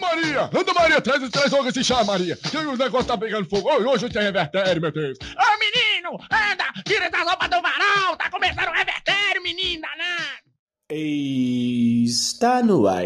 Maria! 0.00 0.50
Anda, 0.52 0.74
Maria, 0.74 1.00
traz, 1.00 1.28
traz 1.30 1.52
logo 1.52 1.68
esse 1.68 1.84
chá, 1.84 2.02
Maria. 2.02 2.36
Que 2.36 2.56
o 2.56 2.76
negócio 2.76 3.06
tá 3.06 3.16
pegando 3.16 3.48
fogo. 3.48 3.68
Hoje 3.70 4.08
tem 4.08 4.22
revertério, 4.22 4.80
meu 4.80 4.90
Deus. 4.90 5.18
Ô, 5.20 5.58
menino, 5.58 6.18
anda, 6.32 6.64
tira 6.84 7.06
essa 7.06 7.22
roupa 7.22 7.46
do 7.48 7.60
varal. 7.62 8.16
Tá 8.16 8.30
começando 8.30 8.68
o 8.68 8.72
revertério, 8.72 9.42
menino 9.42 9.82
danado. 9.82 10.50
Está 10.90 12.62
no 12.62 12.88
ar 12.88 13.04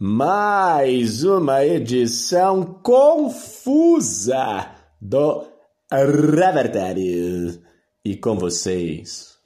mais 0.00 1.22
uma 1.22 1.64
edição 1.64 2.80
confusa 2.82 4.70
do 5.00 5.46
Revertério. 5.90 7.62
E 8.04 8.16
com 8.16 8.36
vocês, 8.36 9.36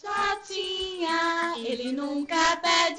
Jotinha, 0.00 1.54
ele 1.58 1.92
nunca 1.92 2.34
linha. 2.34 2.91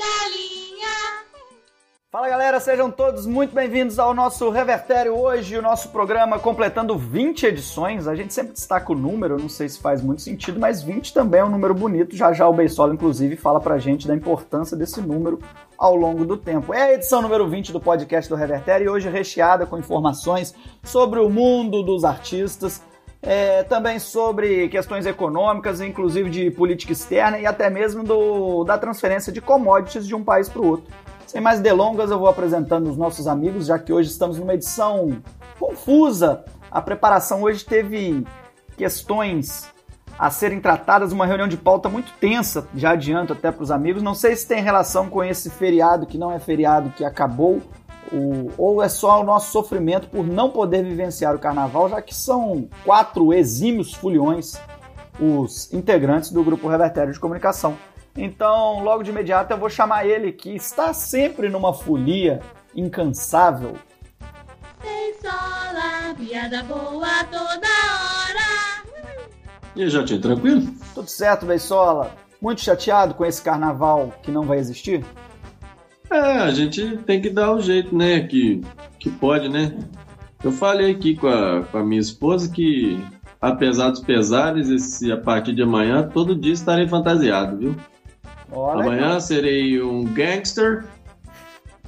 Fala 2.13 2.29
galera, 2.29 2.59
sejam 2.59 2.91
todos 2.91 3.25
muito 3.25 3.55
bem-vindos 3.55 3.97
ao 3.97 4.13
nosso 4.13 4.47
Revertério. 4.51 5.17
Hoje, 5.17 5.57
o 5.57 5.63
nosso 5.63 5.89
programa 5.89 6.37
completando 6.37 6.95
20 6.95 7.47
edições. 7.47 8.07
A 8.07 8.13
gente 8.13 8.31
sempre 8.31 8.53
destaca 8.53 8.91
o 8.91 8.95
número, 8.95 9.35
não 9.39 9.49
sei 9.49 9.67
se 9.67 9.81
faz 9.81 9.99
muito 9.99 10.21
sentido, 10.21 10.59
mas 10.59 10.83
20 10.83 11.11
também 11.11 11.39
é 11.41 11.43
um 11.43 11.49
número 11.49 11.73
bonito. 11.73 12.15
Já 12.15 12.31
já 12.31 12.47
o 12.47 12.53
Beisola, 12.53 12.93
inclusive, 12.93 13.35
fala 13.35 13.59
pra 13.59 13.79
gente 13.79 14.07
da 14.07 14.13
importância 14.13 14.77
desse 14.77 15.01
número 15.01 15.39
ao 15.75 15.95
longo 15.95 16.23
do 16.23 16.37
tempo. 16.37 16.71
É 16.71 16.83
a 16.83 16.93
edição 16.93 17.19
número 17.19 17.47
20 17.47 17.73
do 17.73 17.79
podcast 17.79 18.29
do 18.29 18.35
Revertério 18.35 18.85
e 18.85 18.89
hoje 18.89 19.09
recheada 19.09 19.65
com 19.65 19.79
informações 19.79 20.53
sobre 20.83 21.19
o 21.19 21.31
mundo 21.31 21.81
dos 21.81 22.05
artistas, 22.05 22.79
é, 23.23 23.63
também 23.63 23.97
sobre 23.97 24.69
questões 24.69 25.07
econômicas, 25.07 25.81
inclusive 25.81 26.29
de 26.29 26.51
política 26.51 26.93
externa 26.93 27.39
e 27.39 27.47
até 27.47 27.71
mesmo 27.71 28.03
do, 28.03 28.63
da 28.65 28.77
transferência 28.77 29.33
de 29.33 29.41
commodities 29.41 30.05
de 30.05 30.13
um 30.13 30.23
país 30.23 30.47
para 30.47 30.61
o 30.61 30.67
outro. 30.67 30.93
Sem 31.33 31.41
mais 31.41 31.59
delongas, 31.59 32.11
eu 32.11 32.19
vou 32.19 32.27
apresentando 32.27 32.87
os 32.87 32.95
nossos 32.95 33.25
amigos, 33.25 33.65
já 33.65 33.79
que 33.79 33.91
hoje 33.91 34.07
estamos 34.07 34.37
numa 34.37 34.53
edição 34.53 35.17
confusa. 35.59 36.45
A 36.69 36.79
preparação 36.79 37.41
hoje 37.41 37.65
teve 37.65 38.23
questões 38.77 39.67
a 40.15 40.29
serem 40.29 40.61
tratadas, 40.61 41.11
uma 41.11 41.25
reunião 41.25 41.47
de 41.47 41.57
pauta 41.57 41.89
muito 41.89 42.13
tensa, 42.19 42.67
já 42.75 42.91
adianto 42.91 43.33
até 43.33 43.51
para 43.51 43.63
os 43.63 43.71
amigos. 43.71 44.03
Não 44.03 44.13
sei 44.13 44.35
se 44.35 44.47
tem 44.47 44.61
relação 44.61 45.09
com 45.09 45.23
esse 45.23 45.49
feriado 45.49 46.05
que 46.05 46.19
não 46.19 46.31
é 46.31 46.37
feriado 46.37 46.91
que 46.91 47.03
acabou, 47.03 47.63
ou 48.55 48.83
é 48.83 48.87
só 48.87 49.19
o 49.19 49.23
nosso 49.23 49.51
sofrimento 49.51 50.09
por 50.09 50.27
não 50.27 50.51
poder 50.51 50.83
vivenciar 50.83 51.35
o 51.35 51.39
carnaval, 51.39 51.89
já 51.89 51.99
que 51.99 52.13
são 52.13 52.69
quatro 52.85 53.33
exímios 53.33 53.91
foliões 53.91 54.61
os 55.19 55.73
integrantes 55.73 56.31
do 56.31 56.43
grupo 56.43 56.67
Revertério 56.67 57.11
de 57.11 57.19
Comunicação. 57.19 57.75
Então, 58.15 58.83
logo 58.83 59.03
de 59.03 59.09
imediato, 59.09 59.51
eu 59.51 59.57
vou 59.57 59.69
chamar 59.69 60.05
ele, 60.05 60.31
que 60.31 60.55
está 60.55 60.93
sempre 60.93 61.49
numa 61.49 61.73
folia 61.73 62.39
incansável. 62.75 63.75
Beisola, 64.81 66.13
piada 66.15 66.63
boa 66.63 67.23
toda 67.31 67.67
hora. 67.67 68.83
E 69.75 69.83
aí, 69.83 69.89
Jotinho, 69.89 70.21
tranquilo? 70.21 70.67
Tudo 70.93 71.09
certo, 71.09 71.45
Beisola? 71.45 72.15
Muito 72.39 72.61
chateado 72.61 73.15
com 73.15 73.25
esse 73.25 73.41
carnaval 73.41 74.13
que 74.21 74.29
não 74.29 74.43
vai 74.43 74.59
existir? 74.59 75.03
É, 76.11 76.17
a 76.17 76.51
gente 76.51 76.97
tem 76.97 77.19
que 77.19 77.29
dar 77.29 77.53
o 77.53 77.61
jeito, 77.61 77.95
né? 77.95 78.19
Que, 78.27 78.61
que 78.99 79.09
pode, 79.09 79.49
né? 79.49 79.75
Eu 80.43 80.51
falei 80.51 80.91
aqui 80.91 81.15
com 81.15 81.27
a, 81.27 81.63
com 81.63 81.77
a 81.79 81.83
minha 81.83 82.01
esposa 82.01 82.51
que, 82.51 83.03
apesar 83.41 83.89
dos 83.89 84.01
pesares, 84.01 84.69
esse, 84.69 85.11
a 85.11 85.17
partir 85.17 85.55
de 85.55 85.63
amanhã, 85.63 86.07
todo 86.07 86.35
dia 86.35 86.53
estarei 86.53 86.87
fantasiado, 86.87 87.57
viu? 87.57 87.75
Olha, 88.53 88.83
Amanhã 88.83 89.19
serei 89.19 89.81
um 89.81 90.03
gangster, 90.03 90.85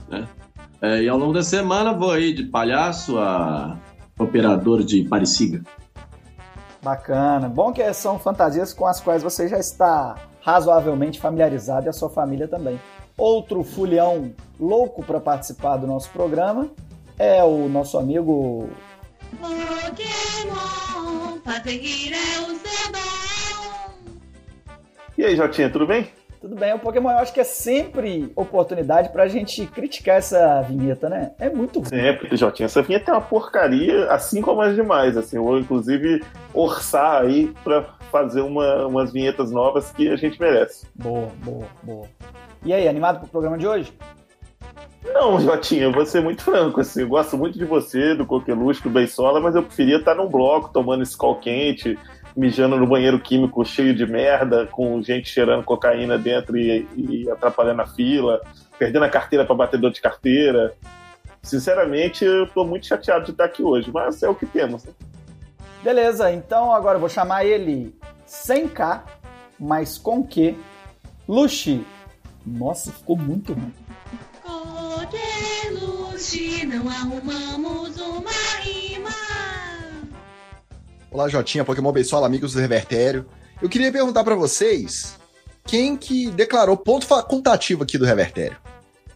né? 0.09 0.27
É, 0.81 1.03
e 1.03 1.09
ao 1.09 1.17
longo 1.17 1.33
da 1.33 1.43
semana 1.43 1.93
vou 1.93 2.11
aí 2.11 2.33
de 2.33 2.43
palhaço 2.43 3.17
a 3.17 3.77
operador 4.19 4.83
de 4.83 5.03
Parisiga. 5.03 5.61
bacana. 6.81 7.49
Bom 7.49 7.73
que 7.73 7.93
são 7.93 8.19
fantasias 8.19 8.73
com 8.73 8.85
as 8.85 9.01
quais 9.01 9.23
você 9.23 9.47
já 9.47 9.57
está 9.57 10.15
razoavelmente 10.41 11.19
familiarizado 11.19 11.87
e 11.87 11.89
a 11.89 11.93
sua 11.93 12.09
família 12.09 12.47
também. 12.47 12.79
Outro 13.17 13.63
fulhão 13.63 14.31
louco 14.59 15.03
para 15.03 15.19
participar 15.19 15.77
do 15.77 15.87
nosso 15.87 16.09
programa 16.11 16.69
é 17.17 17.43
o 17.43 17.67
nosso 17.69 17.97
amigo 17.97 18.69
Pokémon, 19.39 21.39
é 22.13 22.39
o. 22.41 22.55
E 25.17 25.23
aí, 25.23 25.35
Jotinha, 25.35 25.69
tudo 25.69 25.87
bem? 25.87 26.07
Tudo 26.45 26.57
bem, 26.57 26.75
o 26.75 26.77
Pokémon 26.77 27.09
eu 27.09 27.17
acho 27.17 27.33
que 27.33 27.39
é 27.39 27.43
sempre 27.43 28.31
oportunidade 28.35 29.09
pra 29.09 29.27
gente 29.27 29.65
criticar 29.65 30.17
essa 30.17 30.61
vinheta, 30.61 31.09
né? 31.09 31.31
É 31.39 31.49
muito 31.49 31.79
ruim. 31.79 31.89
Sempre, 31.89 32.37
Jotinha. 32.37 32.67
Essa 32.67 32.83
vinheta 32.83 33.09
é 33.09 33.15
uma 33.15 33.21
porcaria, 33.21 34.05
assim 34.11 34.43
como 34.43 34.61
as 34.61 34.75
demais. 34.75 35.17
Assim, 35.17 35.37
eu 35.37 35.43
vou, 35.43 35.57
inclusive, 35.57 36.23
orçar 36.53 37.23
aí 37.23 37.51
pra 37.63 37.81
fazer 38.11 38.41
uma- 38.41 38.85
umas 38.85 39.11
vinhetas 39.11 39.49
novas 39.49 39.91
que 39.91 40.07
a 40.07 40.15
gente 40.15 40.39
merece. 40.39 40.85
Boa, 40.93 41.29
boa, 41.43 41.65
boa. 41.81 42.07
E 42.63 42.71
aí, 42.71 42.87
animado 42.87 43.21
pro 43.21 43.27
programa 43.29 43.57
de 43.57 43.65
hoje? 43.65 43.91
Não, 45.03 45.39
Jotinha, 45.39 45.85
eu 45.85 45.91
vou 45.91 46.05
ser 46.05 46.21
muito 46.21 46.43
franco. 46.43 46.79
Assim, 46.79 47.01
eu 47.01 47.07
gosto 47.07 47.35
muito 47.35 47.57
de 47.57 47.65
você, 47.65 48.13
do 48.13 48.23
Coqueluche, 48.23 48.83
do 48.83 48.89
Beisola, 48.91 49.39
mas 49.39 49.55
eu 49.55 49.63
preferia 49.63 49.97
estar 49.97 50.13
num 50.13 50.27
bloco, 50.29 50.69
tomando 50.71 51.01
escol 51.01 51.37
quente, 51.37 51.97
mijando 52.35 52.77
no 52.77 52.85
banheiro 52.85 53.19
químico 53.19 53.63
cheio 53.63 53.95
de 53.95 54.05
merda, 54.05 54.67
com 54.67 55.01
gente 55.01 55.29
cheirando 55.29 55.63
cocaína 55.63 56.17
dentro 56.17 56.57
e, 56.57 56.87
e 56.95 57.29
atrapalhando 57.31 57.81
a 57.81 57.87
fila, 57.87 58.41
perdendo 58.77 59.05
a 59.05 59.09
carteira 59.09 59.45
para 59.45 59.55
batedor 59.55 59.91
de 59.91 60.01
carteira. 60.01 60.75
Sinceramente, 61.41 62.25
eu 62.25 62.47
tô 62.47 62.65
muito 62.65 62.87
chateado 62.87 63.25
de 63.25 63.31
estar 63.31 63.45
aqui 63.45 63.63
hoje, 63.63 63.91
mas 63.91 64.21
é 64.21 64.27
o 64.27 64.35
que 64.35 64.45
temos. 64.45 64.83
né? 64.83 64.91
Beleza, 65.83 66.31
então 66.31 66.73
agora 66.73 66.95
eu 66.95 66.99
vou 66.99 67.09
chamar 67.09 67.45
ele 67.45 67.95
sem 68.25 68.67
K, 68.67 69.05
mas 69.59 69.97
com 69.97 70.23
Q. 70.25 70.55
Luxi. 71.27 71.85
Nossa, 72.45 72.91
ficou 72.91 73.15
muito 73.15 73.53
ruim. 73.53 73.73
Coqueluche, 75.65 76.65
não 76.65 76.89
arrumamos 76.89 77.97
uma 77.99 78.14
Olá, 81.15 81.29
Jotinha, 81.29 81.63
Pokémon 81.63 81.93
Beisola, 81.93 82.27
amigos 82.27 82.51
do 82.51 82.59
Revertério. 82.59 83.25
Eu 83.61 83.69
queria 83.69 83.89
perguntar 83.89 84.21
pra 84.21 84.35
vocês 84.35 85.15
quem 85.63 85.95
que 85.95 86.29
declarou 86.29 86.75
ponto 86.75 87.05
facultativo 87.05 87.83
aqui 87.83 87.97
do 87.97 88.03
Revertério. 88.03 88.57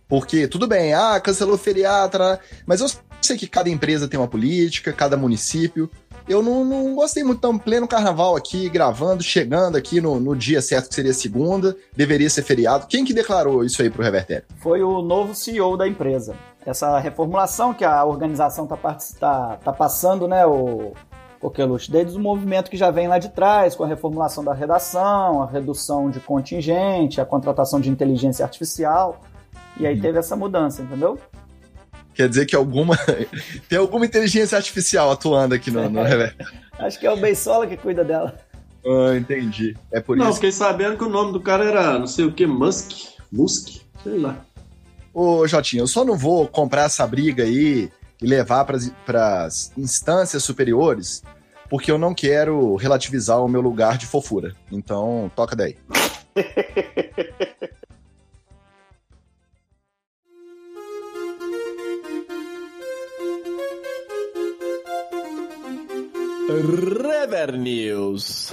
Porque, 0.08 0.48
tudo 0.48 0.66
bem, 0.66 0.94
ah, 0.94 1.20
cancelou 1.20 1.56
o 1.56 1.58
feriado, 1.58 2.18
mas 2.66 2.80
eu 2.80 2.88
sei 3.22 3.38
que 3.38 3.48
cada 3.48 3.70
empresa 3.70 4.08
tem 4.08 4.18
uma 4.18 4.30
política, 4.30 4.94
cada 4.94 5.18
município. 5.18 5.92
Eu 6.26 6.42
não, 6.42 6.64
não 6.64 6.96
gostei 6.96 7.22
muito, 7.22 7.42
tão 7.42 7.58
pleno 7.58 7.86
carnaval 7.86 8.34
aqui, 8.38 8.70
gravando, 8.70 9.22
chegando 9.22 9.76
aqui 9.76 10.00
no, 10.00 10.22
no 10.22 10.38
dia 10.38 10.62
certo, 10.62 10.88
que 10.88 10.96
seria 10.96 11.14
segunda, 11.14 11.76
deveria 11.94 12.30
ser 12.30 12.44
feriado. 12.44 12.88
Quem 12.88 13.04
que 13.04 13.14
declarou 13.14 13.62
isso 13.66 13.82
aí 13.82 13.90
pro 13.90 14.04
Revertério? 14.04 14.46
Foi 14.62 14.82
o 14.82 15.02
novo 15.02 15.36
CEO 15.36 15.76
da 15.76 15.86
empresa. 15.86 16.34
Essa 16.66 16.98
reformulação 16.98 17.74
que 17.74 17.84
a 17.84 18.06
organização 18.06 18.66
tá, 18.66 18.78
tá, 19.20 19.58
tá 19.58 19.74
passando, 19.74 20.30
né, 20.30 20.46
o 20.46 20.94
Coqueluche, 21.40 21.90
desde 21.92 22.18
o 22.18 22.20
movimento 22.20 22.70
que 22.70 22.78
já 22.78 22.92
vem 22.92 23.08
lá 23.08 23.18
de 23.18 23.30
trás, 23.30 23.76
com 23.76 23.84
a 23.84 23.88
reformulação 23.88 24.44
da 24.44 24.54
redação, 24.54 25.42
a 25.42 25.46
redução 25.48 26.10
de 26.10 26.20
contingente, 26.20 27.22
a 27.22 27.26
contratação 27.26 27.80
de 27.80 27.90
inteligência 27.90 28.44
artificial. 28.44 29.22
E 29.80 29.88
aí 29.88 30.00
teve 30.00 30.20
essa 30.20 30.36
mudança, 30.36 30.82
entendeu? 30.82 31.18
Quer 32.14 32.28
dizer 32.28 32.46
que 32.46 32.56
alguma. 32.56 32.98
tem 33.70 33.78
alguma 33.78 34.06
inteligência 34.06 34.58
artificial 34.58 35.10
atuando 35.12 35.56
aqui 35.56 35.72
no, 35.72 35.90
no 35.90 36.04
Revertério. 36.04 36.52
Acho 36.78 37.00
que 37.00 37.08
é 37.08 37.12
o 37.12 37.18
Beisola 37.18 37.66
que 37.66 37.78
cuida 37.78 38.04
dela. 38.04 38.38
Ah, 38.86 39.16
entendi. 39.16 39.76
É 39.92 40.00
por 40.02 40.18
Não, 40.18 40.26
isso. 40.26 40.36
fiquei 40.36 40.52
sabendo 40.52 40.98
que 40.98 41.04
o 41.04 41.10
nome 41.10 41.32
do 41.34 41.40
cara 41.40 41.66
era 41.66 42.00
não 42.00 42.08
sei 42.08 42.26
o 42.26 42.32
que, 42.32 42.46
Musk. 42.46 42.92
Musk? 43.32 43.82
Sei 44.04 44.18
lá. 44.18 44.46
Ô, 45.14 45.46
Jotinha, 45.48 45.84
eu 45.84 45.88
só 45.88 46.06
não 46.06 46.18
vou 46.18 46.48
comprar 46.48 46.84
essa 46.84 47.06
briga 47.06 47.44
aí 47.44 47.90
e 48.22 48.28
levar 48.28 48.66
para 48.66 49.44
as 49.46 49.72
instâncias 49.78 50.44
superiores, 50.44 51.24
porque 51.70 51.92
eu 51.92 51.98
não 51.98 52.14
quero 52.14 52.76
relativizar 52.76 53.44
o 53.44 53.48
meu 53.48 53.62
lugar 53.62 53.98
de 53.98 54.06
fofura. 54.06 54.56
Então, 54.72 55.32
toca 55.36 55.56
daí. 55.56 55.78
Rever 66.50 67.58
News. 67.58 68.52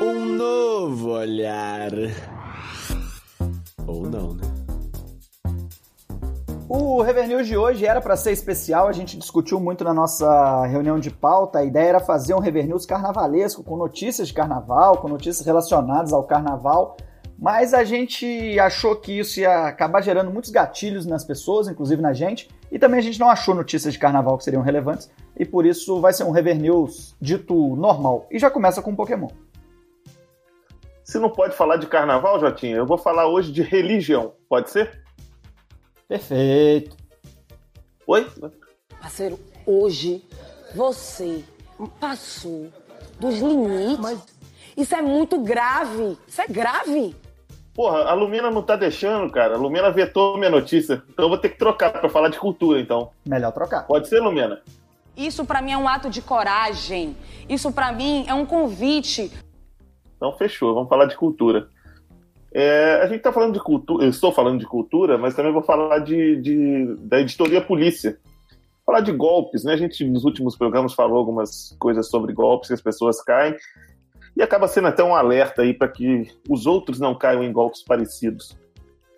Um 0.00 0.24
novo 0.36 1.10
olhar. 1.10 1.92
Ou 3.88 4.02
não, 4.02 4.34
né? 4.34 4.44
O 6.68 7.00
Rever 7.00 7.26
News 7.26 7.46
de 7.46 7.56
hoje 7.56 7.86
era 7.86 8.02
para 8.02 8.14
ser 8.14 8.32
especial, 8.32 8.86
a 8.86 8.92
gente 8.92 9.16
discutiu 9.16 9.58
muito 9.58 9.82
na 9.82 9.94
nossa 9.94 10.66
reunião 10.66 10.98
de 10.98 11.10
pauta. 11.10 11.60
A 11.60 11.64
ideia 11.64 11.88
era 11.88 12.00
fazer 12.00 12.34
um 12.34 12.38
Rever 12.38 12.66
News 12.66 12.84
carnavalesco, 12.84 13.64
com 13.64 13.78
notícias 13.78 14.28
de 14.28 14.34
carnaval, 14.34 14.98
com 14.98 15.08
notícias 15.08 15.46
relacionadas 15.46 16.12
ao 16.12 16.24
carnaval. 16.24 16.98
Mas 17.38 17.72
a 17.72 17.84
gente 17.84 18.58
achou 18.58 18.96
que 18.96 19.18
isso 19.18 19.40
ia 19.40 19.68
acabar 19.68 20.02
gerando 20.02 20.30
muitos 20.30 20.50
gatilhos 20.50 21.06
nas 21.06 21.24
pessoas, 21.24 21.68
inclusive 21.68 22.02
na 22.02 22.12
gente, 22.12 22.50
e 22.70 22.78
também 22.78 22.98
a 22.98 23.02
gente 23.02 23.18
não 23.18 23.30
achou 23.30 23.54
notícias 23.54 23.94
de 23.94 23.98
carnaval 23.98 24.36
que 24.36 24.44
seriam 24.44 24.60
relevantes, 24.60 25.08
e 25.38 25.46
por 25.46 25.64
isso 25.64 26.00
vai 26.00 26.12
ser 26.12 26.24
um 26.24 26.32
Rever 26.32 26.60
News 26.60 27.16
dito 27.18 27.54
normal. 27.76 28.26
E 28.30 28.38
já 28.38 28.50
começa 28.50 28.82
com 28.82 28.94
Pokémon. 28.94 29.28
Se 31.08 31.18
não 31.18 31.30
pode 31.30 31.56
falar 31.56 31.76
de 31.76 31.86
carnaval, 31.86 32.38
Jotinha, 32.38 32.76
eu 32.76 32.84
vou 32.84 32.98
falar 32.98 33.26
hoje 33.26 33.50
de 33.50 33.62
religião. 33.62 34.34
Pode 34.46 34.68
ser? 34.68 35.02
Perfeito. 36.06 36.94
Oi? 38.06 38.30
Parceiro, 39.00 39.40
hoje 39.64 40.22
você 40.74 41.42
passou 41.98 42.70
dos 43.18 43.38
limites. 43.38 44.22
Isso 44.76 44.94
é 44.94 45.00
muito 45.00 45.40
grave. 45.40 46.18
Isso 46.28 46.42
é 46.42 46.46
grave. 46.46 47.16
Porra, 47.72 48.00
a 48.00 48.12
Lumina 48.12 48.50
não 48.50 48.62
tá 48.62 48.76
deixando, 48.76 49.32
cara. 49.32 49.54
A 49.54 49.58
Lumina 49.58 49.90
vetou 49.90 50.36
minha 50.36 50.50
notícia. 50.50 51.02
Então 51.08 51.24
eu 51.24 51.30
vou 51.30 51.38
ter 51.38 51.48
que 51.48 51.58
trocar 51.58 51.90
pra 51.90 52.10
falar 52.10 52.28
de 52.28 52.38
cultura, 52.38 52.78
então. 52.78 53.12
Melhor 53.24 53.52
trocar. 53.52 53.86
Pode 53.86 54.08
ser, 54.08 54.20
Lumina? 54.20 54.60
Isso 55.16 55.42
pra 55.46 55.62
mim 55.62 55.72
é 55.72 55.78
um 55.78 55.88
ato 55.88 56.10
de 56.10 56.20
coragem. 56.20 57.16
Isso 57.48 57.72
pra 57.72 57.92
mim 57.92 58.26
é 58.28 58.34
um 58.34 58.44
convite. 58.44 59.32
Então 60.18 60.36
fechou, 60.36 60.74
vamos 60.74 60.90
falar 60.90 61.06
de 61.06 61.16
cultura. 61.16 61.68
É, 62.52 63.00
a 63.02 63.06
gente 63.06 63.20
tá 63.22 63.32
falando 63.32 63.54
de 63.54 63.60
cultura, 63.60 64.04
eu 64.04 64.10
estou 64.10 64.32
falando 64.32 64.58
de 64.58 64.66
cultura, 64.66 65.16
mas 65.16 65.34
também 65.34 65.52
vou 65.52 65.62
falar 65.62 66.00
de, 66.00 66.36
de- 66.40 66.96
da 67.02 67.20
editoria 67.20 67.60
Polícia. 67.60 68.18
Falar 68.84 69.00
de 69.00 69.12
golpes, 69.12 69.64
né? 69.64 69.74
A 69.74 69.76
gente 69.76 70.02
nos 70.04 70.24
últimos 70.24 70.56
programas 70.56 70.94
falou 70.94 71.18
algumas 71.18 71.76
coisas 71.78 72.08
sobre 72.08 72.32
golpes 72.32 72.68
que 72.68 72.74
as 72.74 72.80
pessoas 72.82 73.22
caem 73.22 73.54
e 74.36 74.42
acaba 74.42 74.66
sendo 74.66 74.88
até 74.88 75.04
um 75.04 75.14
alerta 75.14 75.62
aí 75.62 75.74
para 75.74 75.88
que 75.88 76.26
os 76.48 76.66
outros 76.66 76.98
não 76.98 77.14
caiam 77.14 77.44
em 77.44 77.52
golpes 77.52 77.82
parecidos. 77.84 78.56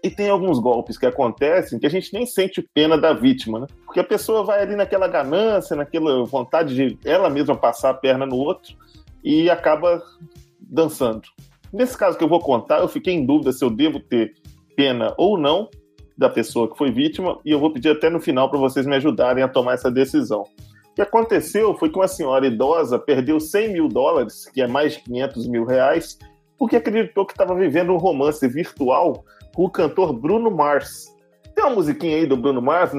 E 0.02 0.10
tem 0.10 0.28
alguns 0.28 0.58
golpes 0.58 0.98
que 0.98 1.06
acontecem 1.06 1.78
que 1.78 1.86
a 1.86 1.90
gente 1.90 2.12
nem 2.12 2.26
sente 2.26 2.66
pena 2.74 2.98
da 2.98 3.12
vítima, 3.12 3.60
né? 3.60 3.66
Porque 3.84 4.00
a 4.00 4.04
pessoa 4.04 4.42
vai 4.42 4.60
ali 4.60 4.74
naquela 4.74 5.06
ganância, 5.06 5.76
naquela 5.76 6.24
vontade 6.24 6.74
de 6.74 6.98
ela 7.04 7.30
mesma 7.30 7.54
passar 7.54 7.90
a 7.90 7.94
perna 7.94 8.26
no 8.26 8.36
outro 8.36 8.74
e 9.22 9.48
acaba 9.50 10.02
dançando. 10.60 11.22
Nesse 11.72 11.96
caso 11.96 12.18
que 12.18 12.24
eu 12.24 12.28
vou 12.28 12.40
contar, 12.40 12.80
eu 12.80 12.88
fiquei 12.88 13.14
em 13.14 13.24
dúvida 13.24 13.52
se 13.52 13.64
eu 13.64 13.70
devo 13.70 14.00
ter 14.00 14.34
pena 14.76 15.14
ou 15.16 15.38
não 15.38 15.68
da 16.16 16.28
pessoa 16.28 16.70
que 16.70 16.76
foi 16.76 16.90
vítima, 16.90 17.38
e 17.44 17.50
eu 17.50 17.58
vou 17.58 17.72
pedir 17.72 17.90
até 17.90 18.10
no 18.10 18.20
final 18.20 18.50
para 18.50 18.58
vocês 18.58 18.84
me 18.84 18.96
ajudarem 18.96 19.42
a 19.42 19.48
tomar 19.48 19.74
essa 19.74 19.90
decisão. 19.90 20.42
O 20.90 20.94
que 20.94 21.00
aconteceu 21.00 21.74
foi 21.74 21.88
que 21.88 21.96
uma 21.96 22.08
senhora 22.08 22.46
idosa 22.46 22.98
perdeu 22.98 23.40
100 23.40 23.72
mil 23.72 23.88
dólares, 23.88 24.44
que 24.52 24.60
é 24.60 24.66
mais 24.66 24.94
de 24.94 25.04
500 25.04 25.48
mil 25.48 25.64
reais, 25.64 26.18
porque 26.58 26.76
acreditou 26.76 27.24
que 27.24 27.32
estava 27.32 27.54
vivendo 27.54 27.92
um 27.92 27.96
romance 27.96 28.46
virtual 28.46 29.24
com 29.54 29.64
o 29.64 29.70
cantor 29.70 30.12
Bruno 30.12 30.50
Mars. 30.50 31.06
Tem 31.54 31.64
uma 31.64 31.74
musiquinha 31.74 32.16
aí 32.16 32.26
do 32.26 32.36
Bruno 32.36 32.60
Mars 32.60 32.92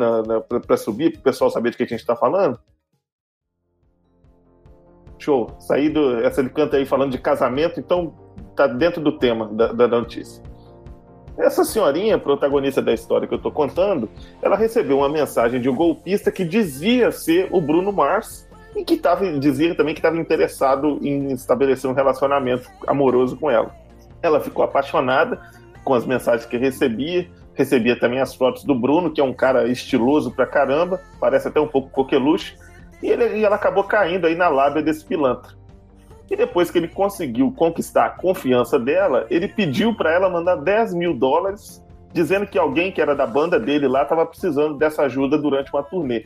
para 0.66 0.78
subir, 0.78 1.12
para 1.12 1.20
o 1.20 1.24
pessoal 1.24 1.52
saber 1.52 1.72
de 1.72 1.78
que 1.78 1.84
a 1.84 1.88
gente 1.88 2.00
está 2.00 2.16
falando? 2.16 2.58
Show. 5.24 5.52
Saí 5.60 5.90
do. 5.90 6.24
Essa 6.24 6.42
ele 6.42 6.50
canta 6.50 6.78
aí 6.78 6.86
falando 6.86 7.12
de 7.12 7.18
casamento, 7.18 7.80
então 7.80 8.14
tá 8.56 8.68
dentro 8.68 9.02
do 9.02 9.18
tema 9.18 9.48
da, 9.48 9.72
da 9.72 9.88
notícia. 9.88 10.44
Essa 11.38 11.64
senhorinha, 11.64 12.20
protagonista 12.20 12.82
da 12.82 12.94
história 12.94 13.28
que 13.28 13.34
eu 13.34 13.40
tô 13.40 13.52
contando, 13.52 14.10
ela 14.42 14.58
recebeu 14.58 14.98
uma 14.98 15.10
mensagem 15.10 15.62
de 15.62 15.70
um 15.70 15.76
golpista 15.76 16.32
que 16.32 16.44
dizia 16.44 17.12
ser 17.12 17.48
o 17.52 17.62
Bruno 17.62 17.92
Mars 17.92 18.48
e 18.76 18.84
que 18.84 18.98
tava, 18.98 19.26
dizia 19.40 19.76
também 19.76 19.94
que 19.94 20.00
estava 20.00 20.18
interessado 20.18 21.00
em 21.02 21.32
estabelecer 21.32 21.90
um 21.90 21.94
relacionamento 21.94 22.70
amoroso 22.86 23.38
com 23.38 23.50
ela. 23.50 23.74
Ela 24.22 24.40
ficou 24.40 24.64
apaixonada 24.64 25.40
com 25.84 25.94
as 25.94 26.06
mensagens 26.06 26.46
que 26.46 26.58
recebia, 26.58 27.28
recebia 27.54 28.00
também 28.00 28.20
as 28.20 28.36
fotos 28.36 28.64
do 28.64 28.76
Bruno, 28.76 29.12
que 29.12 29.20
é 29.20 29.24
um 29.24 29.34
cara 29.34 29.68
estiloso 29.68 30.32
pra 30.32 30.46
caramba, 30.46 31.02
parece 31.20 31.48
até 31.48 31.60
um 31.60 31.68
pouco 31.68 31.90
coqueluche, 31.90 32.56
e, 33.02 33.10
ele, 33.10 33.38
e 33.40 33.46
ela 33.46 33.56
acabou 33.56 33.84
caindo 33.84 34.28
aí 34.28 34.36
na 34.36 34.48
lábia 34.48 34.82
desse 34.82 35.06
pilantra. 35.06 35.54
E 36.30 36.36
depois 36.36 36.72
que 36.72 36.78
ele 36.78 36.88
conseguiu 36.88 37.52
conquistar 37.52 38.06
a 38.06 38.10
confiança 38.10 38.80
dela, 38.80 39.26
ele 39.30 39.50
pediu 39.50 39.94
para 39.94 40.14
ela 40.14 40.30
mandar 40.30 40.56
10 40.56 40.94
mil 40.94 41.14
dólares, 41.14 41.84
dizendo 42.14 42.48
que 42.48 42.58
alguém 42.58 42.92
que 42.92 43.02
era 43.02 43.14
da 43.14 43.28
banda 43.28 43.60
dele 43.60 43.88
lá 43.88 44.04
estava 44.04 44.26
precisando 44.26 44.78
dessa 44.78 45.04
ajuda 45.04 45.38
durante 45.38 45.74
uma 45.74 45.84
turnê. 45.84 46.26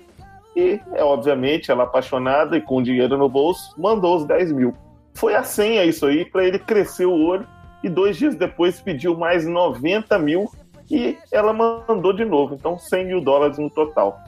E, 0.56 0.80
é, 0.94 1.04
obviamente, 1.04 1.72
ela 1.72 1.83
apaixonada 1.83 2.56
e 2.56 2.62
com 2.62 2.83
dinheiro 2.83 3.18
no 3.18 3.27
bolso, 3.27 3.74
mandou 3.77 4.16
os 4.16 4.25
10 4.25 4.51
mil. 4.51 4.74
Foi 5.16 5.33
a 5.33 5.44
senha 5.44 5.83
isso 5.83 6.06
aí 6.06 6.24
para 6.24 6.45
ele 6.45 6.60
crescer 6.60 7.06
o 7.06 7.25
olho 7.25 7.48
e 7.83 7.89
dois 7.89 8.18
dias 8.18 8.36
depois 8.36 8.80
pediu 8.80 9.18
mais 9.18 9.45
90 9.45 10.18
mil 10.19 10.50
e 10.89 11.18
ela 11.31 11.51
mandou 11.51 12.13
de 12.13 12.25
novo. 12.25 12.54
Então, 12.54 12.77
100 12.77 13.06
mil 13.06 13.22
dólares 13.22 13.57
no 13.57 13.69
total. 13.69 14.19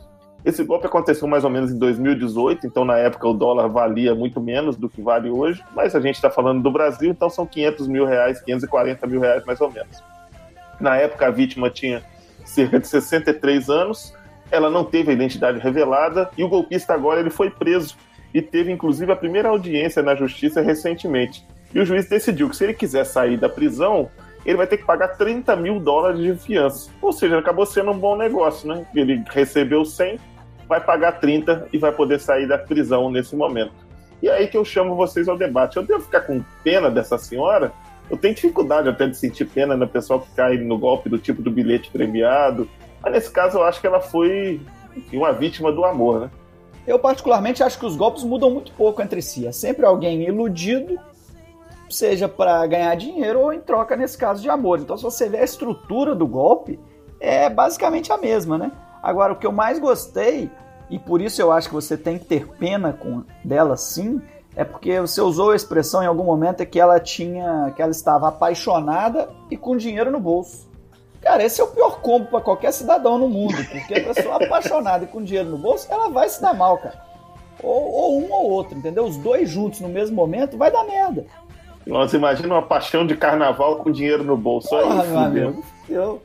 Esse 0.48 0.64
golpe 0.64 0.88
aconteceu 0.88 1.28
mais 1.28 1.44
ou 1.44 1.50
menos 1.50 1.72
em 1.72 1.78
2018, 1.78 2.66
então 2.66 2.86
na 2.86 2.98
época 2.98 3.28
o 3.28 3.34
dólar 3.34 3.68
valia 3.68 4.16
muito 4.16 4.40
menos 4.40 4.78
do 4.78 4.88
que 4.88 5.02
vale 5.02 5.30
hoje, 5.30 5.62
mas 5.76 5.94
a 5.94 6.00
gente 6.00 6.16
está 6.16 6.30
falando 6.30 6.64
do 6.64 6.72
Brasil, 6.72 7.12
então 7.12 7.30
são 7.30 7.46
500 7.46 7.86
mil 7.90 8.06
reais, 8.06 8.40
540 8.40 9.06
mil 9.08 9.20
reais 9.20 9.44
mais 9.46 9.60
ou 9.60 9.70
menos. 9.70 10.02
Na 10.80 10.96
época 10.96 11.28
a 11.28 11.32
vítima 11.32 11.70
tinha 11.70 12.02
cerca 12.46 12.80
de 12.80 12.88
63 12.88 13.70
anos, 13.70 14.16
ela 14.50 14.70
não 14.70 14.86
teve 14.86 15.12
a 15.12 15.14
identidade 15.14 15.60
revelada 15.60 16.30
e 16.38 16.46
o 16.46 16.48
golpista 16.48 16.94
agora 16.94 17.20
ele 17.20 17.30
foi 17.30 17.50
preso 17.50 17.98
e 18.34 18.42
teve 18.42 18.72
inclusive 18.72 19.12
a 19.12 19.18
primeira 19.18 19.50
audiência 19.50 20.02
na 20.02 20.16
justiça 20.16 20.62
recentemente. 20.62 21.46
E 21.76 21.80
o 21.82 21.86
juiz 21.86 22.08
decidiu 22.08 22.50
que 22.50 22.56
se 22.56 22.64
ele 22.64 22.74
quiser 22.74 23.04
sair 23.04 23.36
da 23.36 23.50
prisão, 23.50 24.10
ele 24.46 24.56
vai 24.56 24.66
ter 24.66 24.78
que 24.78 24.86
pagar 24.86 25.10
30 25.10 25.54
mil 25.58 25.78
dólares 25.78 26.22
de 26.22 26.34
fiança. 26.36 26.90
Ou 27.02 27.12
seja, 27.12 27.38
acabou 27.38 27.66
sendo 27.66 27.92
um 27.92 28.00
bom 28.00 28.16
negócio, 28.16 28.66
né? 28.66 28.88
Ele 28.96 29.22
recebeu 29.30 29.84
100, 29.84 30.18
vai 30.68 30.82
pagar 30.82 31.20
30 31.20 31.70
e 31.72 31.78
vai 31.78 31.92
poder 31.92 32.20
sair 32.20 32.48
da 32.48 32.58
prisão 32.58 33.10
nesse 33.10 33.36
momento. 33.36 33.74
E 34.22 34.28
é 34.28 34.34
aí 34.34 34.48
que 34.48 34.58
eu 34.58 34.66
chamo 34.66 34.96
vocês 34.96 35.28
ao 35.28 35.38
debate. 35.38 35.78
Eu 35.78 35.84
devo 35.84 36.02
ficar 36.02 36.22
com 36.22 36.44
pena 36.64 36.90
dessa 36.90 37.18
senhora? 37.18 37.72
Eu 38.10 38.18
tenho 38.18 38.34
dificuldade 38.34 38.90
até 38.90 39.08
de 39.08 39.18
sentir 39.18 39.46
pena 39.46 39.76
na 39.78 39.86
pessoa 39.86 40.22
que 40.22 40.30
cai 40.36 40.58
no 40.58 40.78
golpe 40.78 41.10
do 41.10 41.20
tipo 41.20 41.42
do 41.42 41.52
bilhete 41.52 41.92
premiado. 41.92 42.68
Mas 43.02 43.14
nesse 43.14 43.32
caso 43.32 43.60
eu 43.60 43.64
acho 43.64 43.80
que 43.80 43.88
ela 43.88 44.00
foi 44.00 44.60
enfim, 44.96 45.18
uma 45.18 45.32
vítima 45.32 45.72
do 45.72 45.86
amor, 45.86 46.22
né? 46.22 46.32
Eu 46.86 46.98
particularmente 46.98 47.62
acho 47.62 47.78
que 47.78 47.86
os 47.86 47.96
golpes 47.96 48.24
mudam 48.24 48.50
muito 48.50 48.72
pouco 48.72 49.02
entre 49.02 49.22
si. 49.22 49.46
É 49.46 49.52
sempre 49.52 49.86
alguém 49.86 50.24
iludido 50.24 50.98
seja 51.90 52.28
para 52.28 52.66
ganhar 52.68 52.96
dinheiro 52.96 53.40
ou 53.40 53.54
em 53.54 53.60
troca, 53.60 53.96
nesse 53.96 54.18
caso, 54.18 54.42
de 54.42 54.50
amor. 54.50 54.80
Então, 54.80 54.98
se 54.98 55.04
você 55.04 55.30
vê 55.30 55.38
a 55.38 55.44
estrutura 55.44 56.14
do 56.14 56.28
golpe, 56.28 56.80
é 57.20 57.50
basicamente 57.50 58.12
a 58.12 58.18
mesma, 58.18 58.58
né? 58.58 58.72
Agora, 59.08 59.32
o 59.32 59.38
que 59.38 59.48
eu 59.48 59.54
mais 59.54 59.80
gostei, 59.80 60.52
e 60.90 61.00
por 61.00 61.22
isso 61.22 61.42
eu 61.42 61.50
acho 61.50 61.70
que 61.70 61.74
você 61.74 61.96
tem 61.96 62.20
que 62.20 62.26
ter 62.26 62.46
pena 62.46 62.92
com 62.92 63.24
dela 63.42 63.78
sim, 63.78 64.22
é 64.54 64.66
porque 64.66 65.00
você 65.00 65.22
usou 65.22 65.52
a 65.52 65.56
expressão 65.56 66.04
em 66.04 66.08
algum 66.08 66.26
momento 66.26 66.66
que 66.66 66.78
ela 66.78 67.00
tinha, 67.00 67.72
que 67.74 67.82
ela 67.82 67.92
estava 67.92 68.28
apaixonada 68.28 69.30
e 69.50 69.56
com 69.56 69.78
dinheiro 69.78 70.12
no 70.12 70.20
bolso. 70.20 70.68
Cara, 71.22 71.42
esse 71.42 71.62
é 71.62 71.64
o 71.64 71.68
pior 71.68 72.02
combo 72.02 72.26
para 72.26 72.42
qualquer 72.42 72.74
cidadão 72.74 73.18
no 73.18 73.30
mundo, 73.30 73.56
porque 73.72 73.94
a 73.94 74.14
pessoa 74.14 74.44
apaixonada 74.44 75.06
e 75.06 75.08
com 75.08 75.24
dinheiro 75.24 75.52
no 75.52 75.58
bolso, 75.58 75.88
ela 75.90 76.10
vai 76.10 76.28
se 76.28 76.42
dar 76.42 76.54
mal, 76.54 76.78
cara. 76.78 77.02
Ou, 77.64 77.90
ou 77.90 78.20
um 78.20 78.30
ou 78.30 78.50
outro, 78.50 78.78
entendeu? 78.78 79.06
Os 79.06 79.16
dois 79.16 79.50
juntos 79.50 79.80
no 79.80 79.88
mesmo 79.88 80.18
momento 80.18 80.58
vai 80.58 80.70
dar 80.70 80.84
merda. 80.84 81.26
Nossa, 81.86 82.18
imagina 82.18 82.56
uma 82.56 82.62
paixão 82.62 83.08
de 83.08 83.16
carnaval 83.16 83.78
com 83.78 83.90
dinheiro 83.90 84.26
no 84.26 84.36
bolso. 84.36 84.76
Aí, 84.76 84.84
Porra, 84.84 84.96
meu 84.96 85.06
fudeu. 85.06 85.48
amigo. 85.48 85.64
Eu, 85.90 86.22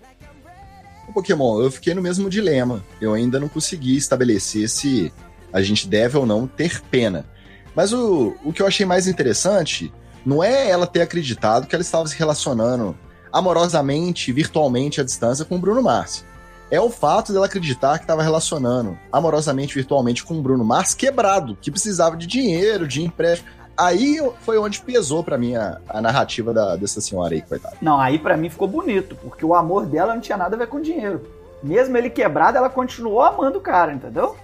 Pokémon, 1.10 1.60
eu 1.62 1.70
fiquei 1.70 1.94
no 1.94 2.02
mesmo 2.02 2.28
dilema. 2.28 2.84
Eu 3.00 3.14
ainda 3.14 3.40
não 3.40 3.48
consegui 3.48 3.96
estabelecer 3.96 4.68
se 4.68 5.10
a 5.50 5.62
gente 5.62 5.88
deve 5.88 6.18
ou 6.18 6.26
não 6.26 6.46
ter 6.46 6.82
pena. 6.82 7.26
Mas 7.74 7.92
o, 7.92 8.36
o 8.44 8.52
que 8.52 8.60
eu 8.60 8.66
achei 8.66 8.84
mais 8.84 9.06
interessante 9.06 9.92
não 10.24 10.44
é 10.44 10.68
ela 10.68 10.86
ter 10.86 11.00
acreditado 11.00 11.66
que 11.66 11.74
ela 11.74 11.82
estava 11.82 12.06
se 12.06 12.16
relacionando 12.16 12.96
amorosamente, 13.32 14.32
virtualmente 14.32 15.00
à 15.00 15.04
distância 15.04 15.44
com 15.44 15.56
o 15.56 15.58
Bruno 15.58 15.82
Mars. 15.82 16.24
É 16.70 16.80
o 16.80 16.90
fato 16.90 17.32
dela 17.32 17.46
acreditar 17.46 17.98
que 17.98 18.04
estava 18.04 18.22
relacionando 18.22 18.98
amorosamente, 19.10 19.74
virtualmente 19.74 20.24
com 20.24 20.38
o 20.38 20.42
Bruno 20.42 20.64
Mars 20.64 20.94
quebrado, 20.94 21.56
que 21.60 21.70
precisava 21.70 22.16
de 22.16 22.26
dinheiro, 22.26 22.86
de 22.86 23.02
empréstimo. 23.02 23.48
Aí 23.76 24.18
foi 24.40 24.58
onde 24.58 24.80
pesou 24.80 25.24
pra 25.24 25.38
mim 25.38 25.56
a, 25.56 25.78
a 25.88 26.00
narrativa 26.00 26.52
da- 26.52 26.76
dessa 26.76 27.00
senhora 27.00 27.34
aí, 27.34 27.42
coitada. 27.42 27.76
Não, 27.80 27.98
aí 27.98 28.18
pra 28.18 28.36
mim 28.36 28.50
ficou 28.50 28.68
bonito, 28.68 29.16
porque 29.22 29.44
o 29.44 29.54
amor 29.54 29.86
dela 29.86 30.14
não 30.14 30.20
tinha 30.20 30.36
nada 30.36 30.54
a 30.54 30.58
ver 30.58 30.66
com 30.68 30.80
dinheiro. 30.80 31.22
Mesmo 31.62 31.96
ele 31.96 32.10
quebrado, 32.10 32.58
ela 32.58 32.68
continuou 32.68 33.22
amando 33.22 33.58
o 33.58 33.62
cara, 33.62 33.92
entendeu? 33.92 34.36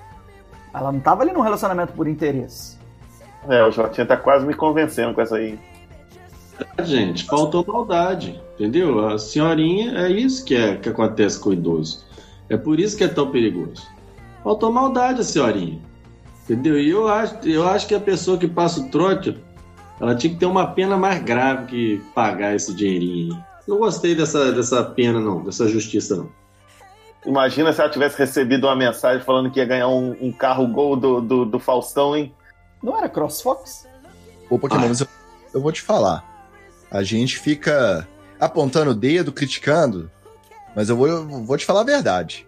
Ela 0.73 0.91
não 0.93 1.01
tava 1.01 1.23
ali 1.23 1.33
num 1.33 1.41
relacionamento 1.41 1.93
por 1.93 2.07
interesse. 2.09 2.79
É, 3.49 3.63
o 3.65 3.71
Jotinha 3.71 4.07
tá 4.07 4.17
quase 4.17 4.47
me 4.47 4.55
convencendo 4.55 5.15
com 5.15 5.21
essa 5.21 5.37
aí. 5.37 5.59
Gente, 6.83 7.25
faltou 7.25 7.65
maldade, 7.67 8.41
entendeu? 8.55 9.07
A 9.09 9.19
senhorinha, 9.19 9.99
é 10.07 10.11
isso 10.11 10.45
que, 10.45 10.55
é, 10.57 10.77
que 10.77 10.89
acontece 10.89 11.39
com 11.39 11.51
o 11.51 11.53
idoso. 11.53 12.05
É 12.49 12.57
por 12.57 12.81
isso 12.81 12.97
que 12.97 13.05
é 13.05 13.09
tão 13.09 13.31
perigoso. 13.31 13.87
Faltou 14.43 14.73
maldade 14.73 15.21
a 15.21 15.25
senhorinha, 15.25 15.79
entendeu? 16.49 16.81
E 16.81 16.89
eu 16.89 17.09
acho, 17.09 17.37
eu 17.47 17.69
acho 17.69 17.87
que 17.87 17.95
a 17.95 18.01
pessoa 18.01 18.39
que 18.39 18.49
passa 18.49 18.81
o 18.81 18.89
trote, 18.89 19.39
ela 20.01 20.15
tinha 20.15 20.33
que 20.33 20.39
ter 20.39 20.47
uma 20.47 20.67
pena 20.69 20.97
mais 20.97 21.23
grave 21.23 21.67
que 21.67 22.03
pagar 22.15 22.55
esse 22.55 22.75
dinheirinho. 22.75 23.43
não 23.67 23.79
gostei 23.79 24.15
dessa, 24.15 24.51
dessa 24.53 24.83
pena, 24.83 25.21
não, 25.21 25.43
dessa 25.45 25.69
justiça, 25.69 26.17
não. 26.17 26.31
Imagina 27.27 27.73
se 27.73 27.81
ela 27.81 27.91
tivesse 27.91 28.17
recebido 28.17 28.67
uma 28.67 28.77
mensagem 28.77 29.23
falando 29.25 29.51
que 29.51 29.59
ia 29.59 29.67
ganhar 29.67 29.89
um, 29.89 30.17
um 30.21 30.33
carro 30.33 30.67
gol 30.69 30.97
do, 30.97 31.21
do, 31.21 31.45
do 31.45 31.59
Faustão, 31.59 32.17
hein? 32.17 32.33
Não 32.83 32.97
era 32.97 33.09
CrossFox? 33.09 33.87
Ô, 34.49 34.59
Pokémon, 34.59 34.85
Ah. 34.85 34.89
mas 34.89 35.01
eu, 35.01 35.09
eu 35.53 35.61
vou 35.61 35.73
te 35.73 35.83
falar. 35.83 36.25
A 36.91 37.03
gente 37.03 37.39
fica 37.39 38.09
apontando 38.41 38.93
o 38.93 38.95
dedo, 38.95 39.33
criticando, 39.33 40.11
mas 40.75 40.89
eu 40.89 40.97
vou, 40.97 41.09
eu 41.09 41.27
vou 41.45 41.59
te 41.59 41.67
falar 41.67 41.81
a 41.81 41.85
verdade. 41.85 42.47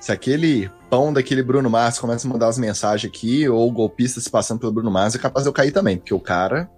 Se 0.00 0.10
aquele 0.10 0.70
pão 0.88 1.12
daquele 1.12 1.42
Bruno 1.42 1.68
Mars 1.70 1.98
começa 1.98 2.26
a 2.26 2.30
mandar 2.30 2.48
as 2.48 2.58
mensagens 2.58 3.08
aqui, 3.12 3.46
ou 3.48 3.68
o 3.68 3.70
golpista 3.70 4.18
se 4.20 4.30
passando 4.30 4.58
pelo 4.58 4.72
Bruno 4.72 4.90
Mars, 4.90 5.14
é 5.14 5.18
capaz 5.18 5.44
de 5.44 5.48
eu 5.50 5.52
cair 5.52 5.70
também, 5.72 5.98
porque 5.98 6.14
o 6.14 6.18
cara. 6.20 6.68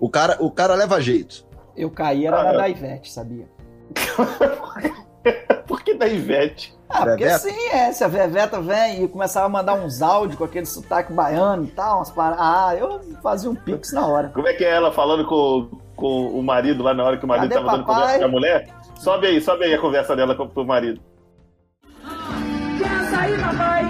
O 0.00 0.08
cara, 0.08 0.36
o 0.40 0.50
cara 0.50 0.74
leva 0.74 1.00
jeito. 1.00 1.46
Eu 1.76 1.90
caí, 1.90 2.26
era 2.26 2.40
Ah, 2.40 2.44
na 2.44 2.52
eu- 2.54 2.58
da 2.58 2.68
Ivete, 2.68 3.12
sabia? 3.12 3.46
Por 5.66 5.82
que 5.82 5.94
da 5.94 6.06
Ivete? 6.08 6.74
Ah, 6.88 7.04
porque 7.04 7.24
Veveta? 7.24 7.38
sim, 7.40 7.68
é. 7.70 7.92
Se 7.92 8.02
a 8.02 8.08
Veveta 8.08 8.60
vem 8.60 9.04
e 9.04 9.08
começava 9.08 9.44
a 9.46 9.48
mandar 9.48 9.74
uns 9.74 10.00
áudios 10.00 10.38
com 10.38 10.44
aquele 10.44 10.64
sotaque 10.64 11.12
baiano 11.12 11.64
e 11.64 11.68
tal, 11.68 11.98
umas 11.98 12.10
paradas. 12.10 12.38
Ah, 12.40 12.74
eu 12.76 13.00
fazia 13.22 13.50
um 13.50 13.54
pix 13.54 13.92
na 13.92 14.06
hora. 14.06 14.28
Como 14.30 14.46
é 14.48 14.54
que 14.54 14.64
é 14.64 14.70
ela 14.70 14.90
falando 14.90 15.26
com, 15.26 15.68
com 15.94 16.28
o 16.28 16.42
marido 16.42 16.82
lá 16.82 16.94
na 16.94 17.04
hora 17.04 17.18
que 17.18 17.24
o 17.24 17.28
marido 17.28 17.50
Cadê 17.50 17.54
tava 17.62 17.76
dando 17.76 17.86
papai? 17.86 18.00
conversa 18.00 18.18
com 18.20 18.24
a 18.24 18.28
mulher? 18.28 18.68
Sobe 18.96 19.26
aí, 19.26 19.40
sobe 19.40 19.64
aí 19.64 19.74
a 19.74 19.80
conversa 19.80 20.16
dela 20.16 20.34
com, 20.34 20.48
com 20.48 20.62
o 20.62 20.66
marido. 20.66 21.00
Sair, 23.18 23.40
papai? 23.40 23.82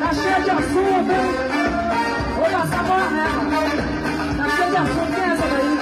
Tá 0.00 0.12
cheio 0.12 0.44
de 0.44 0.50
assunto, 0.50 1.10
hein? 1.10 1.28
Vou 2.36 2.44
passar 2.50 2.84
bola 2.84 3.10
nessa. 3.10 3.40
Tá 4.36 4.46
cheio 4.56 4.70
de 4.70 4.76
assunto, 4.76 5.10
quem 5.14 5.24
é 5.24 5.26
essa 5.32 5.46
daí? 5.48 5.72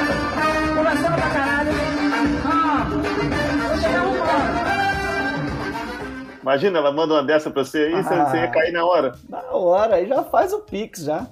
Conversando 0.77 1.15
pra 1.17 1.31
caralho. 1.31 1.73
Ah, 2.45 2.87
vou 3.69 3.77
chegar 3.81 4.05
hora. 4.07 4.49
Imagina, 6.43 6.79
ela 6.79 6.93
manda 6.93 7.15
uma 7.15 7.25
dessa 7.25 7.51
pra 7.51 7.65
você 7.65 7.79
aí, 7.79 8.03
você, 8.05 8.15
Ah. 8.15 8.25
você 8.31 8.37
ia 8.37 8.49
cair 8.49 8.73
na 8.73 8.85
hora. 8.85 9.19
Na 9.29 9.43
hora, 9.51 9.97
aí 9.97 10.07
já 10.07 10.23
faz 10.23 10.53
o 10.53 10.61
pix 10.61 11.01
já. 11.03 11.27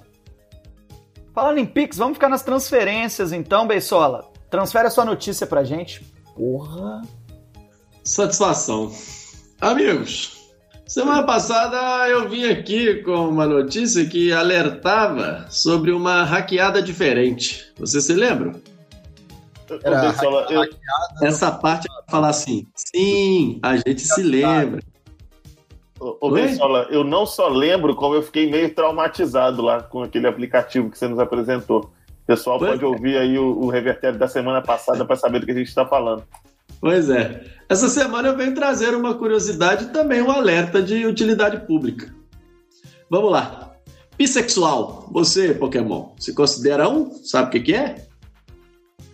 Falando 1.33 1.59
em 1.59 1.65
pix, 1.65 1.97
vamos 1.97 2.15
ficar 2.15 2.27
nas 2.29 2.43
transferências 2.43 3.31
então, 3.31 3.65
Beisola. 3.65 4.29
Transfere 4.49 4.87
a 4.87 4.91
sua 4.91 5.05
notícia 5.05 5.47
pra 5.47 5.63
gente. 5.63 6.01
Porra. 6.35 7.01
Satisfação. 8.03 8.91
Amigos, 9.61 10.36
semana 10.87 11.23
passada 11.23 12.07
eu 12.09 12.29
vim 12.29 12.45
aqui 12.45 12.95
com 13.03 13.27
uma 13.29 13.45
notícia 13.45 14.05
que 14.05 14.31
alertava 14.31 15.45
sobre 15.49 15.91
uma 15.91 16.23
hackeada 16.23 16.81
diferente. 16.81 17.71
Você 17.77 18.01
se 18.01 18.13
lembra? 18.13 18.53
Eu, 19.69 21.27
Essa 21.27 21.51
parte 21.51 21.87
ela 21.89 22.03
fala 22.09 22.29
assim: 22.29 22.65
sim, 22.73 23.59
a 23.61 23.75
gente 23.75 24.01
se 24.01 24.23
lembra. 24.23 24.81
ô? 26.21 26.31
Bessola, 26.31 26.87
eu 26.89 27.03
não 27.03 27.25
só 27.25 27.49
lembro 27.49 27.95
como 27.95 28.15
eu 28.15 28.21
fiquei 28.21 28.49
meio 28.49 28.73
traumatizado 28.73 29.61
lá 29.61 29.83
com 29.83 30.03
aquele 30.03 30.27
aplicativo 30.27 30.89
que 30.89 30.97
você 30.97 31.07
nos 31.07 31.19
apresentou. 31.19 31.91
O 32.23 32.27
pessoal 32.27 32.59
Pois 32.59 32.71
pode 32.71 32.83
é. 32.83 32.87
ouvir 32.87 33.17
aí 33.17 33.37
o, 33.37 33.59
o 33.59 33.69
revertério 33.69 34.17
da 34.17 34.27
semana 34.27 34.61
passada 34.61 35.03
para 35.05 35.15
saber 35.15 35.39
do 35.39 35.45
que 35.45 35.51
a 35.51 35.55
gente 35.55 35.67
está 35.67 35.85
falando. 35.85 36.23
Pois 36.79 37.09
é. 37.09 37.43
Essa 37.69 37.89
semana 37.89 38.29
eu 38.29 38.37
venho 38.37 38.55
trazer 38.55 38.95
uma 38.95 39.15
curiosidade 39.15 39.85
e 39.85 39.89
também 39.89 40.21
um 40.21 40.31
alerta 40.31 40.81
de 40.81 41.05
utilidade 41.05 41.65
pública. 41.65 42.13
Vamos 43.09 43.31
lá. 43.31 43.75
Bissexual. 44.17 45.09
Você, 45.11 45.53
Pokémon, 45.53 46.13
se 46.17 46.33
considera 46.33 46.89
um? 46.89 47.11
Sabe 47.23 47.47
o 47.47 47.51
que, 47.51 47.59
que 47.59 47.75
é? 47.75 48.07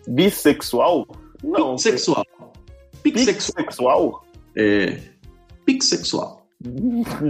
Bissexual? 0.08 1.08
Não. 1.44 1.76
Pixexual. 1.76 2.26
Pixexual. 3.02 3.56
Bissexual? 3.58 4.26
É. 4.56 5.00
Pixexual. 5.66 6.48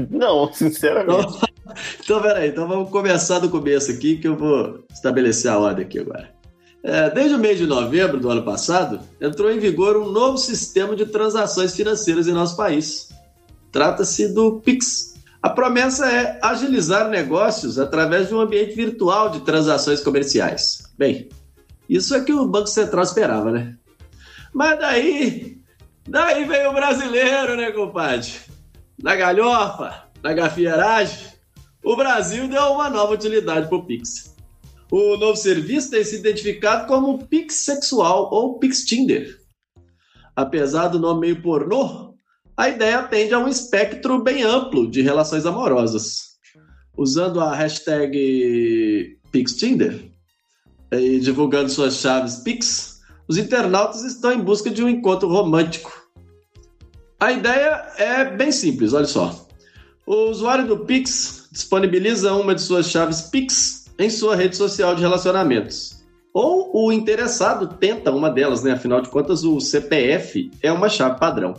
Não, 0.10 0.52
sinceramente. 0.54 1.40
Então, 2.04 2.22
peraí, 2.22 2.50
então 2.50 2.68
vamos 2.68 2.90
começar 2.90 3.40
do 3.40 3.50
começo 3.50 3.90
aqui 3.90 4.18
que 4.18 4.28
eu 4.28 4.36
vou 4.36 4.84
estabelecer 4.92 5.50
a 5.50 5.58
ordem 5.58 5.86
aqui 5.86 5.98
agora. 5.98 6.33
É, 6.84 7.10
desde 7.10 7.36
o 7.36 7.40
mês 7.40 7.58
de 7.58 7.66
novembro 7.66 8.20
do 8.20 8.30
ano 8.30 8.44
passado, 8.44 9.00
entrou 9.22 9.50
em 9.50 9.58
vigor 9.58 9.96
um 9.96 10.12
novo 10.12 10.38
sistema 10.38 10.94
de 10.98 11.06
transações 11.06 11.74
financeiras 11.74 12.28
em 12.28 12.34
nosso 12.34 12.58
país. 12.58 13.08
Trata-se 13.72 14.34
do 14.34 14.60
Pix. 14.60 15.14
A 15.42 15.50
promessa 15.50 16.12
é 16.12 16.40
agilizar 16.42 17.08
negócios 17.08 17.80
através 17.80 18.28
de 18.28 18.36
um 18.36 18.42
ambiente 18.42 18.76
virtual 18.76 19.30
de 19.30 19.40
transações 19.42 20.02
comerciais. 20.02 20.84
Bem, 20.98 21.30
isso 21.88 22.14
é 22.16 22.22
que 22.22 22.34
o 22.34 22.46
Banco 22.46 22.68
Central 22.68 23.04
esperava, 23.04 23.50
né? 23.50 23.78
Mas 24.54 24.78
daí, 24.78 25.62
daí 26.08 26.44
veio 26.44 26.70
o 26.70 26.74
brasileiro, 26.74 27.56
né, 27.56 27.72
compadre? 27.72 28.30
Na 29.02 29.16
galhofa, 29.16 30.04
na 30.22 30.34
gafieiragem, 30.34 31.30
o 31.82 31.96
Brasil 31.96 32.48
deu 32.48 32.74
uma 32.74 32.90
nova 32.90 33.14
utilidade 33.14 33.68
para 33.68 33.78
o 33.78 33.86
Pix. 33.86 34.33
O 34.96 35.18
novo 35.18 35.36
serviço 35.36 35.90
tem 35.90 36.04
se 36.04 36.18
identificado 36.18 36.86
como 36.86 37.26
Pix 37.26 37.66
Sexual 37.66 38.30
ou 38.32 38.60
Pix 38.60 38.86
Tinder. 38.86 39.40
Apesar 40.36 40.90
do 40.90 41.00
nome 41.00 41.22
meio 41.22 41.42
pornô, 41.42 42.14
a 42.56 42.70
ideia 42.70 43.00
atende 43.00 43.34
a 43.34 43.40
um 43.40 43.48
espectro 43.48 44.22
bem 44.22 44.44
amplo 44.44 44.88
de 44.88 45.02
relações 45.02 45.48
amorosas. 45.48 46.38
Usando 46.96 47.42
a 47.42 47.56
hashtag 47.56 49.18
PixTinder 49.32 50.12
e 50.92 51.20
divulgando 51.20 51.72
suas 51.72 51.96
chaves 51.96 52.36
Pix, 52.44 53.00
os 53.28 53.40
internautas 53.40 54.04
estão 54.04 54.32
em 54.32 54.44
busca 54.44 54.70
de 54.70 54.84
um 54.84 54.90
encontro 54.90 55.28
romântico. 55.28 55.92
A 57.20 57.32
ideia 57.32 57.94
é 57.98 58.26
bem 58.26 58.52
simples, 58.52 58.94
olha 58.94 59.08
só. 59.08 59.48
O 60.06 60.30
usuário 60.30 60.68
do 60.68 60.86
Pix 60.86 61.50
disponibiliza 61.52 62.32
uma 62.36 62.54
de 62.54 62.62
suas 62.62 62.92
chaves 62.92 63.24
Pix 63.24 63.83
em 64.00 64.10
sua 64.10 64.36
rede 64.36 64.56
social 64.56 64.96
de 64.96 65.02
relacionamentos. 65.02 66.04
Ou 66.34 66.88
o 66.88 66.92
interessado 66.92 67.68
tenta 67.78 68.12
uma 68.12 68.30
delas, 68.30 68.64
né? 68.64 68.72
Afinal 68.72 69.02
de 69.02 69.10
contas, 69.10 69.44
o 69.44 69.60
CPF 69.60 70.50
é 70.62 70.72
uma 70.72 70.90
chave 70.90 71.20
padrão. 71.20 71.54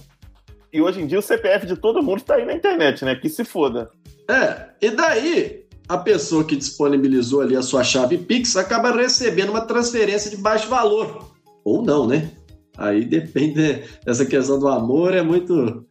E 0.72 0.80
hoje 0.82 1.00
em 1.00 1.06
dia 1.06 1.18
o 1.18 1.22
CPF 1.22 1.66
de 1.66 1.76
todo 1.76 2.02
mundo 2.02 2.22
tá 2.22 2.34
aí 2.34 2.44
na 2.44 2.54
internet, 2.54 3.04
né? 3.04 3.14
Que 3.14 3.28
se 3.28 3.44
foda. 3.44 3.88
É, 4.28 4.70
e 4.82 4.90
daí 4.90 5.64
a 5.88 5.96
pessoa 5.96 6.44
que 6.44 6.56
disponibilizou 6.56 7.42
ali 7.42 7.56
a 7.56 7.62
sua 7.62 7.84
chave 7.84 8.18
Pix 8.18 8.56
acaba 8.56 8.90
recebendo 8.90 9.50
uma 9.50 9.66
transferência 9.66 10.30
de 10.30 10.36
baixo 10.36 10.68
valor. 10.68 11.32
Ou 11.64 11.82
não, 11.82 12.06
né? 12.06 12.32
Aí 12.76 13.04
depende 13.04 13.84
dessa 14.04 14.26
questão 14.26 14.58
do 14.58 14.66
amor, 14.66 15.14
é 15.14 15.22
muito. 15.22 15.86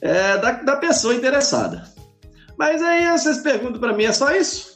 É 0.00 0.36
da, 0.38 0.52
da 0.52 0.76
pessoa 0.76 1.14
interessada. 1.14 1.84
Mas 2.58 2.82
aí 2.82 3.06
vocês 3.16 3.38
perguntam 3.38 3.80
pra 3.80 3.92
mim, 3.92 4.04
é 4.04 4.12
só 4.12 4.34
isso? 4.34 4.73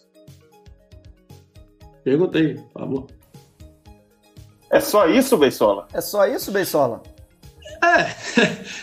Pergunta 2.05 2.39
aí, 2.39 2.55
por 2.55 2.81
favor. 2.81 3.07
É 4.71 4.81
só 4.81 5.07
isso, 5.09 5.37
Beisola? 5.37 5.89
É 5.93 6.01
só 6.01 6.27
isso, 6.27 6.51
Beisola? 6.53 7.03
É, 7.83 8.15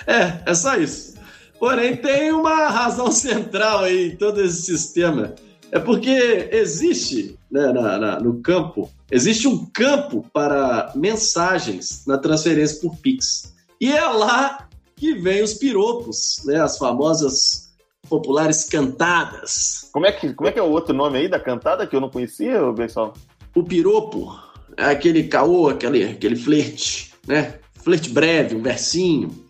é, 0.11 0.43
é 0.45 0.53
só 0.53 0.75
isso. 0.77 1.15
Porém, 1.59 1.95
tem 1.97 2.31
uma 2.31 2.67
razão 2.69 3.11
central 3.11 3.79
aí 3.85 4.11
em 4.11 4.15
todo 4.17 4.41
esse 4.41 4.63
sistema. 4.63 5.33
É 5.71 5.79
porque 5.79 6.49
existe 6.51 7.37
né, 7.51 7.71
na- 7.71 7.97
na- 7.97 8.19
no 8.19 8.39
campo, 8.41 8.89
existe 9.11 9.47
um 9.47 9.65
campo 9.65 10.25
para 10.33 10.91
mensagens 10.95 12.03
na 12.05 12.17
transferência 12.17 12.79
por 12.81 12.95
Pix. 12.97 13.53
E 13.79 13.91
é 13.91 14.03
lá 14.05 14.67
que 14.95 15.13
vem 15.15 15.43
os 15.43 15.53
piropos, 15.53 16.41
né, 16.45 16.61
as 16.61 16.77
famosas 16.77 17.64
populares 18.07 18.65
cantadas. 18.65 19.89
Como 19.91 20.05
é, 20.05 20.11
que, 20.11 20.33
como 20.33 20.49
é 20.49 20.51
que 20.51 20.59
é 20.59 20.63
o 20.63 20.69
outro 20.69 20.93
nome 20.93 21.17
aí 21.17 21.27
da 21.27 21.39
cantada 21.39 21.85
que 21.87 21.95
eu 21.95 22.01
não 22.01 22.09
conhecia, 22.09 22.71
Beisola? 22.71 23.13
O 23.55 23.63
piropo 23.63 24.37
é 24.77 24.85
aquele 24.85 25.23
caô, 25.23 25.69
aquele, 25.69 26.03
aquele 26.03 26.35
flerte, 26.35 27.13
né? 27.27 27.59
Flerte 27.73 28.09
breve, 28.09 28.55
um 28.55 28.61
versinho. 28.61 29.45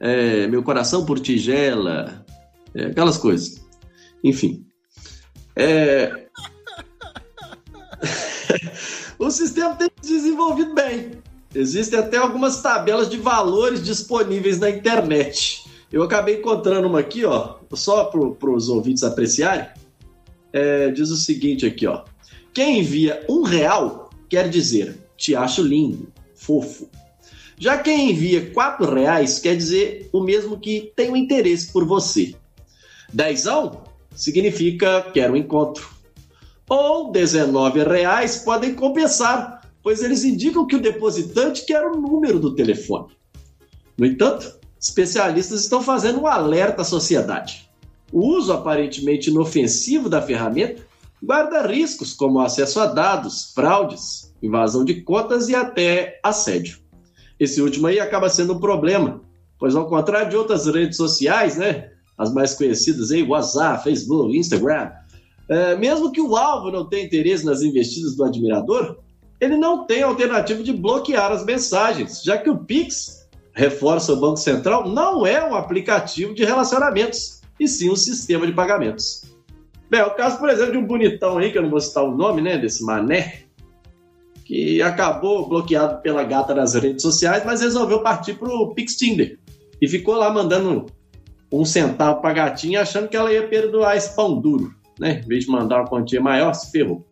É, 0.00 0.46
meu 0.46 0.62
coração 0.62 1.04
por 1.04 1.18
tigela. 1.18 2.24
é, 2.74 2.86
aquelas 2.86 3.16
coisas. 3.16 3.64
Enfim. 4.22 4.66
É... 5.54 6.26
o 9.18 9.30
sistema 9.30 9.74
tem 9.74 9.90
se 10.02 10.12
desenvolvido 10.12 10.74
bem. 10.74 11.12
Existem 11.54 11.98
até 11.98 12.18
algumas 12.18 12.60
tabelas 12.60 13.08
de 13.08 13.16
valores 13.16 13.82
disponíveis 13.82 14.58
na 14.58 14.68
internet. 14.68 15.64
Eu 15.90 16.02
acabei 16.02 16.38
encontrando 16.38 16.86
uma 16.86 17.00
aqui, 17.00 17.24
ó, 17.24 17.55
só 17.74 18.04
para 18.04 18.50
os 18.50 18.68
ouvintes 18.68 19.02
apreciarem. 19.02 19.68
É, 20.52 20.90
diz 20.90 21.10
o 21.10 21.16
seguinte 21.16 21.66
aqui, 21.66 21.86
ó. 21.86 22.04
Quem 22.54 22.80
envia 22.80 23.24
um 23.28 23.42
real 23.42 24.10
quer 24.28 24.48
dizer 24.48 24.98
te 25.16 25.34
acho 25.34 25.62
lindo, 25.62 26.12
fofo. 26.34 26.88
Já 27.58 27.78
quem 27.78 28.10
envia 28.10 28.50
quatro 28.50 28.94
reais 28.94 29.38
quer 29.38 29.56
dizer 29.56 30.10
o 30.12 30.20
mesmo 30.20 30.58
que 30.58 30.92
tenho 30.94 31.16
interesse 31.16 31.72
por 31.72 31.86
você. 31.86 32.34
Dezão 33.12 33.84
significa 34.14 35.02
quero 35.12 35.32
um 35.32 35.36
encontro. 35.36 35.88
Ou 36.68 37.10
19 37.10 37.82
reais 37.84 38.38
podem 38.38 38.74
compensar 38.74 39.56
pois 39.86 40.02
eles 40.02 40.24
indicam 40.24 40.66
que 40.66 40.74
o 40.74 40.82
depositante 40.82 41.64
quer 41.64 41.86
o 41.86 41.94
número 41.96 42.40
do 42.40 42.56
telefone. 42.56 43.16
No 43.96 44.04
entanto, 44.04 44.55
especialistas 44.80 45.60
estão 45.62 45.82
fazendo 45.82 46.20
um 46.20 46.26
alerta 46.26 46.82
à 46.82 46.84
sociedade. 46.84 47.68
O 48.12 48.20
uso 48.36 48.52
aparentemente 48.52 49.30
inofensivo 49.30 50.08
da 50.08 50.22
ferramenta 50.22 50.86
guarda 51.22 51.66
riscos 51.66 52.12
como 52.12 52.40
acesso 52.40 52.80
a 52.80 52.86
dados, 52.86 53.52
fraudes, 53.54 54.34
invasão 54.42 54.84
de 54.84 55.02
contas 55.02 55.48
e 55.48 55.54
até 55.54 56.20
assédio. 56.22 56.78
Esse 57.38 57.60
último 57.60 57.86
aí 57.86 57.98
acaba 57.98 58.28
sendo 58.28 58.54
um 58.54 58.60
problema, 58.60 59.20
pois 59.58 59.74
ao 59.74 59.88
contrário 59.88 60.30
de 60.30 60.36
outras 60.36 60.66
redes 60.66 60.96
sociais, 60.96 61.56
né, 61.56 61.90
as 62.16 62.32
mais 62.32 62.54
conhecidas 62.54 63.10
aí, 63.10 63.22
WhatsApp, 63.22 63.84
Facebook, 63.84 64.36
Instagram, 64.36 64.90
é, 65.48 65.76
mesmo 65.76 66.10
que 66.10 66.20
o 66.20 66.36
alvo 66.36 66.70
não 66.70 66.88
tenha 66.88 67.04
interesse 67.04 67.44
nas 67.44 67.62
investidas 67.62 68.16
do 68.16 68.24
admirador, 68.24 68.98
ele 69.40 69.56
não 69.56 69.86
tem 69.86 70.02
alternativa 70.02 70.62
de 70.62 70.72
bloquear 70.72 71.30
as 71.30 71.44
mensagens, 71.44 72.22
já 72.22 72.38
que 72.38 72.48
o 72.48 72.58
Pix, 72.58 73.25
reforça 73.56 74.12
o 74.12 74.20
Banco 74.20 74.36
Central, 74.36 74.86
não 74.86 75.26
é 75.26 75.42
um 75.42 75.54
aplicativo 75.54 76.34
de 76.34 76.44
relacionamentos, 76.44 77.40
e 77.58 77.66
sim 77.66 77.90
um 77.90 77.96
sistema 77.96 78.46
de 78.46 78.52
pagamentos. 78.52 79.34
Bem, 79.88 80.00
é 80.00 80.04
o 80.04 80.14
caso, 80.14 80.38
por 80.38 80.50
exemplo, 80.50 80.72
de 80.72 80.78
um 80.78 80.86
bonitão 80.86 81.38
aí, 81.38 81.50
que 81.50 81.56
eu 81.56 81.62
não 81.62 81.70
vou 81.70 81.80
citar 81.80 82.04
o 82.04 82.14
nome, 82.14 82.42
né, 82.42 82.58
desse 82.58 82.84
mané, 82.84 83.44
que 84.44 84.82
acabou 84.82 85.48
bloqueado 85.48 86.02
pela 86.02 86.22
gata 86.22 86.54
nas 86.54 86.74
redes 86.74 87.00
sociais, 87.00 87.44
mas 87.46 87.62
resolveu 87.62 88.02
partir 88.02 88.34
pro 88.34 88.74
Pix 88.74 88.94
Tinder. 88.94 89.38
E 89.80 89.88
ficou 89.88 90.16
lá 90.16 90.30
mandando 90.30 90.86
um 91.50 91.64
centavo 91.64 92.20
pra 92.20 92.34
gatinha, 92.34 92.82
achando 92.82 93.08
que 93.08 93.16
ela 93.16 93.32
ia 93.32 93.48
perdoar 93.48 93.96
esse 93.96 94.14
pão 94.14 94.38
duro, 94.38 94.74
né? 94.98 95.22
Em 95.24 95.28
vez 95.28 95.44
de 95.44 95.50
mandar 95.50 95.80
uma 95.80 95.88
quantia 95.88 96.20
maior, 96.20 96.52
se 96.52 96.70
ferrou. 96.70 97.06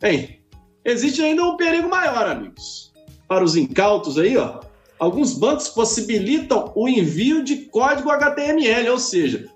Bem, 0.00 0.40
existe 0.84 1.20
ainda 1.20 1.44
um 1.44 1.56
perigo 1.56 1.88
maior, 1.88 2.26
amigos. 2.26 2.92
Para 3.28 3.44
os 3.44 3.56
incautos 3.56 4.18
aí, 4.18 4.36
ó, 4.36 4.60
alguns 5.02 5.34
bancos 5.34 5.68
possibilitam 5.68 6.70
o 6.76 6.88
envio 6.88 7.42
de 7.42 7.56
código 7.56 8.08
HTML, 8.08 8.88
ou 8.90 8.98
seja, 8.98 9.48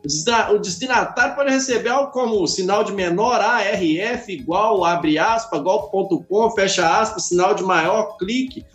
o 0.52 0.58
destinatário 0.58 1.36
pode 1.36 1.52
receber 1.52 1.88
algo 1.88 2.10
como 2.10 2.44
sinal 2.48 2.82
de 2.82 2.92
menor 2.92 3.40
ARF 3.40 4.28
igual, 4.28 4.84
abre 4.84 5.20
aspas, 5.20 5.62
com, 5.62 6.50
fecha 6.50 7.00
aspas, 7.00 7.28
sinal 7.28 7.54
de 7.54 7.62
maior, 7.62 8.16
clique, 8.18 8.66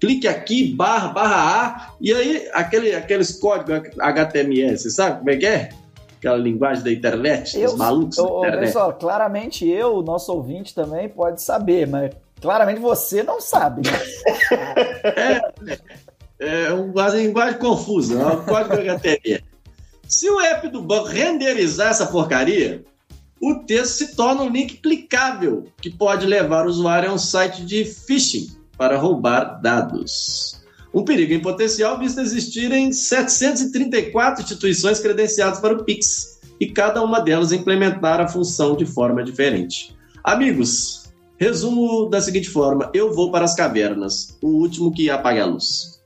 clique 0.00 0.26
aqui, 0.26 0.74
barra, 0.74 1.08
barra 1.08 1.36
A, 1.36 1.94
e 2.00 2.12
aí 2.12 2.48
aquele, 2.52 2.96
aqueles 2.96 3.38
códigos 3.38 3.88
HTML, 3.96 4.76
você 4.76 4.90
sabe 4.90 5.18
como 5.18 5.30
é 5.30 5.36
que 5.36 5.46
é? 5.46 5.68
Aquela 6.18 6.36
linguagem 6.36 6.82
da 6.82 6.90
internet, 6.90 7.56
Eu, 7.56 7.70
dos 7.70 7.78
malucos 7.78 8.18
ô, 8.18 8.40
da 8.40 8.48
internet. 8.48 8.66
pessoal, 8.66 8.92
claramente 8.92 9.68
eu, 9.68 9.94
o 9.94 10.02
nosso 10.02 10.32
ouvinte 10.32 10.74
também 10.74 11.08
pode 11.08 11.40
saber, 11.40 11.86
mas 11.86 12.10
claramente 12.40 12.80
você 12.80 13.22
não 13.22 13.40
sabe. 13.40 13.82
Né? 13.88 15.78
É 16.38 16.72
uma 16.72 17.08
linguagem 17.08 17.58
confusa, 17.58 18.20
é 18.20 18.26
um 18.26 18.44
código 18.44 18.74
HTML. 18.74 19.44
Se 20.06 20.30
o 20.30 20.40
app 20.40 20.68
do 20.68 20.80
banco 20.80 21.08
renderizar 21.08 21.90
essa 21.90 22.06
porcaria, 22.06 22.84
o 23.40 23.56
texto 23.66 23.98
se 23.98 24.16
torna 24.16 24.42
um 24.42 24.48
link 24.48 24.78
clicável 24.78 25.66
que 25.80 25.90
pode 25.90 26.26
levar 26.26 26.66
o 26.66 26.68
usuário 26.68 27.10
a 27.10 27.12
um 27.12 27.18
site 27.18 27.64
de 27.64 27.84
phishing 27.84 28.48
para 28.76 28.96
roubar 28.96 29.60
dados. 29.60 30.62
Um 30.94 31.04
perigo 31.04 31.34
em 31.34 31.40
potencial 31.40 31.98
visto 31.98 32.20
existirem 32.20 32.92
734 32.92 34.42
instituições 34.42 35.00
credenciadas 35.00 35.60
para 35.60 35.74
o 35.74 35.84
Pix 35.84 36.38
e 36.58 36.66
cada 36.66 37.02
uma 37.02 37.20
delas 37.20 37.52
implementar 37.52 38.20
a 38.20 38.28
função 38.28 38.76
de 38.76 38.86
forma 38.86 39.22
diferente. 39.22 39.94
Amigos, 40.24 41.12
resumo 41.36 42.08
da 42.08 42.20
seguinte 42.20 42.48
forma: 42.48 42.90
eu 42.94 43.12
vou 43.12 43.30
para 43.30 43.44
as 43.44 43.54
cavernas, 43.54 44.36
o 44.42 44.48
último 44.48 44.92
que 44.92 45.10
apaga 45.10 45.42
a 45.42 45.46
luz. 45.46 45.97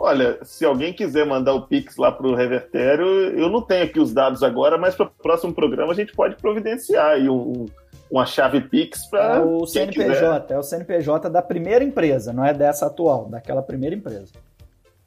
Olha, 0.00 0.38
se 0.44 0.64
alguém 0.64 0.92
quiser 0.92 1.26
mandar 1.26 1.54
o 1.54 1.66
Pix 1.66 1.96
lá 1.96 2.12
pro 2.12 2.32
Revertério, 2.32 3.04
eu 3.36 3.50
não 3.50 3.60
tenho 3.60 3.84
aqui 3.84 3.98
os 3.98 4.12
dados 4.14 4.44
agora, 4.44 4.78
mas 4.78 4.94
para 4.94 5.06
o 5.06 5.10
próximo 5.10 5.52
programa 5.52 5.92
a 5.92 5.94
gente 5.94 6.12
pode 6.12 6.36
providenciar 6.36 7.14
aí 7.14 7.28
um, 7.28 7.66
uma 8.08 8.24
chave 8.24 8.60
Pix 8.60 9.06
para 9.06 9.38
É 9.38 9.40
o 9.40 9.66
CNPJ, 9.66 10.54
é 10.54 10.58
o 10.58 10.62
CNPJ 10.62 11.28
da 11.28 11.42
primeira 11.42 11.84
empresa, 11.84 12.32
não 12.32 12.44
é 12.44 12.54
dessa 12.54 12.86
atual, 12.86 13.28
daquela 13.28 13.60
primeira 13.60 13.96
empresa. 13.96 14.28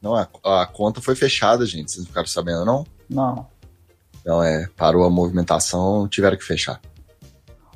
Não, 0.02 0.14
a, 0.14 0.28
a 0.44 0.66
conta 0.66 1.00
foi 1.00 1.16
fechada, 1.16 1.66
gente. 1.66 1.90
Vocês 1.90 2.00
não 2.04 2.08
ficaram 2.08 2.28
sabendo, 2.28 2.66
não? 2.66 2.86
Não. 3.10 3.48
Então, 4.20 4.44
é, 4.44 4.68
parou 4.76 5.06
a 5.06 5.10
movimentação, 5.10 6.06
tiveram 6.10 6.36
que 6.36 6.44
fechar. 6.44 6.82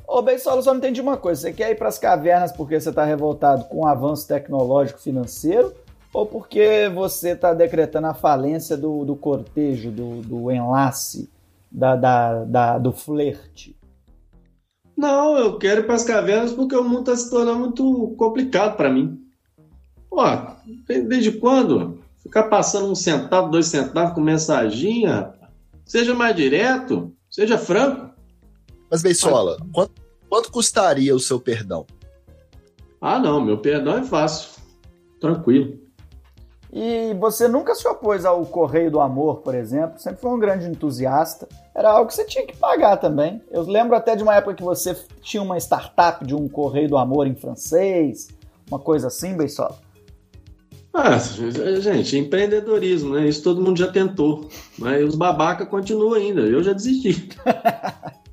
Ô, 0.06 0.20
Beisola, 0.20 0.60
só 0.60 0.70
não 0.70 0.78
entendi 0.78 1.00
uma 1.00 1.16
coisa. 1.16 1.40
Você 1.40 1.52
quer 1.52 1.70
ir 1.70 1.76
para 1.76 1.88
as 1.88 1.98
cavernas 1.98 2.52
porque 2.52 2.78
você 2.78 2.90
está 2.90 3.04
revoltado 3.04 3.64
com 3.64 3.84
o 3.84 3.86
avanço 3.86 4.28
tecnológico 4.28 5.00
financeiro 5.00 5.74
ou 6.16 6.24
porque 6.24 6.88
você 6.94 7.32
está 7.32 7.52
decretando 7.52 8.06
a 8.06 8.14
falência 8.14 8.74
do, 8.74 9.04
do 9.04 9.14
cortejo, 9.14 9.90
do, 9.90 10.22
do 10.22 10.50
enlace, 10.50 11.28
da, 11.70 11.94
da, 11.94 12.44
da- 12.44 12.78
do 12.78 12.90
flerte? 12.90 13.76
Não, 14.96 15.36
eu 15.36 15.58
quero 15.58 15.82
ir 15.82 15.84
para 15.84 15.94
as 15.94 16.04
cavernas 16.04 16.54
porque 16.54 16.74
o 16.74 16.82
mundo 16.82 17.00
está 17.00 17.16
se 17.16 17.28
tornando 17.28 17.58
muito 17.58 18.14
complicado 18.16 18.78
para 18.78 18.88
mim. 18.90 19.20
Pô, 20.08 20.22
desde 20.86 21.32
quando? 21.32 22.00
Ficar 22.22 22.44
passando 22.44 22.90
um 22.90 22.94
centavo, 22.94 23.50
dois 23.50 23.66
centavos 23.66 24.14
com 24.14 24.22
mensaginha. 24.22 25.34
Seja 25.84 26.14
mais 26.14 26.34
direto, 26.34 27.12
seja 27.30 27.58
franco. 27.58 28.10
Mas, 28.90 29.02
Beisola, 29.02 29.58
quanto, 29.70 29.92
quanto 30.30 30.50
custaria 30.50 31.14
o 31.14 31.20
seu 31.20 31.38
perdão? 31.38 31.84
Ah, 33.02 33.18
não, 33.18 33.44
meu 33.44 33.58
perdão 33.58 33.98
é 33.98 34.02
fácil. 34.02 34.58
Tranquilo. 35.20 35.84
E 36.78 37.14
você 37.14 37.48
nunca 37.48 37.74
se 37.74 37.88
opôs 37.88 38.26
ao 38.26 38.44
Correio 38.44 38.90
do 38.90 39.00
Amor, 39.00 39.38
por 39.38 39.54
exemplo, 39.54 39.98
sempre 39.98 40.20
foi 40.20 40.30
um 40.30 40.38
grande 40.38 40.66
entusiasta. 40.66 41.48
Era 41.74 41.90
algo 41.90 42.06
que 42.06 42.14
você 42.14 42.26
tinha 42.26 42.46
que 42.46 42.54
pagar 42.54 42.98
também. 42.98 43.40
Eu 43.50 43.62
lembro 43.62 43.96
até 43.96 44.14
de 44.14 44.22
uma 44.22 44.34
época 44.34 44.56
que 44.56 44.62
você 44.62 44.94
tinha 45.22 45.42
uma 45.42 45.56
startup 45.56 46.22
de 46.22 46.34
um 46.34 46.46
Correio 46.46 46.90
do 46.90 46.98
Amor 46.98 47.26
em 47.26 47.34
francês, 47.34 48.28
uma 48.70 48.78
coisa 48.78 49.06
assim, 49.06 49.34
Beisola. 49.34 49.78
Ah, 50.92 51.16
gente, 51.80 52.18
empreendedorismo, 52.18 53.14
né? 53.14 53.26
Isso 53.26 53.42
todo 53.42 53.62
mundo 53.62 53.78
já 53.78 53.90
tentou. 53.90 54.50
Mas 54.78 55.02
os 55.02 55.14
babaca 55.14 55.64
continuam 55.64 56.12
ainda. 56.12 56.42
Eu 56.42 56.62
já 56.62 56.74
desisti. 56.74 57.30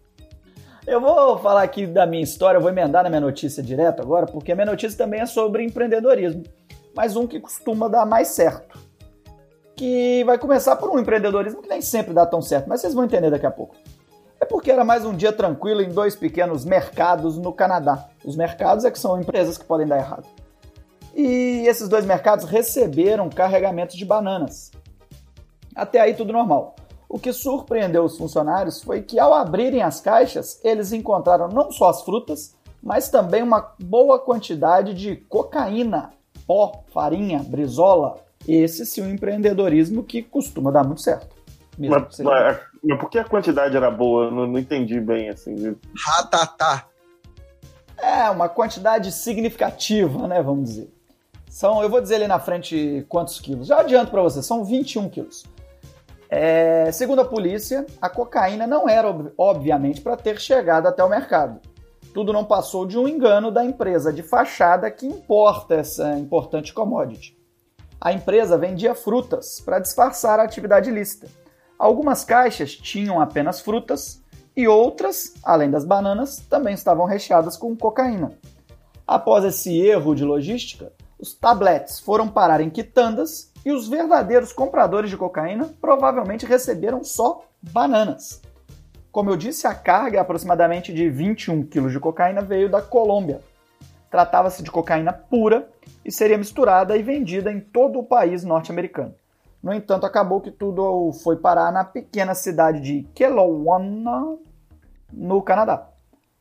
Eu 0.85 0.99
vou 0.99 1.37
falar 1.37 1.63
aqui 1.63 1.87
da 1.87 2.05
minha 2.05 2.21
história, 2.21 2.57
eu 2.57 2.61
vou 2.61 2.69
emendar 2.69 3.03
na 3.03 3.09
minha 3.09 3.21
notícia 3.21 3.63
direto 3.63 4.01
agora, 4.01 4.25
porque 4.25 4.51
a 4.51 4.55
minha 4.55 4.65
notícia 4.65 4.97
também 4.97 5.21
é 5.21 5.25
sobre 5.25 5.63
empreendedorismo, 5.63 6.43
mas 6.95 7.15
um 7.15 7.27
que 7.27 7.39
costuma 7.39 7.87
dar 7.87 8.05
mais 8.05 8.29
certo. 8.29 8.77
Que 9.75 10.23
vai 10.25 10.37
começar 10.37 10.75
por 10.75 10.89
um 10.89 10.99
empreendedorismo 10.99 11.61
que 11.61 11.69
nem 11.69 11.81
sempre 11.81 12.13
dá 12.13 12.25
tão 12.25 12.41
certo, 12.41 12.67
mas 12.67 12.81
vocês 12.81 12.93
vão 12.93 13.03
entender 13.03 13.31
daqui 13.31 13.45
a 13.45 13.51
pouco. 13.51 13.75
É 14.39 14.45
porque 14.45 14.71
era 14.71 14.83
mais 14.83 15.05
um 15.05 15.15
dia 15.15 15.31
tranquilo 15.31 15.81
em 15.81 15.89
dois 15.89 16.15
pequenos 16.15 16.65
mercados 16.65 17.37
no 17.37 17.53
Canadá. 17.53 18.09
Os 18.25 18.35
mercados 18.35 18.83
é 18.83 18.91
que 18.91 18.99
são 18.99 19.19
empresas 19.19 19.57
que 19.57 19.65
podem 19.65 19.87
dar 19.87 19.97
errado. 19.97 20.27
E 21.15 21.65
esses 21.67 21.87
dois 21.87 22.05
mercados 22.05 22.45
receberam 22.45 23.29
carregamentos 23.29 23.95
de 23.95 24.03
bananas. 24.03 24.71
Até 25.75 25.99
aí 25.99 26.13
tudo 26.13 26.33
normal. 26.33 26.75
O 27.07 27.19
que 27.19 27.31
surpreendeu 27.31 28.03
os 28.03 28.17
funcionários 28.17 28.81
foi 28.81 29.01
que, 29.01 29.19
ao 29.19 29.33
abrirem 29.33 29.83
as 29.83 30.01
caixas, 30.01 30.59
eles 30.63 30.91
encontraram 30.91 31.47
não 31.47 31.71
só 31.71 31.89
as 31.89 32.01
frutas, 32.01 32.55
mas 32.81 33.09
também 33.09 33.43
uma 33.43 33.73
boa 33.79 34.19
quantidade 34.19 34.93
de 34.93 35.15
cocaína, 35.15 36.11
pó, 36.47 36.83
farinha, 36.93 37.39
brizola. 37.39 38.17
Esse 38.47 38.85
sim, 38.85 39.01
um 39.01 39.09
empreendedorismo 39.09 40.03
que 40.03 40.21
costuma 40.21 40.69
dar 40.71 40.83
muito 40.83 41.01
certo. 41.01 41.35
Mas, 41.77 42.19
mas- 42.19 42.59
mas 42.83 42.99
por 42.99 43.09
que 43.09 43.17
a 43.17 43.23
quantidade 43.23 43.75
era 43.75 43.89
boa? 43.89 44.25
Eu 44.25 44.31
Não, 44.31 44.47
não 44.47 44.59
entendi 44.59 44.99
bem, 44.99 45.29
assim. 45.29 45.75
Ratatá. 45.95 46.85
É, 47.97 48.29
uma 48.29 48.49
quantidade 48.49 49.11
significativa, 49.11 50.27
né? 50.27 50.41
Vamos 50.41 50.69
dizer. 50.69 50.93
São, 51.49 51.81
eu 51.81 51.89
vou 51.89 52.01
dizer 52.01 52.15
ali 52.15 52.27
na 52.27 52.39
frente 52.39 53.05
quantos 53.07 53.39
quilos. 53.39 53.67
Já 53.67 53.79
adianto 53.79 54.11
para 54.11 54.21
você, 54.21 54.41
são 54.43 54.65
21 54.65 55.07
quilos. 55.09 55.45
É, 56.29 56.91
segundo 56.91 57.21
a 57.21 57.25
polícia, 57.25 57.85
a 58.01 58.09
cocaína 58.09 58.65
não 58.67 58.89
era, 58.89 59.07
ob- 59.07 59.31
obviamente, 59.37 60.01
para 60.01 60.17
ter 60.17 60.39
chegado 60.41 60.87
até 60.87 61.03
o 61.03 61.09
mercado. 61.09 61.59
Tudo 62.13 62.31
não 62.31 62.45
passou 62.45 62.85
de 62.85 62.97
um 62.97 63.07
engano 63.07 63.49
da 63.49 63.65
empresa 63.65 64.13
de 64.13 64.21
fachada 64.21 64.91
que 64.91 65.07
importa 65.07 65.75
essa 65.75 66.17
importante 66.17 66.71
commodity. 66.71 67.35
A 67.99 68.13
empresa 68.13 68.57
vendia 68.57 68.93
frutas 68.93 69.59
para 69.59 69.79
disfarçar 69.79 70.39
a 70.39 70.43
atividade 70.43 70.89
ilícita. 70.89 71.27
Algumas 71.79 72.23
caixas 72.23 72.75
tinham 72.75 73.19
apenas 73.19 73.61
frutas 73.61 74.21
e 74.55 74.67
outras, 74.67 75.33
além 75.43 75.71
das 75.71 75.83
bananas, 75.83 76.37
também 76.47 76.75
estavam 76.75 77.05
recheadas 77.05 77.57
com 77.57 77.75
cocaína. 77.75 78.37
Após 79.07 79.43
esse 79.43 79.75
erro 79.81 80.13
de 80.13 80.23
logística, 80.23 80.93
os 81.19 81.33
tablets 81.33 81.99
foram 81.99 82.27
parar 82.27 82.61
em 82.61 82.69
quitandas 82.69 83.51
e 83.65 83.71
os 83.71 83.87
verdadeiros 83.87 84.53
compradores 84.53 85.09
de 85.09 85.17
cocaína 85.17 85.73
provavelmente 85.81 86.45
receberam 86.45 87.03
só 87.03 87.43
bananas. 87.59 88.41
Como 89.13 89.29
eu 89.29 89.37
disse, 89.37 89.67
a 89.67 89.75
carga, 89.75 90.19
aproximadamente 90.19 90.91
de 90.91 91.07
21 91.07 91.67
quilos 91.67 91.91
de 91.91 91.99
cocaína, 91.99 92.41
veio 92.41 92.67
da 92.67 92.81
Colômbia. 92.81 93.41
Tratava-se 94.09 94.63
de 94.63 94.71
cocaína 94.71 95.13
pura 95.13 95.69
e 96.03 96.11
seria 96.11 96.35
misturada 96.35 96.97
e 96.97 97.03
vendida 97.03 97.51
em 97.51 97.59
todo 97.59 97.99
o 97.99 98.03
país 98.03 98.43
norte-americano. 98.43 99.13
No 99.61 99.71
entanto, 99.71 100.07
acabou 100.07 100.41
que 100.41 100.49
tudo 100.49 101.11
foi 101.23 101.37
parar 101.37 101.71
na 101.71 101.83
pequena 101.83 102.33
cidade 102.33 102.79
de 102.79 103.03
Kelowna, 103.13 104.35
no 105.11 105.43
Canadá. 105.43 105.89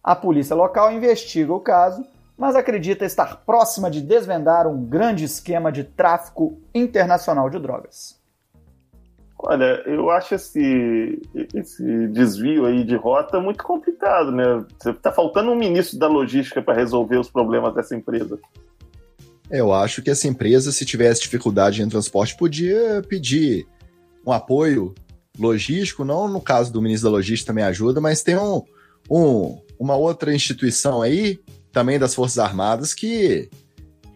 A 0.03 0.17
polícia 0.17 0.57
local 0.57 0.91
investiga 0.91 1.53
o 1.53 1.61
caso, 1.61 2.03
mas 2.39 2.57
acredita 2.57 3.05
estar 3.05 3.45
próxima 3.45 3.91
de 3.91 4.01
desvendar 4.01 4.67
um 4.67 4.83
grande 4.83 5.27
esquema 5.27 5.71
de 5.71 5.85
tráfico 5.85 6.59
internacional 6.75 7.51
de 7.51 7.59
drogas. 7.59 8.22
Olha, 9.45 9.83
eu 9.87 10.09
acho 10.09 10.37
esse, 10.37 11.21
esse 11.53 12.07
desvio 12.09 12.65
aí 12.65 12.85
de 12.85 12.95
rota 12.95 13.41
muito 13.41 13.65
complicado, 13.65 14.31
né? 14.31 14.65
Tá 15.03 15.11
faltando 15.11 15.51
um 15.51 15.57
ministro 15.57 15.99
da 15.99 16.07
logística 16.07 16.63
para 16.63 16.75
resolver 16.75 17.19
os 17.19 17.29
problemas 17.29 17.75
dessa 17.75 17.97
empresa. 17.97 18.39
Eu 19.51 19.73
acho 19.73 20.01
que 20.01 20.11
essa 20.11 20.29
empresa, 20.29 20.71
se 20.71 20.87
tivesse 20.87 21.23
dificuldade 21.23 21.83
em 21.83 21.89
transporte, 21.89 22.37
podia 22.37 23.03
pedir 23.09 23.67
um 24.25 24.31
apoio 24.31 24.95
logístico, 25.37 26.05
não 26.05 26.29
no 26.29 26.41
caso 26.41 26.73
do 26.73 26.81
ministro 26.81 27.11
da 27.11 27.17
Logística 27.17 27.49
também 27.49 27.65
ajuda, 27.65 28.01
mas 28.01 28.23
tem 28.23 28.37
um, 28.37 28.63
um, 29.11 29.61
uma 29.79 29.97
outra 29.97 30.33
instituição 30.33 31.03
aí, 31.03 31.41
também 31.73 31.99
das 31.99 32.15
Forças 32.15 32.39
Armadas, 32.39 32.95
que 32.95 33.51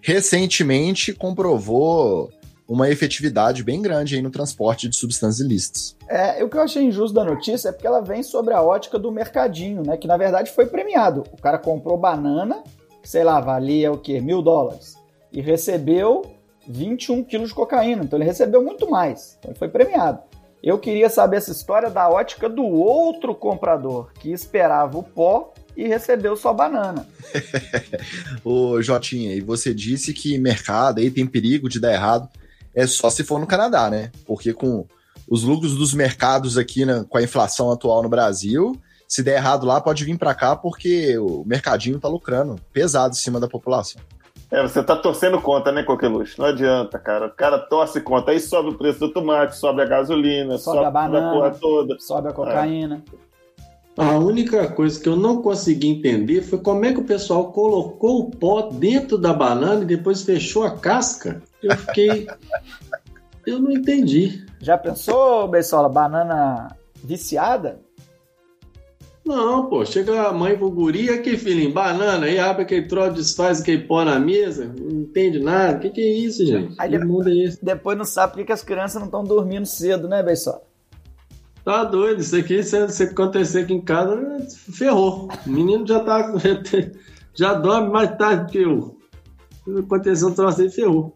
recentemente 0.00 1.12
comprovou 1.12 2.30
uma 2.68 2.90
efetividade 2.90 3.62
bem 3.62 3.80
grande 3.80 4.16
aí 4.16 4.22
no 4.22 4.30
transporte 4.30 4.88
de 4.88 4.96
substâncias 4.96 5.40
ilícitas. 5.40 5.96
É, 6.08 6.42
o 6.42 6.48
que 6.48 6.56
eu 6.56 6.62
achei 6.62 6.82
injusto 6.82 7.14
da 7.14 7.24
notícia 7.24 7.68
é 7.68 7.72
porque 7.72 7.86
ela 7.86 8.00
vem 8.00 8.22
sobre 8.22 8.54
a 8.54 8.62
ótica 8.62 8.98
do 8.98 9.12
mercadinho, 9.12 9.82
né? 9.84 9.96
Que 9.96 10.08
na 10.08 10.16
verdade 10.16 10.50
foi 10.50 10.66
premiado. 10.66 11.24
O 11.32 11.40
cara 11.40 11.58
comprou 11.58 11.96
banana, 11.96 12.62
que 13.02 13.08
sei 13.08 13.22
lá, 13.22 13.40
valia 13.40 13.92
o 13.92 13.98
quê? 13.98 14.20
Mil 14.20 14.42
dólares. 14.42 14.96
E 15.32 15.40
recebeu 15.40 16.22
21 16.68 17.22
quilos 17.24 17.50
de 17.50 17.54
cocaína. 17.54 18.02
Então 18.02 18.18
ele 18.18 18.26
recebeu 18.26 18.62
muito 18.62 18.90
mais. 18.90 19.36
Então 19.38 19.52
ele 19.52 19.58
foi 19.58 19.68
premiado. 19.68 20.20
Eu 20.62 20.78
queria 20.78 21.08
saber 21.08 21.36
essa 21.36 21.52
história 21.52 21.88
da 21.88 22.08
ótica 22.08 22.48
do 22.48 22.64
outro 22.64 23.34
comprador, 23.34 24.10
que 24.14 24.32
esperava 24.32 24.98
o 24.98 25.02
pó 25.02 25.54
e 25.76 25.86
recebeu 25.86 26.34
só 26.34 26.52
banana. 26.52 27.06
Ô, 28.42 28.82
Jotinha, 28.82 29.34
e 29.34 29.40
você 29.40 29.72
disse 29.72 30.12
que 30.12 30.38
mercado 30.38 30.98
aí 30.98 31.10
tem 31.10 31.26
perigo 31.26 31.68
de 31.68 31.78
dar 31.78 31.92
errado 31.92 32.28
é 32.76 32.86
só 32.86 33.08
se 33.08 33.24
for 33.24 33.40
no 33.40 33.46
Canadá, 33.46 33.88
né? 33.88 34.12
Porque 34.26 34.52
com 34.52 34.86
os 35.28 35.42
lucros 35.42 35.74
dos 35.74 35.94
mercados 35.94 36.58
aqui 36.58 36.84
né, 36.84 37.04
com 37.08 37.16
a 37.16 37.22
inflação 37.22 37.72
atual 37.72 38.02
no 38.02 38.08
Brasil, 38.08 38.78
se 39.08 39.22
der 39.22 39.36
errado 39.36 39.66
lá, 39.66 39.80
pode 39.80 40.04
vir 40.04 40.18
para 40.18 40.34
cá 40.34 40.54
porque 40.54 41.16
o 41.18 41.42
mercadinho 41.46 41.98
tá 41.98 42.06
lucrando 42.06 42.56
pesado 42.72 43.14
em 43.14 43.18
cima 43.18 43.40
da 43.40 43.48
população. 43.48 44.00
É, 44.50 44.62
você 44.62 44.80
tá 44.82 44.94
torcendo 44.94 45.40
conta, 45.40 45.72
né, 45.72 45.82
Coqueluche? 45.82 46.38
Não 46.38 46.46
adianta, 46.46 46.98
cara. 46.98 47.26
O 47.26 47.30
cara 47.30 47.58
torce 47.58 48.00
conta. 48.00 48.30
Aí 48.30 48.38
sobe 48.38 48.68
o 48.68 48.78
preço 48.78 49.00
do 49.00 49.12
tomate, 49.12 49.56
sobe 49.56 49.82
a 49.82 49.86
gasolina, 49.86 50.56
sobe, 50.56 50.76
sobe 50.76 50.86
a 50.86 50.90
banana, 50.90 51.30
a 51.30 51.32
porra 51.32 51.50
toda. 51.50 51.98
Sobe 51.98 52.28
a 52.28 52.32
cocaína. 52.32 53.02
É. 53.12 53.25
A 53.96 54.18
única 54.18 54.68
coisa 54.68 55.00
que 55.00 55.08
eu 55.08 55.16
não 55.16 55.40
consegui 55.40 55.88
entender 55.88 56.42
foi 56.42 56.58
como 56.58 56.84
é 56.84 56.92
que 56.92 57.00
o 57.00 57.04
pessoal 57.04 57.50
colocou 57.50 58.20
o 58.20 58.30
pó 58.30 58.68
dentro 58.68 59.16
da 59.16 59.32
banana 59.32 59.82
e 59.82 59.86
depois 59.86 60.22
fechou 60.22 60.64
a 60.64 60.76
casca. 60.76 61.42
Eu 61.62 61.74
fiquei. 61.78 62.26
eu 63.46 63.58
não 63.58 63.72
entendi. 63.72 64.44
Já 64.60 64.76
pensou, 64.76 65.48
Bessola, 65.48 65.88
banana 65.88 66.76
viciada? 67.02 67.80
Não, 69.24 69.66
pô, 69.66 69.84
chega 69.84 70.28
a 70.28 70.32
mãe 70.32 70.56
pro 70.56 70.70
guri, 70.70 71.10
aqui, 71.10 71.36
filhinho, 71.36 71.72
banana, 71.72 72.26
aí 72.26 72.38
abre 72.38 72.62
aquele 72.62 72.86
troço, 72.86 73.14
desfaz 73.14 73.60
aquele 73.60 73.82
pó 73.82 74.04
na 74.04 74.20
mesa, 74.20 74.72
não 74.78 75.00
entende 75.00 75.40
nada. 75.40 75.78
O 75.78 75.80
que, 75.80 75.90
que 75.90 76.00
é 76.00 76.12
isso, 76.12 76.46
gente? 76.46 76.74
Aí 76.78 76.90
que 76.90 76.98
mundo 76.98 77.28
é 77.28 77.34
esse? 77.34 77.64
Depois 77.64 77.98
não 77.98 78.04
sabe 78.04 78.34
por 78.34 78.44
que 78.44 78.52
as 78.52 78.62
crianças 78.62 79.00
não 79.00 79.06
estão 79.06 79.24
dormindo 79.24 79.66
cedo, 79.66 80.06
né, 80.06 80.22
Bessola? 80.22 80.62
Tá 81.66 81.82
doido, 81.82 82.20
isso 82.20 82.36
aqui, 82.36 82.62
se, 82.62 82.88
se 82.90 83.02
acontecer 83.02 83.64
aqui 83.64 83.74
em 83.74 83.80
casa, 83.80 84.16
ferrou. 84.72 85.28
O 85.44 85.50
menino 85.50 85.84
já 85.84 85.98
tá. 85.98 86.32
Já 87.34 87.52
dorme 87.52 87.90
mais 87.90 88.16
tarde 88.16 88.52
que 88.52 88.58
eu. 88.58 88.96
Se 89.64 89.78
acontecer 89.80 90.24
um 90.24 90.32
troço 90.32 90.62
aí, 90.62 90.70
ferrou. 90.70 91.14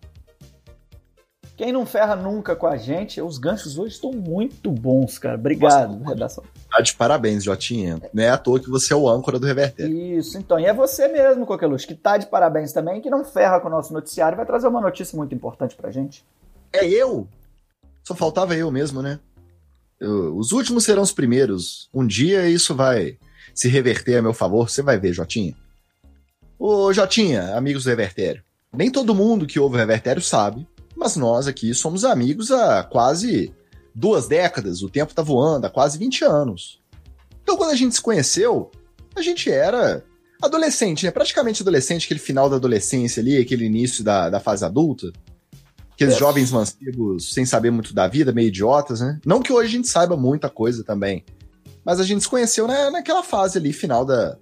Quem 1.57 1.73
não 1.73 1.87
ferra 1.87 2.15
nunca 2.15 2.55
com 2.55 2.67
a 2.67 2.77
gente, 2.77 3.23
os 3.23 3.39
ganchos 3.39 3.79
hoje 3.79 3.95
estão 3.95 4.11
muito 4.11 4.71
bons, 4.71 5.19
cara. 5.19 5.37
Obrigado, 5.37 5.97
Nossa, 5.97 6.11
redação. 6.11 6.45
Tá 6.69 6.83
de 6.83 6.95
parabéns, 6.95 7.45
Jotinha. 7.45 8.03
Não 8.13 8.23
é 8.23 8.29
à 8.29 8.37
toa 8.37 8.61
que 8.61 8.69
você 8.69 8.93
é 8.93 8.97
o 8.97 9.09
âncora 9.09 9.39
do 9.39 9.47
Reverter. 9.47 9.89
Isso, 9.89 10.37
então. 10.37 10.59
E 10.59 10.67
é 10.67 10.75
você 10.75 11.07
mesmo, 11.09 11.47
Coqueluche, 11.47 11.87
que 11.87 11.95
tá 11.95 12.19
de 12.19 12.27
parabéns 12.27 12.73
também, 12.73 13.01
que 13.01 13.09
não 13.09 13.25
ferra 13.25 13.61
com 13.61 13.69
o 13.69 13.71
nosso 13.71 13.95
noticiário, 13.95 14.37
vai 14.37 14.45
trazer 14.45 14.67
uma 14.67 14.81
notícia 14.81 15.17
muito 15.17 15.35
importante 15.35 15.77
pra 15.77 15.93
gente. 15.93 16.23
É 16.73 16.85
eu? 16.87 17.29
Só 18.03 18.15
faltava 18.15 18.55
eu 18.57 18.71
mesmo, 18.71 19.01
né? 19.01 19.21
Os 20.01 20.53
últimos 20.53 20.85
serão 20.85 21.03
os 21.03 21.13
primeiros. 21.13 21.89
Um 21.93 22.07
dia 22.07 22.49
isso 22.49 22.75
vai 22.75 23.19
se 23.55 23.69
reverter 23.69 24.17
a 24.17 24.23
meu 24.23 24.33
favor, 24.33 24.71
você 24.71 24.83
vai 24.83 24.99
ver, 24.99 25.13
Jotinha. 25.13 25.55
Ô, 26.59 26.93
Jotinha, 26.93 27.55
amigos 27.57 27.85
do 27.85 27.91
Revertério. 27.91 28.43
Nem 28.73 28.91
todo 28.91 29.15
mundo 29.15 29.47
que 29.47 29.59
ouve 29.59 29.77
o 29.77 29.79
Revertério 29.79 30.23
sabe, 30.23 30.67
mas 30.97 31.17
nós 31.17 31.47
aqui 31.47 31.75
somos 31.75 32.05
amigos 32.05 32.51
há 32.51 32.83
quase 32.85 33.53
duas 33.95 34.29
décadas. 34.29 34.83
O 34.83 34.89
tempo 34.89 35.15
tá 35.15 35.23
voando, 35.23 35.67
há 35.67 35.71
quase 35.71 35.99
20 35.99 36.25
anos. 36.25 36.81
Então, 37.43 37.57
quando 37.57 37.71
a 37.71 37.77
gente 37.77 37.95
se 37.95 38.03
conheceu, 38.03 38.71
a 39.17 39.23
gente 39.23 39.51
era 39.51 40.05
adolescente, 40.41 41.05
né? 41.05 41.11
Praticamente 41.11 41.63
adolescente, 41.63 42.05
aquele 42.05 42.21
final 42.21 42.49
da 42.49 42.57
adolescência 42.57 43.21
ali, 43.21 43.37
aquele 43.37 43.65
início 43.65 44.05
da, 44.05 44.31
da 44.31 44.41
fase 44.41 44.65
adulta. 44.65 45.13
Aqueles 46.01 46.17
jovens 46.17 46.51
mancebos 46.51 47.35
sem 47.35 47.45
saber 47.45 47.71
muito 47.71 47.93
da 47.93 48.09
vida, 48.09 48.33
meio 48.33 48.49
idiotas, 48.49 49.03
né? 49.03 49.21
Não 49.25 49.43
que 49.43 49.53
hoje 49.53 49.69
a 49.69 49.71
gente 49.73 49.89
saiba 49.89 50.17
muita 50.17 50.49
coisa 50.49 50.83
também. 50.83 51.25
Mas 51.85 52.01
a 52.01 52.05
gente 52.05 52.23
se 52.23 52.29
conheceu 52.29 52.67
né, 52.67 52.89
naquela 52.89 53.23
fase 53.23 53.59
ali, 53.59 53.71
final 53.71 54.03
da, 54.03 54.39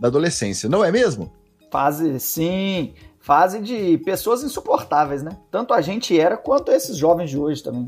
da 0.00 0.08
adolescência, 0.08 0.70
não 0.70 0.82
é 0.82 0.90
mesmo? 0.90 1.30
Fase, 1.70 2.18
sim. 2.18 2.94
Fase 3.20 3.60
de 3.60 3.98
pessoas 3.98 4.42
insuportáveis, 4.42 5.22
né? 5.22 5.36
Tanto 5.50 5.74
a 5.74 5.82
gente 5.82 6.18
era 6.18 6.34
quanto 6.34 6.72
esses 6.72 6.96
jovens 6.96 7.28
de 7.28 7.36
hoje 7.36 7.62
também. 7.62 7.84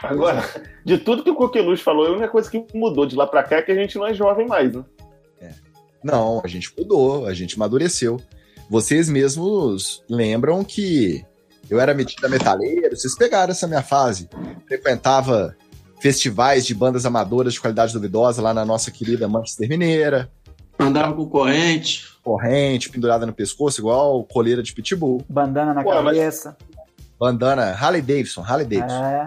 Agora, 0.00 0.44
de 0.84 0.98
tudo 0.98 1.24
que 1.24 1.30
o 1.30 1.34
Coqueluche 1.34 1.82
falou, 1.82 2.06
a 2.06 2.10
única 2.10 2.28
coisa 2.28 2.48
que 2.48 2.64
mudou 2.72 3.06
de 3.06 3.16
lá 3.16 3.26
pra 3.26 3.42
cá 3.42 3.56
é 3.56 3.62
que 3.62 3.72
a 3.72 3.74
gente 3.74 3.96
não 3.96 4.06
é 4.06 4.14
jovem 4.14 4.46
mais, 4.46 4.72
né? 4.72 4.84
É. 5.40 5.50
Não, 6.04 6.40
a 6.44 6.46
gente 6.46 6.72
mudou, 6.78 7.26
a 7.26 7.34
gente 7.34 7.56
amadureceu. 7.56 8.20
Vocês 8.70 9.08
mesmos 9.08 10.04
lembram 10.08 10.62
que 10.62 11.24
eu 11.68 11.80
era 11.80 11.94
metido 11.94 12.24
a 12.26 12.28
metaleiro, 12.28 12.96
vocês 12.96 13.16
pegaram 13.16 13.50
essa 13.50 13.66
minha 13.66 13.82
fase. 13.82 14.28
Frequentava 14.66 15.56
festivais 16.00 16.66
de 16.66 16.74
bandas 16.74 17.06
amadoras 17.06 17.54
de 17.54 17.60
qualidade 17.60 17.92
duvidosa 17.92 18.40
lá 18.42 18.54
na 18.54 18.64
nossa 18.64 18.90
querida 18.90 19.28
Manchester 19.28 19.68
Mineira. 19.68 20.30
Andava 20.78 21.14
com 21.14 21.26
corrente. 21.26 22.04
Corrente, 22.22 22.90
pendurada 22.90 23.24
no 23.24 23.32
pescoço, 23.32 23.80
igual 23.80 24.22
coleira 24.24 24.62
de 24.62 24.72
pitbull. 24.72 25.24
Bandana 25.28 25.72
na 25.72 25.82
Pô, 25.82 25.90
cabeça. 25.90 26.56
Mas... 26.58 26.76
Bandana 27.18 27.72
Harley 27.72 28.02
Davidson, 28.02 28.42
Harley 28.42 28.66
Davidson. 28.66 29.04
É. 29.04 29.26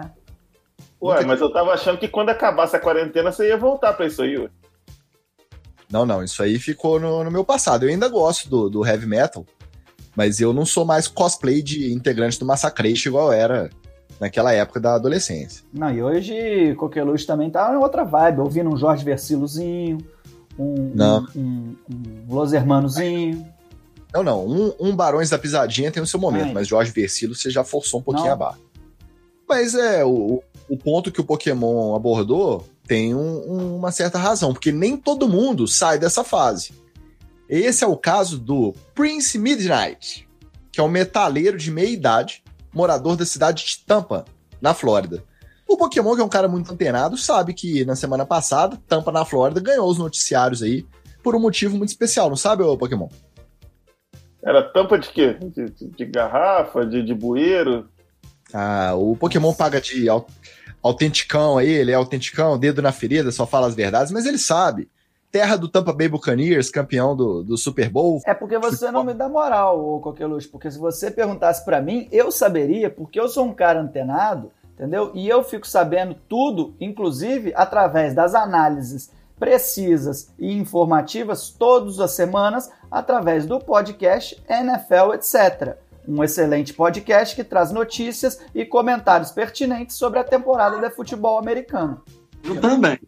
Ué, 1.02 1.24
mas 1.24 1.40
eu 1.40 1.50
tava 1.52 1.72
achando 1.72 1.98
que 1.98 2.06
quando 2.06 2.28
acabasse 2.28 2.76
a 2.76 2.80
quarentena 2.80 3.32
você 3.32 3.48
ia 3.48 3.56
voltar 3.56 3.94
pra 3.94 4.06
isso 4.06 4.22
aí, 4.22 4.38
ué. 4.38 4.48
Não, 5.90 6.06
não, 6.06 6.22
isso 6.22 6.40
aí 6.42 6.58
ficou 6.58 7.00
no, 7.00 7.24
no 7.24 7.30
meu 7.30 7.44
passado. 7.44 7.84
Eu 7.84 7.88
ainda 7.88 8.08
gosto 8.08 8.48
do, 8.48 8.70
do 8.70 8.86
heavy 8.86 9.06
metal. 9.06 9.44
Mas 10.16 10.40
eu 10.40 10.52
não 10.52 10.66
sou 10.66 10.84
mais 10.84 11.06
cosplay 11.06 11.62
de 11.62 11.92
integrante 11.92 12.38
do 12.38 12.46
Massacration 12.46 13.10
igual 13.10 13.32
era 13.32 13.70
naquela 14.20 14.52
época 14.52 14.78
da 14.78 14.94
adolescência. 14.94 15.64
Não, 15.72 15.90
e 15.90 16.02
hoje 16.02 16.74
Coqueluche 16.76 17.26
também 17.26 17.50
tá 17.50 17.72
em 17.72 17.76
outra 17.76 18.04
vibe, 18.04 18.40
ouvindo 18.40 18.68
um 18.68 18.76
Jorge 18.76 19.04
Versilozinho, 19.04 19.98
um, 20.58 20.92
não. 20.94 21.26
um, 21.34 21.40
um, 21.40 21.76
um 22.28 22.34
Los 22.34 22.52
Hermanozinho. 22.52 23.46
Não, 24.12 24.22
não, 24.22 24.46
um, 24.46 24.72
um, 24.80 24.96
Barões 24.96 25.30
da 25.30 25.38
Pisadinha 25.38 25.90
tem 25.90 26.02
o 26.02 26.06
seu 26.06 26.18
momento, 26.18 26.48
Ai. 26.48 26.52
mas 26.52 26.68
Jorge 26.68 26.90
Versilo 26.90 27.34
você 27.34 27.48
já 27.48 27.62
forçou 27.64 28.00
um 28.00 28.02
pouquinho 28.02 28.26
não. 28.26 28.32
a 28.32 28.36
barra. 28.36 28.58
Mas 29.48 29.74
é, 29.74 30.04
o, 30.04 30.42
o 30.68 30.76
ponto 30.76 31.10
que 31.10 31.20
o 31.20 31.24
Pokémon 31.24 31.94
abordou 31.94 32.66
tem 32.86 33.14
um, 33.14 33.76
uma 33.76 33.92
certa 33.92 34.18
razão, 34.18 34.52
porque 34.52 34.72
nem 34.72 34.96
todo 34.96 35.28
mundo 35.28 35.66
sai 35.66 35.98
dessa 35.98 36.24
fase. 36.24 36.72
Esse 37.50 37.82
é 37.82 37.86
o 37.88 37.96
caso 37.96 38.38
do 38.38 38.72
Prince 38.94 39.36
Midnight, 39.36 40.28
que 40.70 40.80
é 40.80 40.84
um 40.84 40.88
metaleiro 40.88 41.58
de 41.58 41.68
meia 41.68 41.88
idade, 41.88 42.44
morador 42.72 43.16
da 43.16 43.26
cidade 43.26 43.66
de 43.66 43.84
Tampa, 43.84 44.24
na 44.62 44.72
Flórida. 44.72 45.24
O 45.66 45.76
Pokémon, 45.76 46.14
que 46.14 46.20
é 46.20 46.24
um 46.24 46.28
cara 46.28 46.46
muito 46.46 46.72
antenado, 46.72 47.16
sabe 47.16 47.52
que 47.52 47.84
na 47.84 47.96
semana 47.96 48.24
passada, 48.24 48.78
Tampa, 48.86 49.10
na 49.10 49.24
Flórida, 49.24 49.60
ganhou 49.60 49.90
os 49.90 49.98
noticiários 49.98 50.62
aí 50.62 50.86
por 51.24 51.34
um 51.34 51.40
motivo 51.40 51.76
muito 51.76 51.88
especial, 51.88 52.28
não 52.28 52.36
sabe, 52.36 52.62
ô 52.62 52.78
Pokémon? 52.78 53.08
Era 54.44 54.62
tampa 54.62 54.96
de 54.96 55.08
quê? 55.08 55.34
De, 55.34 55.70
de, 55.70 55.88
de 55.88 56.04
garrafa, 56.04 56.86
de, 56.86 57.02
de 57.02 57.14
bueiro? 57.14 57.88
Ah, 58.54 58.94
o 58.94 59.16
Pokémon 59.16 59.52
paga 59.52 59.80
de 59.80 60.06
autenticão 60.80 61.58
aí, 61.58 61.68
ele 61.68 61.90
é 61.90 61.94
autenticão, 61.94 62.56
dedo 62.56 62.80
na 62.80 62.92
ferida, 62.92 63.32
só 63.32 63.44
fala 63.44 63.66
as 63.66 63.74
verdades, 63.74 64.12
mas 64.12 64.24
ele 64.24 64.38
sabe 64.38 64.88
terra 65.30 65.56
do 65.56 65.68
Tampa 65.68 65.92
Bay 65.92 66.08
Buccaneers, 66.08 66.70
campeão 66.70 67.14
do, 67.14 67.42
do 67.42 67.56
Super 67.56 67.88
Bowl. 67.88 68.20
É 68.26 68.34
porque 68.34 68.58
você 68.58 68.90
não 68.90 69.04
me 69.04 69.14
dá 69.14 69.28
moral, 69.28 69.80
ô 69.80 70.00
Coqueluche, 70.00 70.48
porque 70.48 70.70
se 70.70 70.78
você 70.78 71.10
perguntasse 71.10 71.64
pra 71.64 71.80
mim, 71.80 72.08
eu 72.10 72.32
saberia, 72.32 72.90
porque 72.90 73.20
eu 73.20 73.28
sou 73.28 73.46
um 73.46 73.54
cara 73.54 73.80
antenado, 73.80 74.50
entendeu? 74.74 75.12
E 75.14 75.28
eu 75.28 75.44
fico 75.44 75.66
sabendo 75.66 76.16
tudo, 76.28 76.74
inclusive 76.80 77.52
através 77.54 78.14
das 78.14 78.34
análises 78.34 79.10
precisas 79.38 80.30
e 80.38 80.52
informativas 80.52 81.48
todas 81.48 81.98
as 81.98 82.10
semanas 82.10 82.70
através 82.90 83.46
do 83.46 83.58
podcast 83.58 84.40
NFL 84.46 85.14
etc. 85.14 85.78
Um 86.06 86.22
excelente 86.22 86.74
podcast 86.74 87.34
que 87.34 87.42
traz 87.42 87.72
notícias 87.72 88.38
e 88.54 88.66
comentários 88.66 89.30
pertinentes 89.30 89.96
sobre 89.96 90.18
a 90.18 90.24
temporada 90.24 90.78
de 90.78 90.94
futebol 90.94 91.38
americano. 91.38 92.02
Eu 92.44 92.60
também. 92.60 92.98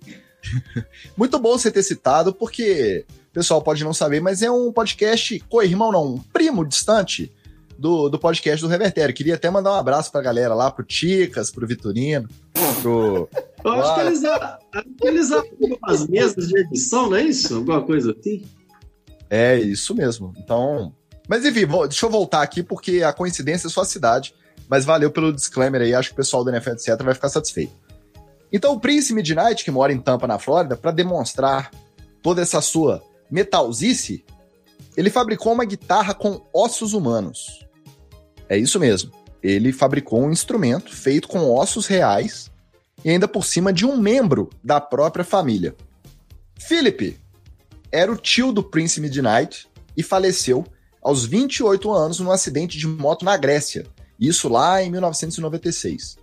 Muito 1.17 1.39
bom 1.39 1.57
você 1.59 1.71
ter 1.71 1.83
citado, 1.83 2.35
porque 2.35 3.05
o 3.31 3.33
pessoal 3.33 3.63
pode 3.63 3.83
não 3.85 3.95
saber, 3.95 4.21
mas 4.21 4.43
é 4.43 4.51
um 4.51 4.73
podcast 4.73 5.39
co-irmão, 5.49 5.93
não, 5.93 6.15
um 6.15 6.19
primo 6.19 6.65
distante 6.65 7.33
do, 7.79 8.09
do 8.09 8.19
podcast 8.19 8.61
do 8.61 8.69
Revertério. 8.69 9.15
Queria 9.15 9.35
até 9.35 9.51
mandar 9.51 9.73
um 9.73 9.77
abraço 9.77 10.11
pra 10.13 10.23
galera 10.23 10.55
lá, 10.55 10.71
pro 10.71 10.85
Ticas, 10.85 11.51
pro 11.51 11.67
Vitorino, 11.67 12.29
pro. 12.81 13.29
Eu 13.65 13.73
acho 13.73 13.95
que 13.95 14.01
eles, 14.01 14.23
eles 15.03 15.31
arrumam 15.31 15.79
as 15.85 16.07
mesas 16.09 16.49
de 16.49 16.59
edição, 16.59 17.09
não 17.09 17.17
é 17.17 17.23
isso? 17.23 17.55
Alguma 17.57 17.81
coisa 17.81 18.15
assim? 18.19 18.45
É, 19.31 19.57
isso 19.59 19.95
mesmo. 19.95 20.33
Então. 20.37 20.93
Mas 21.29 21.45
enfim, 21.45 21.65
vou- 21.65 21.87
deixa 21.87 22.05
eu 22.05 22.11
voltar 22.11 22.43
aqui, 22.43 22.61
porque 22.63 23.05
a 23.05 23.13
coincidência 23.13 23.69
é 23.69 23.71
só 23.71 23.83
a 23.83 23.85
cidade. 23.85 24.35
Mas 24.69 24.85
valeu 24.85 25.11
pelo 25.11 25.33
disclaimer 25.33 25.81
aí, 25.81 25.95
acho 25.95 26.09
que 26.09 26.15
o 26.15 26.17
pessoal 26.17 26.43
do 26.43 26.51
NFL 26.51 26.71
etc 26.71 27.01
vai 27.03 27.15
ficar 27.15 27.29
satisfeito. 27.29 27.73
Então, 28.53 28.75
o 28.75 28.81
Prince 28.81 29.15
Midnight, 29.15 29.65
que 29.65 29.71
mora 29.71 29.93
em 29.93 29.99
Tampa, 29.99 30.27
na 30.27 30.39
Flórida, 30.39 30.77
para 30.77 30.91
demonstrar 30.91 31.71
toda 32.23 32.43
essa 32.43 32.61
sua 32.61 33.03
metalzice, 33.31 34.25
ele 34.97 35.11
fabricou 35.11 35.53
uma 35.53 35.65
guitarra 35.65 36.13
com 36.13 36.43
ossos 36.53 36.93
humanos. 36.93 37.67
É 38.49 38.59
isso 38.59 38.79
mesmo. 38.79 39.11
Ele 39.43 39.73
fabricou 39.73 40.21
um 40.21 40.31
instrumento 40.31 40.95
feito 40.95 41.27
com 41.27 41.51
ossos 41.51 41.87
reais 41.87 42.51
e 43.05 43.11
ainda 43.11 43.27
por 43.27 43.45
cima 43.45 43.73
de 43.73 43.87
um 43.87 43.97
membro 43.97 44.51
da 44.63 44.81
própria 44.81 45.25
família. 45.25 45.75
Philip 46.59 47.19
era 47.91 48.13
o 48.13 48.17
tio 48.17 48.53
do 48.53 48.63
Prince 48.63 49.01
Midnight 49.01 49.67
e 49.97 50.03
faleceu 50.03 50.65
aos 51.03 51.25
28 51.25 51.91
anos 51.93 52.21
num 52.21 52.31
acidente 52.31 52.79
de 52.79 52.87
moto 52.87 53.25
na 53.25 53.37
Grécia. 53.37 53.85
Isso 54.21 54.49
lá 54.49 54.83
em 54.83 54.91
1996. 54.91 56.17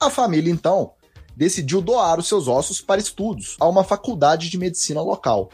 A 0.00 0.08
família, 0.08 0.50
então, 0.50 0.92
decidiu 1.36 1.80
doar 1.80 2.18
os 2.18 2.28
seus 2.28 2.48
ossos 2.48 2.80
para 2.80 3.00
estudos 3.00 3.56
a 3.60 3.68
uma 3.68 3.84
faculdade 3.84 4.48
de 4.48 4.58
medicina 4.58 5.00
local. 5.00 5.50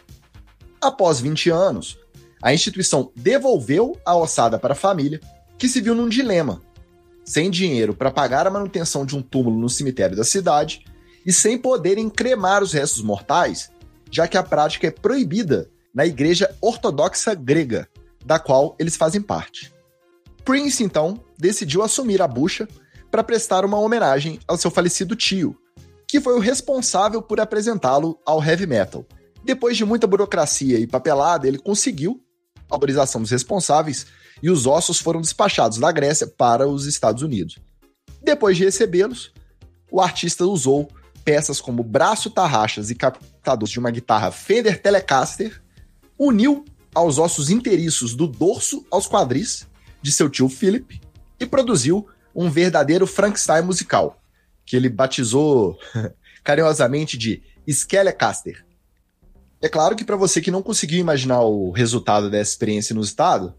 Após 0.81 1.21
20 1.21 1.51
anos, 1.51 1.99
a 2.43 2.55
instituição 2.55 3.11
devolveu 3.14 3.97
a 4.05 4.16
ossada 4.16 4.59
para 4.59 4.73
a 4.73 4.77
família, 4.77 5.21
que 5.59 5.69
se 5.69 5.81
viu 5.81 5.95
num 5.95 6.09
dilema. 6.09 6.62
Sem 7.25 7.51
dinheiro 7.51 7.95
para 7.95 8.11
pagar 8.11 8.47
a 8.47 8.51
manutenção 8.51 9.05
de 9.05 9.16
um 9.16 9.23
túmulo 9.23 9.59
no 9.59 9.69
cemitério 9.69 10.16
da 10.16 10.25
cidade 10.25 10.85
e 11.25 11.33
sem 11.33 11.59
poderem 11.59 12.09
cremar 12.09 12.62
os 12.62 12.73
restos 12.73 13.03
mortais, 13.03 13.71
já 14.11 14.27
que 14.27 14.38
a 14.38 14.43
prática 14.43 14.87
é 14.87 14.90
proibida 14.90 15.71
na 15.95 16.07
Igreja 16.07 16.55
Ortodoxa 16.61 17.35
Grega, 17.35 17.87
da 18.25 18.38
qual 18.38 18.75
eles 18.79 18.97
fazem 18.97 19.21
parte. 19.21 19.73
Prince, 20.45 20.83
então, 20.83 21.23
decidiu 21.38 21.83
assumir 21.83 22.23
a 22.23 22.29
bucha 22.29 22.66
para 23.11 23.23
prestar 23.23 23.64
uma 23.64 23.79
homenagem 23.79 24.40
ao 24.49 24.57
seu 24.57 24.71
falecido 24.71 25.14
tio, 25.14 25.57
que 26.11 26.20
foi 26.20 26.35
o 26.35 26.40
responsável 26.40 27.23
por 27.23 27.40
apresentá-lo 27.40 28.20
ao 28.27 28.42
heavy 28.42 28.66
metal. 28.66 29.07
Depois 29.44 29.77
de 29.77 29.85
muita 29.85 30.07
burocracia 30.07 30.79
e 30.79 30.87
papelada, 30.87 31.46
ele 31.46 31.59
conseguiu 31.59 32.20
a 32.68 32.75
autorização 32.75 33.20
dos 33.20 33.31
responsáveis 33.31 34.07
e 34.42 34.51
os 34.51 34.66
ossos 34.66 34.99
foram 34.99 35.20
despachados 35.20 35.79
da 35.79 35.90
Grécia 35.92 36.27
para 36.27 36.68
os 36.68 36.87
Estados 36.87 37.23
Unidos. 37.23 37.59
Depois 38.23 38.57
de 38.57 38.64
recebê-los, 38.64 39.33
o 39.90 40.01
artista 40.01 40.44
usou 40.44 40.90
peças 41.25 41.61
como 41.61 41.83
braço 41.83 42.29
tarraxas 42.29 42.90
e 42.90 42.94
captadores 42.94 43.73
de 43.73 43.79
uma 43.79 43.90
guitarra 43.90 44.33
Fender 44.33 44.83
Telecaster, 44.83 45.62
uniu 46.18 46.64
aos 46.94 47.18
ossos 47.18 47.51
inteiriços 47.51 48.14
do 48.14 48.27
dorso 48.27 48.85
aos 48.90 49.07
quadris 49.07 49.66
de 50.03 50.11
seu 50.11 50.29
tio 50.29 50.49
Philip 50.49 51.01
e 51.38 51.46
produziu 51.46 52.07
um 52.35 52.51
verdadeiro 52.51 53.07
Frankenstein 53.07 53.62
musical, 53.62 54.19
que 54.70 54.76
ele 54.76 54.88
batizou 54.88 55.76
carinhosamente 56.44 57.18
de 57.18 57.42
Skelecaster. 57.66 58.64
É 59.61 59.68
claro 59.68 59.96
que 59.96 60.04
para 60.04 60.14
você 60.14 60.40
que 60.40 60.50
não 60.50 60.62
conseguiu 60.62 61.00
imaginar 61.00 61.40
o 61.40 61.72
resultado 61.72 62.30
dessa 62.30 62.52
experiência 62.52 62.94
no 62.94 63.00
estado, 63.00 63.52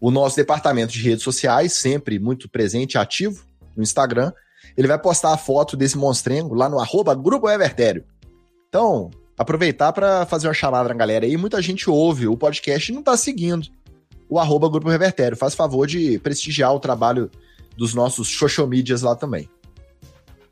o 0.00 0.10
nosso 0.10 0.34
departamento 0.34 0.92
de 0.92 1.02
redes 1.02 1.22
sociais, 1.22 1.74
sempre 1.74 2.18
muito 2.18 2.48
presente 2.48 2.94
e 2.94 2.98
ativo 2.98 3.44
no 3.76 3.82
Instagram, 3.84 4.32
ele 4.76 4.88
vai 4.88 4.98
postar 4.98 5.32
a 5.32 5.36
foto 5.36 5.76
desse 5.76 5.96
monstrengo 5.96 6.52
lá 6.52 6.68
no 6.68 6.80
arroba 6.80 7.14
Grupo 7.14 7.48
Evertério. 7.48 8.04
Então, 8.68 9.08
aproveitar 9.38 9.92
para 9.92 10.26
fazer 10.26 10.48
uma 10.48 10.54
chamada 10.54 10.88
na 10.88 10.94
galera 10.96 11.26
aí. 11.26 11.36
Muita 11.36 11.62
gente 11.62 11.88
ouve 11.88 12.26
o 12.26 12.36
podcast 12.36 12.90
e 12.90 12.94
não 12.94 13.04
tá 13.04 13.16
seguindo 13.16 13.68
o 14.28 14.36
arroba 14.36 14.68
Grupo 14.68 14.88
Revertério. 14.88 15.36
Faz 15.36 15.54
favor 15.54 15.86
de 15.86 16.18
prestigiar 16.18 16.74
o 16.74 16.80
trabalho 16.80 17.30
dos 17.76 17.94
nossos 17.94 18.28
social 18.28 18.68
lá 19.00 19.14
também. 19.14 19.48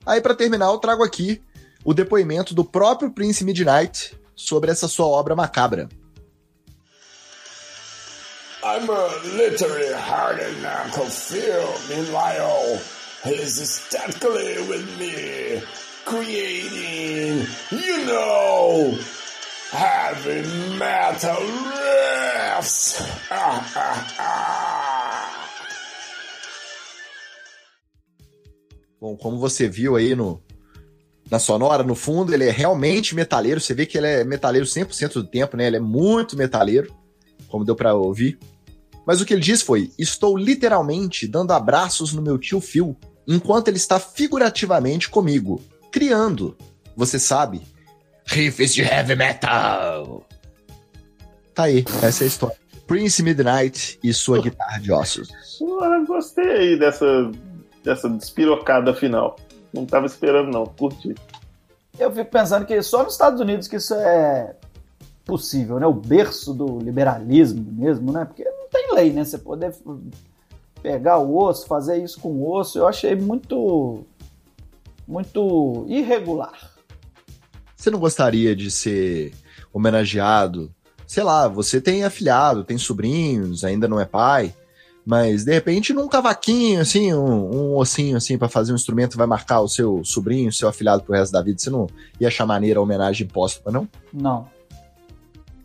Aí, 0.09 0.23
para 0.23 0.35
terminar, 0.35 0.69
eu 0.69 0.79
trago 0.79 1.05
aqui 1.05 1.43
o 1.85 1.93
depoimento 1.93 2.55
do 2.55 2.65
próprio 2.65 3.11
Prince 3.11 3.45
Midnight 3.45 4.19
sobre 4.35 4.71
essa 4.71 4.89
sua 4.89 5.05
obra 5.05 5.37
macabra. 5.37 5.87
I'm 8.65 8.89
a 8.89 9.09
literally 9.37 9.93
hard 9.93 10.41
and 10.41 10.63
knuckle 10.63 11.05
Phil. 11.11 11.69
Meanwhile, 11.91 12.81
he's 13.23 13.61
aesthetically 13.61 14.59
with 14.67 14.99
me, 14.99 15.63
creating, 16.07 17.47
you 17.71 18.07
know, 18.07 18.99
heavy 19.71 20.43
metal 20.79 21.37
riffs. 22.57 22.99
Bom, 29.01 29.17
como 29.17 29.39
você 29.39 29.69
viu 29.69 29.97
aí 29.97 30.15
no, 30.15 30.43
na 31.31 31.39
sonora, 31.39 31.83
no 31.83 31.95
fundo, 31.95 32.33
ele 32.33 32.45
é 32.45 32.51
realmente 32.51 33.15
metaleiro. 33.15 33.61
Você 33.61 33.75
vê 33.75 33.87
que 33.87 33.99
ele 33.99 34.07
é 34.07 34.25
metaleiro 34.25 34.67
100% 34.67 35.15
do 35.15 35.25
tempo, 35.25 35.57
né? 35.57 35.67
Ele 35.67 35.77
é 35.77 35.81
muito 35.81 36.37
metaleiro, 36.37 36.93
como 37.49 37.65
deu 37.65 37.77
pra 37.77 37.95
ouvir. 37.95 38.39
Mas 39.07 39.21
o 39.21 39.25
que 39.25 39.33
ele 39.33 39.43
disse 39.43 39.65
foi: 39.65 39.93
Estou 39.99 40.37
literalmente 40.37 41.27
dando 41.27 41.53
abraços 41.53 42.13
no 42.13 42.23
meu 42.23 42.39
tio 42.39 42.61
Phil, 42.61 42.97
enquanto 43.27 43.69
ele 43.69 43.77
está 43.77 44.01
figurativamente 44.01 45.09
comigo, 45.09 45.63
criando, 45.91 46.57
você 46.97 47.19
sabe, 47.19 47.63
riffs 48.25 48.75
de 48.75 48.83
heavy 48.83 49.15
metal. 49.15 50.27
Tá 51.55 51.65
aí, 51.65 51.85
essa 52.03 52.25
é 52.25 52.27
a 52.27 52.29
história. 52.29 52.57
Prince 52.87 53.23
Midnight 53.23 53.99
e 54.03 54.13
sua 54.15 54.41
guitarra 54.43 54.79
de 54.79 54.91
ossos. 54.91 55.29
Porra, 55.59 56.05
gostei 56.07 56.51
aí 56.51 56.79
dessa, 56.79 57.31
dessa 57.89 58.09
despirocada 58.09 58.95
final. 58.95 59.37
Não 59.73 59.87
tava 59.87 60.05
esperando, 60.05 60.51
não. 60.51 60.67
Curti. 60.67 61.15
Eu 61.99 62.13
fico 62.13 62.31
pensando 62.31 62.67
que 62.67 62.81
só 62.83 63.03
nos 63.03 63.15
Estados 63.15 63.41
Unidos 63.41 63.67
que 63.67 63.77
isso 63.77 63.95
é 63.95 64.55
possível, 65.25 65.81
né? 65.81 65.87
O 65.87 65.95
berço 65.95 66.53
do 66.53 66.79
liberalismo 66.79 67.65
mesmo, 67.73 68.13
né? 68.13 68.25
Porque 68.27 68.45
não 68.45 68.69
tem 68.71 68.95
lei, 68.95 69.13
né? 69.13 69.25
Você 69.25 69.39
poder 69.39 69.75
pegar 70.83 71.19
o 71.19 71.37
osso, 71.37 71.67
fazer 71.67 72.03
isso 72.03 72.21
com 72.21 72.29
o 72.29 72.55
osso, 72.55 72.79
eu 72.79 72.87
achei 72.87 73.17
muito 73.17 74.05
muito 75.07 75.87
irregular. 75.89 76.71
Você 77.75 77.91
não 77.91 77.99
gostaria 77.99 78.55
de 78.55 78.71
ser 78.71 79.33
homenageado? 79.73 80.71
Sei 81.07 81.23
lá, 81.23 81.49
você 81.49 81.81
tem 81.81 82.05
afilhado, 82.05 82.65
tem 82.65 82.77
sobrinhos, 82.77 83.65
ainda 83.65 83.89
não 83.89 83.99
é 83.99 84.05
pai, 84.05 84.55
mas 85.09 85.43
de 85.43 85.55
repente 85.55 85.95
num 85.95 86.07
cavaquinho, 86.07 86.83
assim, 86.83 87.15
um, 87.15 87.71
um 87.71 87.77
ossinho 87.77 88.19
assim 88.19 88.37
para 88.37 88.47
fazer 88.47 88.73
um 88.73 88.77
instrumento 88.77 89.17
vai 89.17 89.27
marcar 89.27 89.63
o 89.63 89.69
seu 89.69 90.05
sobrinho, 90.05 90.53
seu 90.53 90.69
afilhado 90.69 91.03
pro 91.03 91.15
resto 91.15 91.33
da 91.33 91.41
vida, 91.41 91.59
você 91.59 91.71
não 91.71 91.87
ia 92.21 92.29
achar 92.29 92.45
maneira 92.45 92.79
a 92.79 92.83
homenagem 92.83 93.27
póstuma, 93.27 93.73
não? 93.73 93.89
Não. 94.13 94.47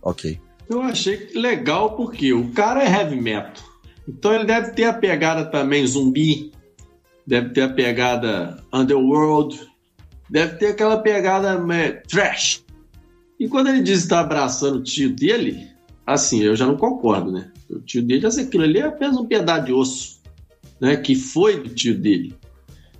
Ok. 0.01 0.39
Eu 0.69 0.81
achei 0.81 1.29
legal 1.35 1.97
porque 1.97 2.31
o 2.31 2.53
cara 2.53 2.85
é 2.85 2.89
heavy 2.89 3.19
metal. 3.19 3.65
Então 4.07 4.33
ele 4.33 4.45
deve 4.45 4.71
ter 4.71 4.85
a 4.85 4.93
pegada 4.93 5.43
também 5.43 5.85
zumbi, 5.85 6.53
deve 7.27 7.49
ter 7.49 7.63
a 7.63 7.69
pegada 7.69 8.63
underworld, 8.71 9.59
deve 10.29 10.55
ter 10.55 10.67
aquela 10.67 10.99
pegada 10.99 11.59
né, 11.59 11.91
trash. 12.07 12.63
E 13.37 13.49
quando 13.49 13.67
ele 13.67 13.81
diz 13.81 13.97
que 13.97 14.03
está 14.05 14.21
abraçando 14.21 14.77
o 14.77 14.83
tio 14.83 15.13
dele, 15.13 15.67
assim, 16.05 16.41
eu 16.41 16.55
já 16.55 16.65
não 16.65 16.77
concordo, 16.77 17.31
né? 17.31 17.51
O 17.69 17.79
tio 17.79 18.03
dele, 18.03 18.29
sei, 18.31 18.43
aquilo 18.45 18.63
ali 18.63 18.79
é 18.79 18.83
apenas 18.83 19.17
um 19.17 19.25
pedaço 19.25 19.65
de 19.65 19.73
osso, 19.73 20.21
né? 20.79 20.95
Que 20.97 21.15
foi 21.15 21.61
do 21.61 21.69
tio 21.69 21.97
dele. 21.97 22.35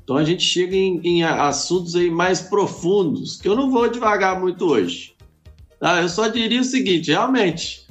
Então 0.04 0.18
a 0.18 0.24
gente 0.24 0.44
chega 0.44 0.76
em, 0.76 1.00
em 1.04 1.24
assuntos 1.24 1.96
aí 1.96 2.10
mais 2.10 2.42
profundos, 2.42 3.38
que 3.40 3.48
eu 3.48 3.56
não 3.56 3.72
vou 3.72 3.90
devagar 3.90 4.40
muito 4.40 4.66
hoje. 4.66 5.14
Tá, 5.80 6.02
eu 6.02 6.10
só 6.10 6.28
diria 6.28 6.62
o 6.62 6.66
seguinte, 6.66 7.12
realmente, 7.12 7.88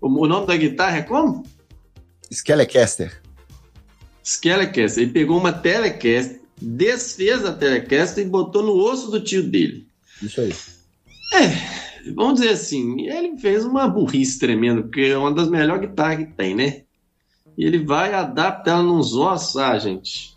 o, 0.00 0.08
o 0.08 0.26
nome 0.26 0.46
da 0.46 0.56
guitarra 0.56 0.98
é 0.98 1.02
como? 1.02 1.44
Skelecaster. 2.30 3.22
Skelecaster. 4.22 5.02
Ele 5.02 5.12
pegou 5.12 5.38
uma 5.38 5.52
Telecaster, 5.52 6.40
desfez 6.60 7.44
a 7.44 7.52
Telecaster 7.52 8.24
e 8.24 8.28
botou 8.28 8.62
no 8.62 8.76
osso 8.76 9.10
do 9.10 9.20
tio 9.20 9.42
dele. 9.42 9.86
Isso 10.22 10.40
aí. 10.40 10.54
É, 11.34 11.93
vamos 12.14 12.40
dizer 12.40 12.50
assim, 12.50 13.02
ele 13.02 13.38
fez 13.38 13.64
uma 13.64 13.88
burrice 13.88 14.38
tremenda, 14.38 14.82
porque 14.82 15.02
é 15.02 15.16
uma 15.16 15.32
das 15.32 15.48
melhores 15.48 15.88
guitarras 15.88 16.18
que 16.18 16.32
tem, 16.32 16.54
né? 16.54 16.82
E 17.56 17.64
ele 17.64 17.84
vai 17.84 18.12
adaptar 18.12 18.72
ela 18.72 18.82
nos 18.82 19.14
ossos, 19.14 19.56
ah, 19.56 19.78
gente. 19.78 20.36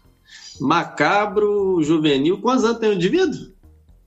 Macabro, 0.59 1.81
juvenil. 1.81 2.39
Quantos 2.39 2.63
anos 2.63 2.79
tem 2.79 2.89
o 2.89 2.93
indivíduo? 2.93 3.51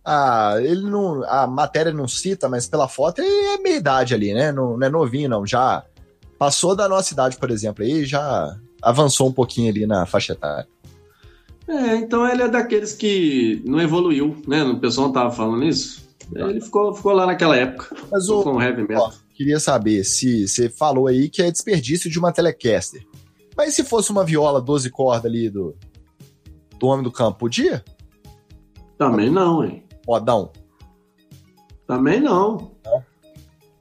Ah, 0.05 0.55
ele 0.61 0.83
não. 0.83 1.23
A 1.25 1.47
matéria 1.47 1.93
não 1.93 2.09
cita, 2.09 2.49
mas 2.49 2.67
pela 2.67 2.89
foto 2.89 3.21
ele 3.21 3.29
é 3.29 3.59
meia 3.59 3.77
idade 3.77 4.15
ali, 4.15 4.33
né? 4.33 4.51
Não, 4.53 4.77
não 4.77 4.87
é 4.87 4.91
novinho, 4.91 5.29
não. 5.29 5.47
Já 5.47 5.85
passou 6.39 6.75
da 6.75 6.89
nossa 6.89 7.13
idade, 7.13 7.37
por 7.37 7.51
exemplo, 7.51 7.85
aí 7.85 8.05
já 8.05 8.57
avançou 8.81 9.29
um 9.29 9.33
pouquinho 9.33 9.71
ali 9.71 9.87
na 9.87 10.07
faixa 10.07 10.33
etária. 10.33 10.67
É, 11.69 11.97
então 11.97 12.29
ele 12.29 12.43
é 12.43 12.49
daqueles 12.49 12.93
que 12.93 13.63
não 13.65 13.81
evoluiu, 13.81 14.43
né? 14.47 14.65
O 14.65 14.81
pessoal 14.81 15.09
não 15.09 15.15
tava 15.15 15.31
falando 15.31 15.65
isso. 15.65 16.10
Ele 16.35 16.61
ficou, 16.61 16.95
ficou 16.95 17.13
lá 17.13 17.27
naquela 17.27 17.57
época. 17.57 17.95
Mas 18.11 18.29
o, 18.29 18.43
com 18.43 18.63
heavy 18.63 18.83
metal. 18.83 19.09
ó, 19.09 19.13
queria 19.35 19.59
saber 19.59 20.05
se 20.05 20.47
você 20.47 20.69
falou 20.69 21.07
aí 21.07 21.29
que 21.29 21.43
é 21.43 21.51
desperdício 21.51 22.11
de 22.11 22.19
uma 22.19 22.33
Telecaster. 22.33 23.05
Mas 23.57 23.75
se 23.75 23.85
fosse 23.85 24.11
uma 24.11 24.25
viola 24.25 24.61
12 24.61 24.91
cordas 24.91 25.25
ali 25.27 25.51
do, 25.51 25.77
do 26.79 26.87
Homem 26.87 27.03
do 27.03 27.13
Campo, 27.13 27.41
podia? 27.41 27.85
Também 28.97 29.31
não, 29.31 29.65
hein? 29.65 29.85
Modão. 30.07 30.53
Também 31.87 32.21
não. 32.21 32.71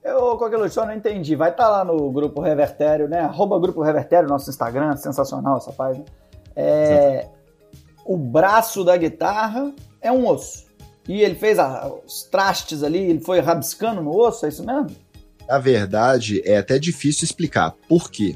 Eu, 0.03 0.37
Coqueluche, 0.37 0.73
só 0.73 0.85
não 0.85 0.93
entendi. 0.93 1.35
Vai 1.35 1.51
estar 1.51 1.69
lá 1.69 1.83
no 1.83 2.11
Grupo 2.11 2.41
Revertério, 2.41 3.07
né? 3.07 3.19
Arroba 3.19 3.59
Grupo 3.59 3.81
Revertério, 3.83 4.27
nosso 4.27 4.49
Instagram, 4.49 4.95
sensacional 4.95 5.57
essa 5.57 5.71
página. 5.71 6.05
É, 6.55 7.29
o 8.05 8.17
braço 8.17 8.83
da 8.83 8.97
guitarra 8.97 9.73
é 10.01 10.11
um 10.11 10.27
osso. 10.27 10.68
E 11.09 11.21
ele 11.21 11.33
fez 11.35 11.57
a- 11.57 11.91
os 12.05 12.21
trastes 12.23 12.83
ali, 12.83 12.99
ele 12.99 13.19
foi 13.19 13.39
rabiscando 13.39 14.01
no 14.01 14.15
osso, 14.15 14.45
é 14.45 14.49
isso 14.49 14.63
mesmo? 14.63 14.95
Na 15.47 15.57
verdade, 15.57 16.41
é 16.45 16.57
até 16.57 16.77
difícil 16.77 17.25
explicar. 17.25 17.73
Por 17.87 18.11
quê? 18.11 18.35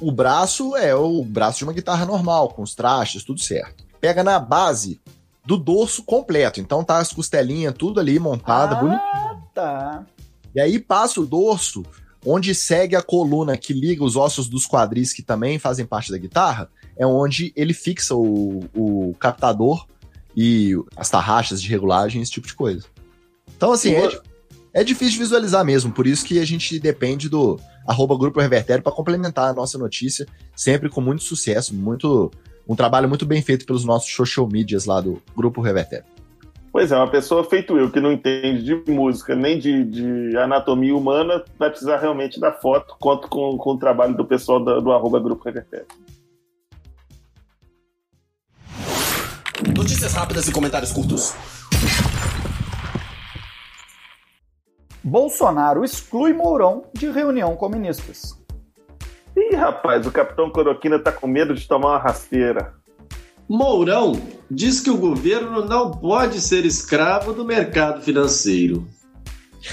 O 0.00 0.12
braço 0.12 0.76
é 0.76 0.94
o 0.94 1.24
braço 1.24 1.58
de 1.58 1.64
uma 1.64 1.72
guitarra 1.72 2.06
normal, 2.06 2.50
com 2.50 2.62
os 2.62 2.74
trastes, 2.76 3.24
tudo 3.24 3.40
certo. 3.40 3.84
Pega 4.00 4.22
na 4.22 4.38
base 4.38 5.00
do 5.44 5.56
dorso 5.56 6.04
completo. 6.04 6.60
Então 6.60 6.84
tá 6.84 6.98
as 6.98 7.12
costelinhas, 7.12 7.74
tudo 7.76 7.98
ali 7.98 8.18
montada, 8.20 8.76
Ah. 8.76 8.80
bonito. 8.80 9.48
Tá. 9.52 10.06
E 10.54 10.60
aí 10.60 10.78
passa 10.78 11.20
o 11.20 11.26
dorso, 11.26 11.82
onde 12.24 12.54
segue 12.54 12.94
a 12.94 13.02
coluna 13.02 13.56
que 13.56 13.72
liga 13.72 14.04
os 14.04 14.14
ossos 14.16 14.48
dos 14.48 14.66
quadris, 14.66 15.12
que 15.12 15.22
também 15.22 15.58
fazem 15.58 15.84
parte 15.86 16.12
da 16.12 16.18
guitarra, 16.18 16.68
é 16.96 17.06
onde 17.06 17.52
ele 17.56 17.72
fixa 17.74 18.14
o, 18.14 18.60
o 18.76 19.14
captador 19.18 19.86
e 20.36 20.74
as 20.96 21.08
tarraxas 21.08 21.62
de 21.62 21.68
regulagem, 21.68 22.20
esse 22.20 22.30
tipo 22.30 22.46
de 22.46 22.54
coisa. 22.54 22.84
Então, 23.56 23.72
assim, 23.72 23.94
é, 23.94 24.08
di- 24.08 24.20
é 24.74 24.84
difícil 24.84 25.14
de 25.14 25.20
visualizar 25.20 25.64
mesmo, 25.64 25.90
por 25.92 26.06
isso 26.06 26.24
que 26.26 26.38
a 26.38 26.44
gente 26.44 26.78
depende 26.78 27.28
do 27.28 27.58
arroba 27.86 28.18
Grupo 28.18 28.40
Revertério 28.40 28.82
para 28.82 28.92
complementar 28.92 29.48
a 29.48 29.54
nossa 29.54 29.78
notícia, 29.78 30.26
sempre 30.54 30.88
com 30.88 31.00
muito 31.00 31.22
sucesso, 31.22 31.74
muito 31.74 32.30
um 32.68 32.74
trabalho 32.74 33.08
muito 33.08 33.24
bem 33.24 33.40
feito 33.40 33.64
pelos 33.64 33.84
nossos 33.84 34.12
social 34.12 34.46
medias 34.46 34.86
lá 34.86 35.00
do 35.00 35.22
Grupo 35.36 35.60
Revertério. 35.60 36.04
Pois 36.72 36.92
é, 36.92 36.96
uma 36.96 37.08
pessoa 37.08 37.42
feito 37.42 37.78
eu, 37.78 37.90
que 37.90 38.00
não 38.00 38.12
entende 38.12 38.62
de 38.62 38.92
música 38.92 39.34
nem 39.34 39.58
de, 39.58 39.84
de 39.84 40.36
anatomia 40.36 40.94
humana, 40.94 41.42
vai 41.58 41.70
precisar 41.70 41.98
realmente 41.98 42.38
da 42.38 42.52
foto. 42.52 42.94
Conto 42.98 43.28
com, 43.28 43.56
com 43.56 43.70
o 43.70 43.78
trabalho 43.78 44.14
do 44.14 44.26
pessoal 44.26 44.62
do, 44.62 44.82
do 44.82 44.92
arroba 44.92 45.18
Grupo 45.18 45.42
Revertério. 45.42 45.86
Notícias 49.86 50.14
rápidas 50.14 50.48
e 50.48 50.52
comentários 50.52 50.90
curtos. 50.90 51.32
Bolsonaro 55.00 55.84
exclui 55.84 56.32
Mourão 56.32 56.86
de 56.92 57.08
reunião 57.08 57.54
com 57.54 57.68
ministros. 57.68 58.36
Ih, 59.36 59.54
rapaz, 59.54 60.04
o 60.04 60.10
Capitão 60.10 60.50
Coroquina 60.50 60.98
tá 60.98 61.12
com 61.12 61.28
medo 61.28 61.54
de 61.54 61.68
tomar 61.68 61.90
uma 61.90 61.98
rasteira. 61.98 62.74
Mourão 63.48 64.20
diz 64.50 64.80
que 64.80 64.90
o 64.90 64.96
governo 64.96 65.64
não 65.64 65.92
pode 65.92 66.40
ser 66.40 66.66
escravo 66.66 67.32
do 67.32 67.44
mercado 67.44 68.02
financeiro. 68.02 68.84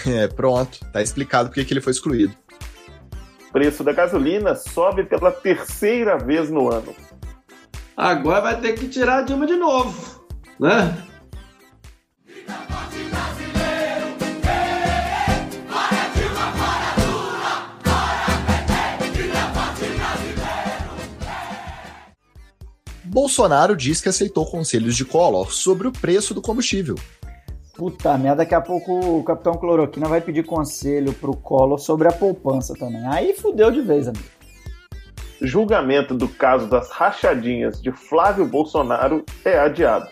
É, 0.05 0.27
pronto, 0.27 0.79
tá 0.91 1.01
explicado 1.01 1.49
porque 1.49 1.65
que 1.65 1.73
ele 1.73 1.81
foi 1.81 1.91
excluído. 1.91 2.35
Preço 3.51 3.83
da 3.83 3.93
gasolina 3.93 4.53
sobe 4.53 5.05
pela 5.05 5.31
terceira 5.31 6.19
vez 6.19 6.51
no 6.51 6.71
ano. 6.71 6.93
Agora 7.95 8.41
vai 8.41 8.59
ter 8.59 8.73
que 8.73 8.87
tirar 8.87 9.19
a 9.19 9.21
Dilma 9.21 9.45
de 9.45 9.55
novo, 9.55 10.21
né? 10.59 10.97
Bolsonaro 23.03 23.75
diz 23.75 24.01
que 24.01 24.09
aceitou 24.09 24.43
conselhos 24.43 24.97
de 24.97 25.05
Collor 25.05 25.53
sobre 25.53 25.87
o 25.87 25.91
preço 25.91 26.33
do 26.33 26.41
combustível. 26.41 26.95
Puta 27.75 28.17
merda, 28.17 28.37
daqui 28.37 28.55
a 28.55 28.61
pouco 28.61 29.19
o 29.19 29.23
Capitão 29.23 29.53
Cloroquina 29.53 30.07
vai 30.07 30.19
pedir 30.19 30.43
conselho 30.43 31.13
pro 31.13 31.35
Collor 31.35 31.77
sobre 31.77 32.07
a 32.07 32.11
poupança 32.11 32.73
também. 32.73 33.05
Aí 33.05 33.35
fudeu 33.35 33.69
de 33.69 33.81
vez, 33.81 34.07
amigo. 34.07 34.42
Julgamento 35.43 36.15
do 36.15 36.27
caso 36.27 36.67
das 36.67 36.89
rachadinhas 36.89 37.81
de 37.81 37.91
Flávio 37.91 38.45
Bolsonaro 38.45 39.25
é 39.43 39.59
adiado. 39.59 40.07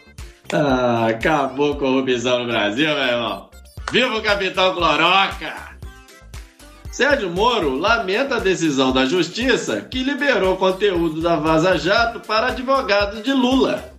Ah, 0.51 1.07
acabou 1.07 1.73
a 1.73 1.77
corrupção 1.77 2.39
no 2.39 2.47
Brasil, 2.47 2.87
meu 2.87 3.03
irmão. 3.03 3.49
Viva 3.91 4.17
o 4.17 4.21
Capitão 4.21 4.73
Cloroca! 4.73 5.71
Sérgio 6.91 7.29
Moro 7.29 7.77
lamenta 7.77 8.35
a 8.35 8.39
decisão 8.39 8.91
da 8.91 9.05
Justiça 9.05 9.81
que 9.81 10.03
liberou 10.03 10.57
conteúdo 10.57 11.21
da 11.21 11.37
Vaza 11.37 11.77
Jato 11.77 12.19
para 12.19 12.47
advogados 12.47 13.23
de 13.23 13.31
Lula. 13.31 13.91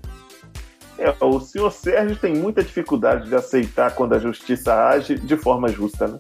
É, 0.99 1.13
o 1.25 1.41
senhor 1.41 1.73
Sérgio 1.73 2.17
tem 2.17 2.35
muita 2.35 2.63
dificuldade 2.63 3.29
de 3.29 3.35
aceitar 3.35 3.95
quando 3.95 4.15
a 4.15 4.19
justiça 4.19 4.89
age 4.89 5.15
de 5.15 5.37
forma 5.39 5.69
justa, 5.69 6.07
né? 6.07 6.19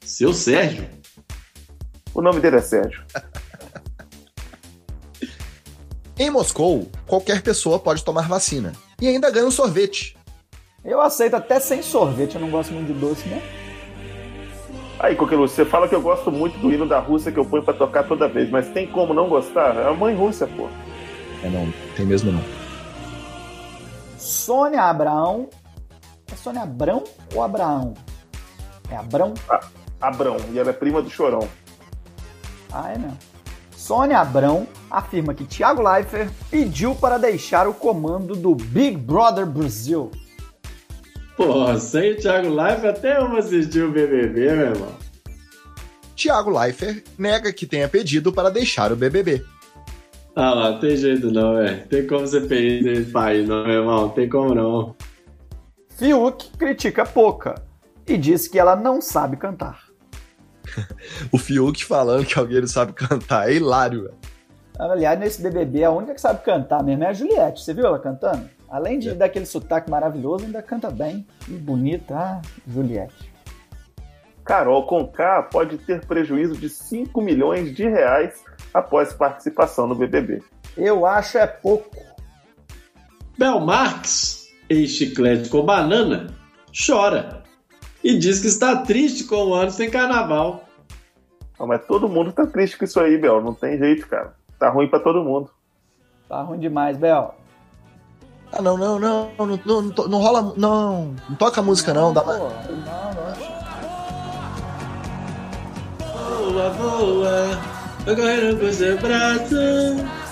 Seu 0.00 0.32
Sérgio? 0.32 0.88
O 2.12 2.20
nome 2.20 2.40
dele 2.40 2.56
é 2.56 2.60
Sérgio. 2.60 3.04
Em 6.18 6.30
Moscou, 6.30 6.88
qualquer 7.06 7.42
pessoa 7.42 7.78
pode 7.78 8.02
tomar 8.02 8.26
vacina 8.26 8.72
e 8.98 9.06
ainda 9.06 9.30
ganha 9.30 9.46
um 9.46 9.50
sorvete. 9.50 10.16
Eu 10.82 10.98
aceito 10.98 11.36
até 11.36 11.60
sem 11.60 11.82
sorvete, 11.82 12.36
eu 12.36 12.40
não 12.40 12.48
gosto 12.48 12.72
muito 12.72 12.86
de 12.86 12.98
doce, 12.98 13.28
né? 13.28 13.42
Aí, 14.98 15.14
Coqueluche, 15.14 15.54
você 15.54 15.66
fala 15.66 15.86
que 15.86 15.94
eu 15.94 16.00
gosto 16.00 16.32
muito 16.32 16.58
do 16.58 16.72
hino 16.72 16.88
da 16.88 16.98
Rússia 16.98 17.30
que 17.30 17.38
eu 17.38 17.44
ponho 17.44 17.62
pra 17.62 17.74
tocar 17.74 18.04
toda 18.04 18.26
vez, 18.28 18.48
mas 18.48 18.66
tem 18.70 18.86
como 18.86 19.12
não 19.12 19.28
gostar? 19.28 19.76
É 19.76 19.86
a 19.86 19.92
mãe 19.92 20.16
Rússia, 20.16 20.46
pô. 20.46 20.70
É 21.44 21.50
não, 21.50 21.70
tem 21.94 22.06
mesmo 22.06 22.32
não. 22.32 22.42
Sônia 24.16 24.84
Abraão. 24.84 25.50
É 26.32 26.36
Sônia 26.36 26.62
Abrão 26.62 27.04
ou 27.34 27.42
Abraão? 27.42 27.92
É 28.90 28.96
Abrão? 28.96 29.34
Abrão, 30.00 30.38
e 30.50 30.58
ela 30.58 30.70
é 30.70 30.72
prima 30.72 31.02
do 31.02 31.10
Chorão. 31.10 31.46
Ah, 32.72 32.90
é 32.90 32.96
mesmo. 32.96 33.35
Sônia 33.86 34.18
Abrão 34.18 34.66
afirma 34.90 35.32
que 35.32 35.44
Thiago 35.44 35.80
Leifert 35.80 36.32
pediu 36.50 36.92
para 36.92 37.18
deixar 37.18 37.68
o 37.68 37.72
comando 37.72 38.34
do 38.34 38.52
Big 38.52 38.96
Brother 38.96 39.46
Brasil. 39.46 40.10
Pô, 41.36 41.72
sem 41.78 42.14
o 42.14 42.16
Thiago 42.16 42.48
Live 42.48 42.84
até 42.84 43.16
eu 43.16 43.28
vou 43.28 43.38
assistir 43.38 43.84
o 43.84 43.92
BBB, 43.92 44.40
meu 44.40 44.66
irmão. 44.74 44.92
Tiago 46.16 46.50
Leifert 46.50 47.04
nega 47.16 47.52
que 47.52 47.64
tenha 47.64 47.88
pedido 47.88 48.32
para 48.32 48.50
deixar 48.50 48.90
o 48.90 48.96
BBB. 48.96 49.44
Ah 50.34 50.52
lá, 50.52 50.78
tem 50.80 50.96
jeito 50.96 51.30
não, 51.30 51.54
velho. 51.54 51.86
Tem 51.86 52.04
como 52.08 52.26
você 52.26 52.40
pedir 52.40 52.88
esse 52.88 53.12
país, 53.12 53.48
não, 53.48 53.62
meu 53.62 53.82
irmão. 53.82 54.08
Tem 54.08 54.28
como 54.28 54.52
não. 54.52 54.96
Fiuk 55.90 56.50
critica 56.58 57.06
Poca 57.06 57.54
e 58.04 58.18
diz 58.18 58.48
que 58.48 58.58
ela 58.58 58.74
não 58.74 59.00
sabe 59.00 59.36
cantar. 59.36 59.85
O 61.32 61.38
Fiuk 61.38 61.84
falando 61.84 62.26
que 62.26 62.38
alguém 62.38 62.60
não 62.60 62.68
sabe 62.68 62.92
cantar 62.92 63.50
é 63.50 63.54
hilário, 63.54 64.02
velho. 64.04 64.14
Aliás, 64.78 65.18
nesse 65.18 65.42
BBB, 65.42 65.84
a 65.84 65.90
única 65.90 66.14
que 66.14 66.20
sabe 66.20 66.42
cantar 66.44 66.82
mesmo 66.82 67.04
é 67.04 67.08
a 67.08 67.12
Juliette. 67.12 67.62
Você 67.62 67.72
viu 67.72 67.86
ela 67.86 67.98
cantando? 67.98 68.48
Além 68.68 68.98
de 68.98 69.12
daquele 69.14 69.46
sotaque 69.46 69.90
maravilhoso, 69.90 70.44
ainda 70.44 70.60
canta 70.60 70.90
bem 70.90 71.26
e 71.48 71.52
bonita. 71.52 72.14
Ah, 72.14 72.42
Juliette. 72.66 73.32
Carol 74.44 74.86
Conká 74.86 75.42
pode 75.42 75.78
ter 75.78 76.04
prejuízo 76.04 76.54
de 76.56 76.68
5 76.68 77.20
milhões 77.20 77.74
de 77.74 77.88
reais 77.88 78.44
após 78.72 79.12
participação 79.12 79.86
no 79.86 79.94
BBB. 79.94 80.42
Eu 80.76 81.06
acho 81.06 81.38
é 81.38 81.46
pouco. 81.46 81.96
Bel 83.38 83.60
Marx, 83.60 84.48
ex-chiclete 84.68 85.48
com 85.48 85.64
banana, 85.64 86.28
chora. 86.72 87.42
e 88.04 88.18
diz 88.18 88.40
que 88.40 88.46
está 88.46 88.76
triste 88.76 89.24
com 89.24 89.36
o 89.36 89.54
ano 89.54 89.70
sem 89.70 89.90
carnaval. 89.90 90.65
Não, 91.58 91.66
mas 91.66 91.84
todo 91.86 92.08
mundo 92.08 92.32
tá 92.32 92.46
triste 92.46 92.78
com 92.78 92.84
isso 92.84 93.00
aí, 93.00 93.16
Bel. 93.18 93.42
Não 93.42 93.54
tem 93.54 93.78
jeito, 93.78 94.06
cara. 94.08 94.34
Tá 94.58 94.70
ruim 94.70 94.88
pra 94.88 95.00
todo 95.00 95.22
mundo. 95.22 95.50
Tá 96.28 96.42
ruim 96.42 96.58
demais, 96.58 96.96
Bel. 96.96 97.34
Ah, 98.52 98.62
não, 98.62 98.76
não, 98.76 98.98
não, 98.98 99.30
não, 99.38 99.46
não, 99.46 99.82
não, 99.82 100.08
não 100.08 100.18
rola, 100.18 100.54
não, 100.56 101.14
não 101.28 101.36
toca 101.36 101.60
a 101.60 101.64
música 101.64 101.92
não, 101.92 102.12
dá 102.12 102.20
Pô, 102.20 102.32
não, 102.32 102.38
não. 102.38 102.56
Voa, 106.52 106.70
voa, 106.70 107.50
eu 108.06 108.16
correndo 108.16 108.60
com 108.60 108.72
seu 108.72 108.96
braço. 108.98 109.56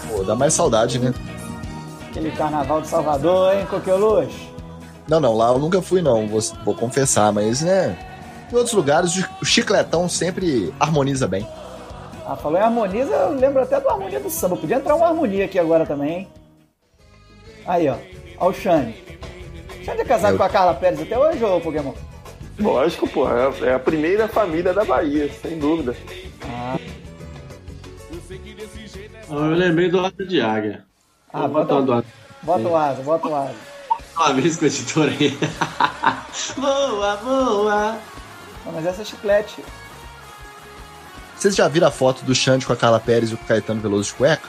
Pô, 0.09 0.22
dá 0.22 0.37
mais 0.37 0.55
saudade, 0.55 0.99
né? 0.99 1.12
Aquele 2.09 2.31
carnaval 2.31 2.81
de 2.81 2.87
Salvador, 2.87 3.53
hein, 3.55 3.66
Coqueluche? 3.66 4.49
Não, 5.09 5.18
não, 5.20 5.37
lá 5.37 5.49
eu 5.49 5.59
nunca 5.59 5.83
fui 5.83 6.01
não, 6.01 6.29
vou, 6.29 6.41
vou 6.64 6.75
confessar, 6.75 7.33
mas 7.33 7.61
né, 7.62 7.99
em 8.55 8.57
outros 8.59 8.75
lugares 8.75 9.17
o 9.41 9.45
chicletão 9.45 10.09
sempre 10.09 10.73
harmoniza 10.79 11.27
bem. 11.27 11.47
Ah, 12.27 12.37
falou 12.37 12.59
em 12.59 12.63
harmoniza, 12.63 13.11
eu 13.13 13.33
lembro 13.35 13.63
até 13.63 13.79
do 13.81 13.89
harmonia 13.89 14.19
do 14.21 14.31
samba. 14.31 14.57
Podia 14.57 14.77
entrar 14.77 14.95
uma 14.95 15.07
harmonia 15.09 15.45
aqui 15.45 15.59
agora 15.59 15.85
também, 15.85 16.11
hein? 16.21 16.29
Aí, 17.67 17.89
ó. 17.89 17.97
Ó 18.39 18.49
o 18.49 18.55
Xande. 18.55 18.95
Xande 19.85 20.01
é 20.01 20.05
casado 20.05 20.35
Eu- 20.35 20.39
com 20.39 20.45
a 20.45 20.49
Carla 20.49 20.75
Pérez 20.75 21.03
até 21.03 21.19
hoje, 21.19 21.45
ô 21.45 21.61
Pokémon? 21.61 21.93
Lógico, 22.59 23.09
pô. 23.09 23.29
É 23.29 23.47
a- 23.47 23.71
é 23.75 23.79
primeira 23.79 24.27
família 24.29 24.73
da 24.73 24.85
Bahia, 24.85 25.31
sem 25.43 25.59
dúvida. 25.59 25.95
Ah, 26.47 26.77
Ah, 29.31 29.35
Eu 29.35 29.51
lembrei 29.51 29.91
do 29.91 30.01
Asa 30.01 30.25
de 30.27 30.41
Águia. 30.41 30.85
Ah, 31.33 31.49
bota- 31.49 31.75
botar 31.81 31.99
o 32.01 32.05
bota 32.43 32.69
o 32.69 32.77
asa, 32.77 33.03
bota 33.03 33.29
o 33.29 33.35
asa. 33.35 33.55
Uma 34.17 34.33
vez 34.35 34.57
com 34.57 34.65
a 34.65 34.69
editora 34.69 35.11
aí. 35.11 35.37
voa, 36.57 37.17
voa. 37.17 37.99
Não, 38.65 38.73
mas 38.73 38.87
essa 38.87 39.03
é 39.03 39.05
chiclete. 39.05 39.65
Vocês 41.37 41.55
já 41.55 41.69
viram 41.69 41.89
a 41.89 41.91
foto 41.91 42.25
do 42.25 42.35
Xande 42.35 42.65
com 42.65 42.73
a 42.73 42.77
Carla 42.77 42.99
Pérez 42.99 43.31
e 43.31 43.35
o 43.35 43.39
Caetano 43.39 43.81
Veloso 43.81 44.11
de 44.11 44.15
cueca? 44.15 44.49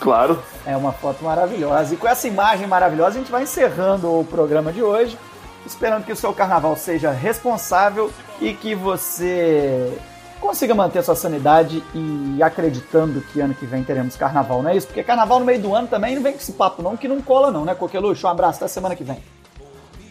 Claro. 0.00 0.42
É 0.66 0.76
uma 0.76 0.92
foto 0.92 1.24
maravilhosa. 1.24 1.94
E 1.94 1.96
com 1.96 2.06
essa 2.06 2.28
imagem 2.28 2.66
maravilhosa, 2.66 3.16
a 3.16 3.18
gente 3.20 3.30
vai 3.30 3.42
encerrando 3.42 4.08
o 4.08 4.24
programa 4.24 4.72
de 4.72 4.82
hoje. 4.82 5.18
Esperando 5.66 6.04
que 6.04 6.12
o 6.12 6.16
seu 6.16 6.32
carnaval 6.32 6.76
seja 6.76 7.10
responsável 7.10 8.10
e 8.40 8.54
que 8.54 8.74
você 8.74 9.98
consiga 10.40 10.74
manter 10.74 11.02
sua 11.02 11.16
sanidade 11.16 11.82
e 11.94 12.42
acreditando 12.42 13.20
que 13.20 13.40
ano 13.40 13.54
que 13.54 13.66
vem 13.66 13.82
teremos 13.82 14.16
carnaval, 14.16 14.62
não 14.62 14.70
é 14.70 14.76
isso? 14.76 14.86
Porque 14.86 15.02
carnaval 15.02 15.40
no 15.40 15.44
meio 15.44 15.60
do 15.60 15.74
ano 15.74 15.88
também 15.88 16.14
não 16.14 16.22
vem 16.22 16.32
com 16.32 16.38
esse 16.38 16.52
papo 16.52 16.80
não, 16.80 16.96
que 16.96 17.08
não 17.08 17.20
cola 17.20 17.50
não, 17.50 17.64
né, 17.64 17.74
Coqueluche? 17.74 18.24
Um 18.24 18.28
abraço, 18.28 18.58
até 18.58 18.68
semana 18.68 18.94
que 18.94 19.02
vem. 19.02 19.18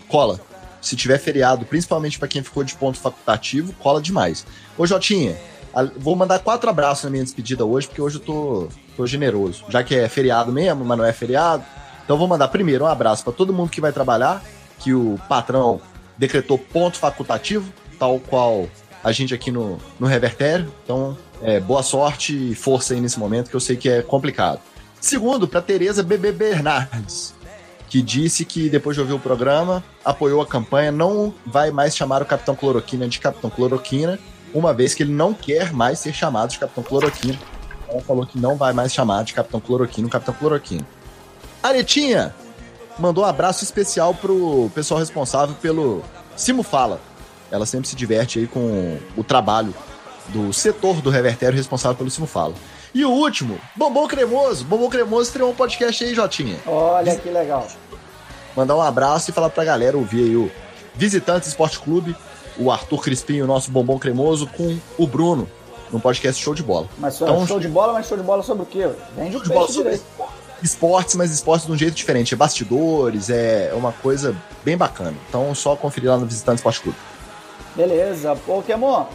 Cola. 0.10 0.40
Se 0.88 0.96
tiver 0.96 1.18
feriado, 1.18 1.66
principalmente 1.66 2.18
pra 2.18 2.30
quem 2.30 2.42
ficou 2.42 2.64
de 2.64 2.74
ponto 2.74 2.98
facultativo, 2.98 3.74
cola 3.74 4.02
demais. 4.02 4.46
Ô 4.78 4.88
Jotinha, 4.88 5.36
vou 5.98 6.16
mandar 6.16 6.40
quatro 6.40 6.70
abraços 6.70 7.04
na 7.04 7.10
minha 7.10 7.26
despedida 7.26 7.66
hoje, 7.66 7.88
porque 7.88 8.02
hoje 8.02 8.16
eu 8.16 8.22
tô, 8.22 8.70
tô 8.96 9.06
generoso. 9.06 9.66
Já 9.68 9.84
que 9.84 9.94
é 9.94 10.08
feriado 10.08 10.50
mesmo, 10.50 10.86
mas 10.86 10.98
não 10.98 11.04
é 11.04 11.12
feriado. 11.12 11.62
Então 12.06 12.18
vou 12.18 12.26
mandar 12.26 12.48
primeiro 12.48 12.86
um 12.86 12.88
abraço 12.88 13.22
pra 13.22 13.34
todo 13.34 13.52
mundo 13.52 13.70
que 13.70 13.82
vai 13.82 13.92
trabalhar, 13.92 14.42
que 14.80 14.94
o 14.94 15.20
patrão 15.28 15.82
decretou 16.18 16.58
ponto 16.58 16.98
facultativo, 16.98 17.70
tal 18.00 18.18
qual 18.22 18.70
a 19.04 19.12
gente 19.12 19.34
aqui 19.34 19.52
no, 19.52 19.78
no 20.00 20.08
Revertério. 20.08 20.74
Então, 20.86 21.18
é, 21.42 21.60
boa 21.60 21.84
sorte 21.84 22.52
e 22.52 22.56
força 22.56 22.94
aí 22.94 23.02
nesse 23.02 23.20
momento, 23.20 23.50
que 23.50 23.56
eu 23.58 23.60
sei 23.60 23.76
que 23.76 23.90
é 23.90 24.02
complicado. 24.02 24.62
Segundo, 25.02 25.50
pra 25.50 25.62
Tereza 25.62 26.02
Bebê 26.02 26.32
Bernardes, 26.32 27.36
que 27.88 28.02
disse 28.02 28.44
que 28.44 28.70
depois 28.70 28.96
de 28.96 29.02
ouvir 29.02 29.14
o 29.14 29.20
programa, 29.20 29.84
apoiou 30.04 30.42
a 30.42 30.46
campanha, 30.46 30.92
não 30.92 31.34
vai 31.46 31.72
mais 31.72 31.96
chamar 31.96 32.22
o 32.22 32.26
Capitão 32.26 32.56
Cloroquina 32.56 33.08
de 33.08 33.20
Capitão 33.20 33.50
Cloroquina, 33.50 34.20
uma 34.54 34.74
vez 34.74 34.94
que 34.94 35.04
ele 35.04 35.14
não 35.14 35.34
quer 35.34 35.74
mais 35.74 36.00
ser 36.00 36.14
chamado 36.14 36.52
de 36.52 36.60
Capitão 36.60 36.84
Cloroquina. 36.84 37.40
Ela 37.88 38.02
falou 38.02 38.26
que 38.26 38.38
não 38.38 38.56
vai 38.56 38.74
mais 38.74 38.94
chamar 38.94 39.24
de 39.24 39.34
Capitão 39.34 39.60
Cloroquina 39.60 40.08
o 40.08 40.12
Capitão 40.12 40.34
Cloroquina. 40.34 40.86
Aretinha 41.64 42.36
mandou 43.00 43.24
um 43.24 43.28
abraço 43.28 43.64
especial 43.64 44.14
pro 44.14 44.70
pessoal 44.76 45.00
responsável 45.00 45.56
pelo 45.62 46.04
Simo 46.36 46.64
Fala. 46.64 47.00
Ela 47.50 47.66
sempre 47.66 47.88
se 47.88 47.96
diverte 47.96 48.40
aí 48.40 48.48
com 48.48 48.98
o 49.16 49.24
trabalho 49.24 49.74
do 50.30 50.52
setor 50.52 51.02
do 51.02 51.10
Revertério 51.10 51.56
responsável 51.56 51.96
pelo 51.96 52.10
Simo 52.10 52.28
Fala. 52.28 52.54
E 52.98 53.06
o 53.06 53.12
último, 53.12 53.60
Bombom 53.76 54.08
Cremoso. 54.08 54.66
Bombom 54.66 54.90
Cremoso 54.90 55.28
estreou 55.28 55.52
um 55.52 55.54
podcast 55.54 56.04
aí, 56.04 56.16
Jotinha. 56.16 56.58
Olha 56.66 57.16
que 57.16 57.30
legal. 57.30 57.68
Mandar 58.56 58.76
um 58.76 58.82
abraço 58.82 59.30
e 59.30 59.34
falar 59.34 59.52
pra 59.52 59.64
galera 59.64 59.96
ouvir 59.96 60.24
aí 60.24 60.36
o 60.36 60.52
Visitantes 60.96 61.48
Esporte 61.48 61.78
Clube, 61.78 62.16
o 62.58 62.72
Arthur 62.72 63.04
Crispim, 63.04 63.40
o 63.42 63.46
nosso 63.46 63.70
bombom 63.70 64.00
cremoso, 64.00 64.48
com 64.48 64.80
o 64.98 65.06
Bruno, 65.06 65.48
num 65.92 66.00
podcast 66.00 66.42
show 66.42 66.56
de 66.56 66.64
bola. 66.64 66.90
Mas 66.98 67.22
Então, 67.22 67.46
show 67.46 67.60
de 67.60 67.68
bola, 67.68 67.94
mas 67.94 68.08
show 68.08 68.18
de 68.18 68.24
bola 68.24 68.42
sobre 68.42 68.64
o 68.64 68.66
quê? 68.66 68.90
Vende 69.16 69.36
o 69.36 69.40
Show 69.42 69.44
de 69.44 69.50
bola 69.50 69.72
sobre 69.72 70.02
esportes, 70.64 71.14
mas 71.14 71.30
esportes 71.30 71.68
de 71.68 71.74
um 71.74 71.78
jeito 71.78 71.94
diferente. 71.94 72.34
É 72.34 72.36
bastidores, 72.36 73.30
é 73.30 73.74
uma 73.76 73.92
coisa 73.92 74.36
bem 74.66 74.76
bacana. 74.76 75.14
Então, 75.30 75.54
só 75.54 75.76
conferir 75.76 76.10
lá 76.10 76.18
no 76.18 76.26
Visitantes 76.26 76.62
Esporte 76.62 76.82
Clube. 76.82 76.98
Beleza. 77.76 78.36
Pokémon, 78.38 79.06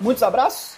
muitos 0.00 0.24
abraços? 0.24 0.73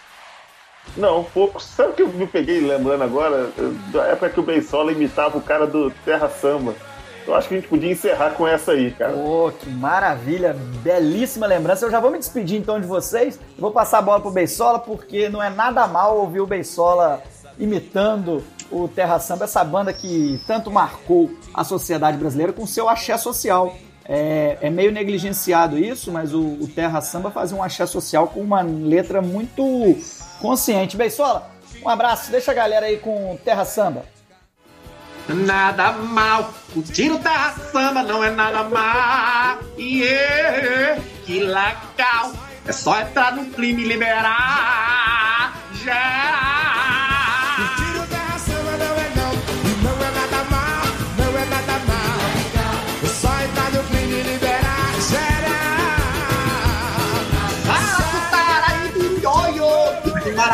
Não, 0.97 1.25
pouco. 1.25 1.63
Sabe 1.63 1.91
o 1.91 1.93
que 1.93 2.03
eu 2.03 2.09
me 2.09 2.27
peguei 2.27 2.61
lembrando 2.61 3.03
agora? 3.03 3.51
Da 3.93 4.05
época 4.05 4.31
que 4.31 4.41
o 4.41 4.43
Bensola 4.43 4.93
imitava 4.93 5.39
o 5.39 5.43
cara 5.43 5.67
do 5.67 5.91
Terra 6.05 6.29
Samba. 6.29 6.75
Eu 7.27 7.35
acho 7.35 7.49
que 7.49 7.55
a 7.55 7.57
gente 7.59 7.69
podia 7.69 7.91
encerrar 7.91 8.31
com 8.31 8.47
essa 8.47 8.73
aí, 8.73 8.93
cara. 8.93 9.13
Pô, 9.13 9.51
que 9.51 9.69
maravilha, 9.69 10.57
belíssima 10.83 11.47
lembrança. 11.47 11.85
Eu 11.85 11.91
já 11.91 11.99
vou 11.99 12.11
me 12.11 12.19
despedir 12.19 12.57
então 12.57 12.81
de 12.81 12.87
vocês. 12.87 13.37
Eu 13.37 13.61
vou 13.61 13.73
passar 13.73 13.99
a 13.99 14.03
bola 14.03 14.21
pro 14.21 14.31
Beisola, 14.31 14.79
porque 14.79 15.29
não 15.29 15.43
é 15.43 15.51
nada 15.51 15.87
mal 15.89 16.17
ouvir 16.19 16.41
o 16.41 16.47
Beisola 16.47 17.21
imitando 17.59 18.45
o 18.71 18.89
Terra 18.89 19.19
Samba, 19.19 19.45
essa 19.45 19.65
banda 19.65 19.93
que 19.93 20.41
tanto 20.47 20.71
marcou 20.71 21.31
a 21.55 21.65
sociedade 21.65 22.17
brasileira 22.17 22.53
com 22.53 22.67
seu 22.67 22.89
axé 22.89 23.17
social. 23.17 23.75
É, 24.09 24.59
é 24.61 24.71
meio 24.71 24.93
negligenciado 24.93 25.77
isso, 25.77 26.13
mas 26.13 26.33
o, 26.33 26.41
o 26.41 26.69
Terra 26.69 27.01
Samba 27.01 27.31
fazia 27.31 27.57
um 27.57 27.63
axé 27.63 27.87
social 27.87 28.29
com 28.29 28.41
uma 28.41 28.63
letra 28.63 29.21
muito 29.21 29.65
consciente. 30.41 30.97
Beisola, 30.97 31.51
um 31.83 31.89
abraço, 31.89 32.31
deixa 32.31 32.53
a 32.53 32.55
galera 32.55 32.87
aí 32.87 32.99
com 32.99 33.37
Terra 33.45 33.65
Samba. 33.65 34.05
Nada 35.29 35.91
mal, 35.91 36.55
o 36.77 36.83
terra 36.83 37.53
samba 37.73 38.05
não 38.05 38.23
é 38.23 38.31
nada 38.31 38.63
mal. 38.63 39.59
Yeah, 39.77 41.03
que 41.25 41.41
legal, 41.41 42.33
é 42.65 42.73
só 42.73 43.01
entrar 43.01 43.35
no 43.35 43.47
clima 43.47 43.81
e 43.81 43.89
liberar. 43.89 45.53
Já. 45.85 46.56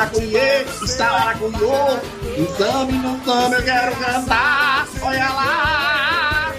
Maracujê, 0.03 0.65
está 0.83 1.11
maracujô. 1.11 1.97
No 2.37 2.57
samba 2.57 2.93
e 2.93 2.95
no 2.95 3.25
samba 3.25 3.57
eu 3.57 3.63
quero 3.63 3.97
cantar, 3.97 4.89
olha 5.03 5.29
lá. 5.29 6.53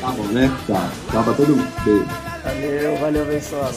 Tá 0.00 0.08
bom, 0.08 0.22
né? 0.24 0.56
Tá. 0.66 0.90
Tá 1.12 1.22
pra 1.22 1.32
todo 1.32 1.56
mundo. 1.56 1.72
Beijo. 1.84 2.06
Valeu, 2.44 2.96
valeu, 2.98 3.24
Beisola. 3.26 3.72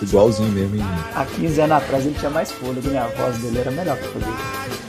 Igualzinho 0.00 0.50
mesmo, 0.50 0.76
hein? 0.76 0.86
Há 1.14 1.24
15 1.24 1.60
anos 1.60 1.76
atrás 1.76 2.06
ele 2.06 2.16
tinha 2.18 2.30
mais 2.30 2.52
fôlego, 2.52 2.88
né? 2.88 2.98
A 2.98 3.08
voz 3.08 3.38
dele 3.38 3.58
era 3.58 3.70
melhor 3.70 3.96
que 3.98 4.04
a 4.04 4.08
dele. 4.08 4.87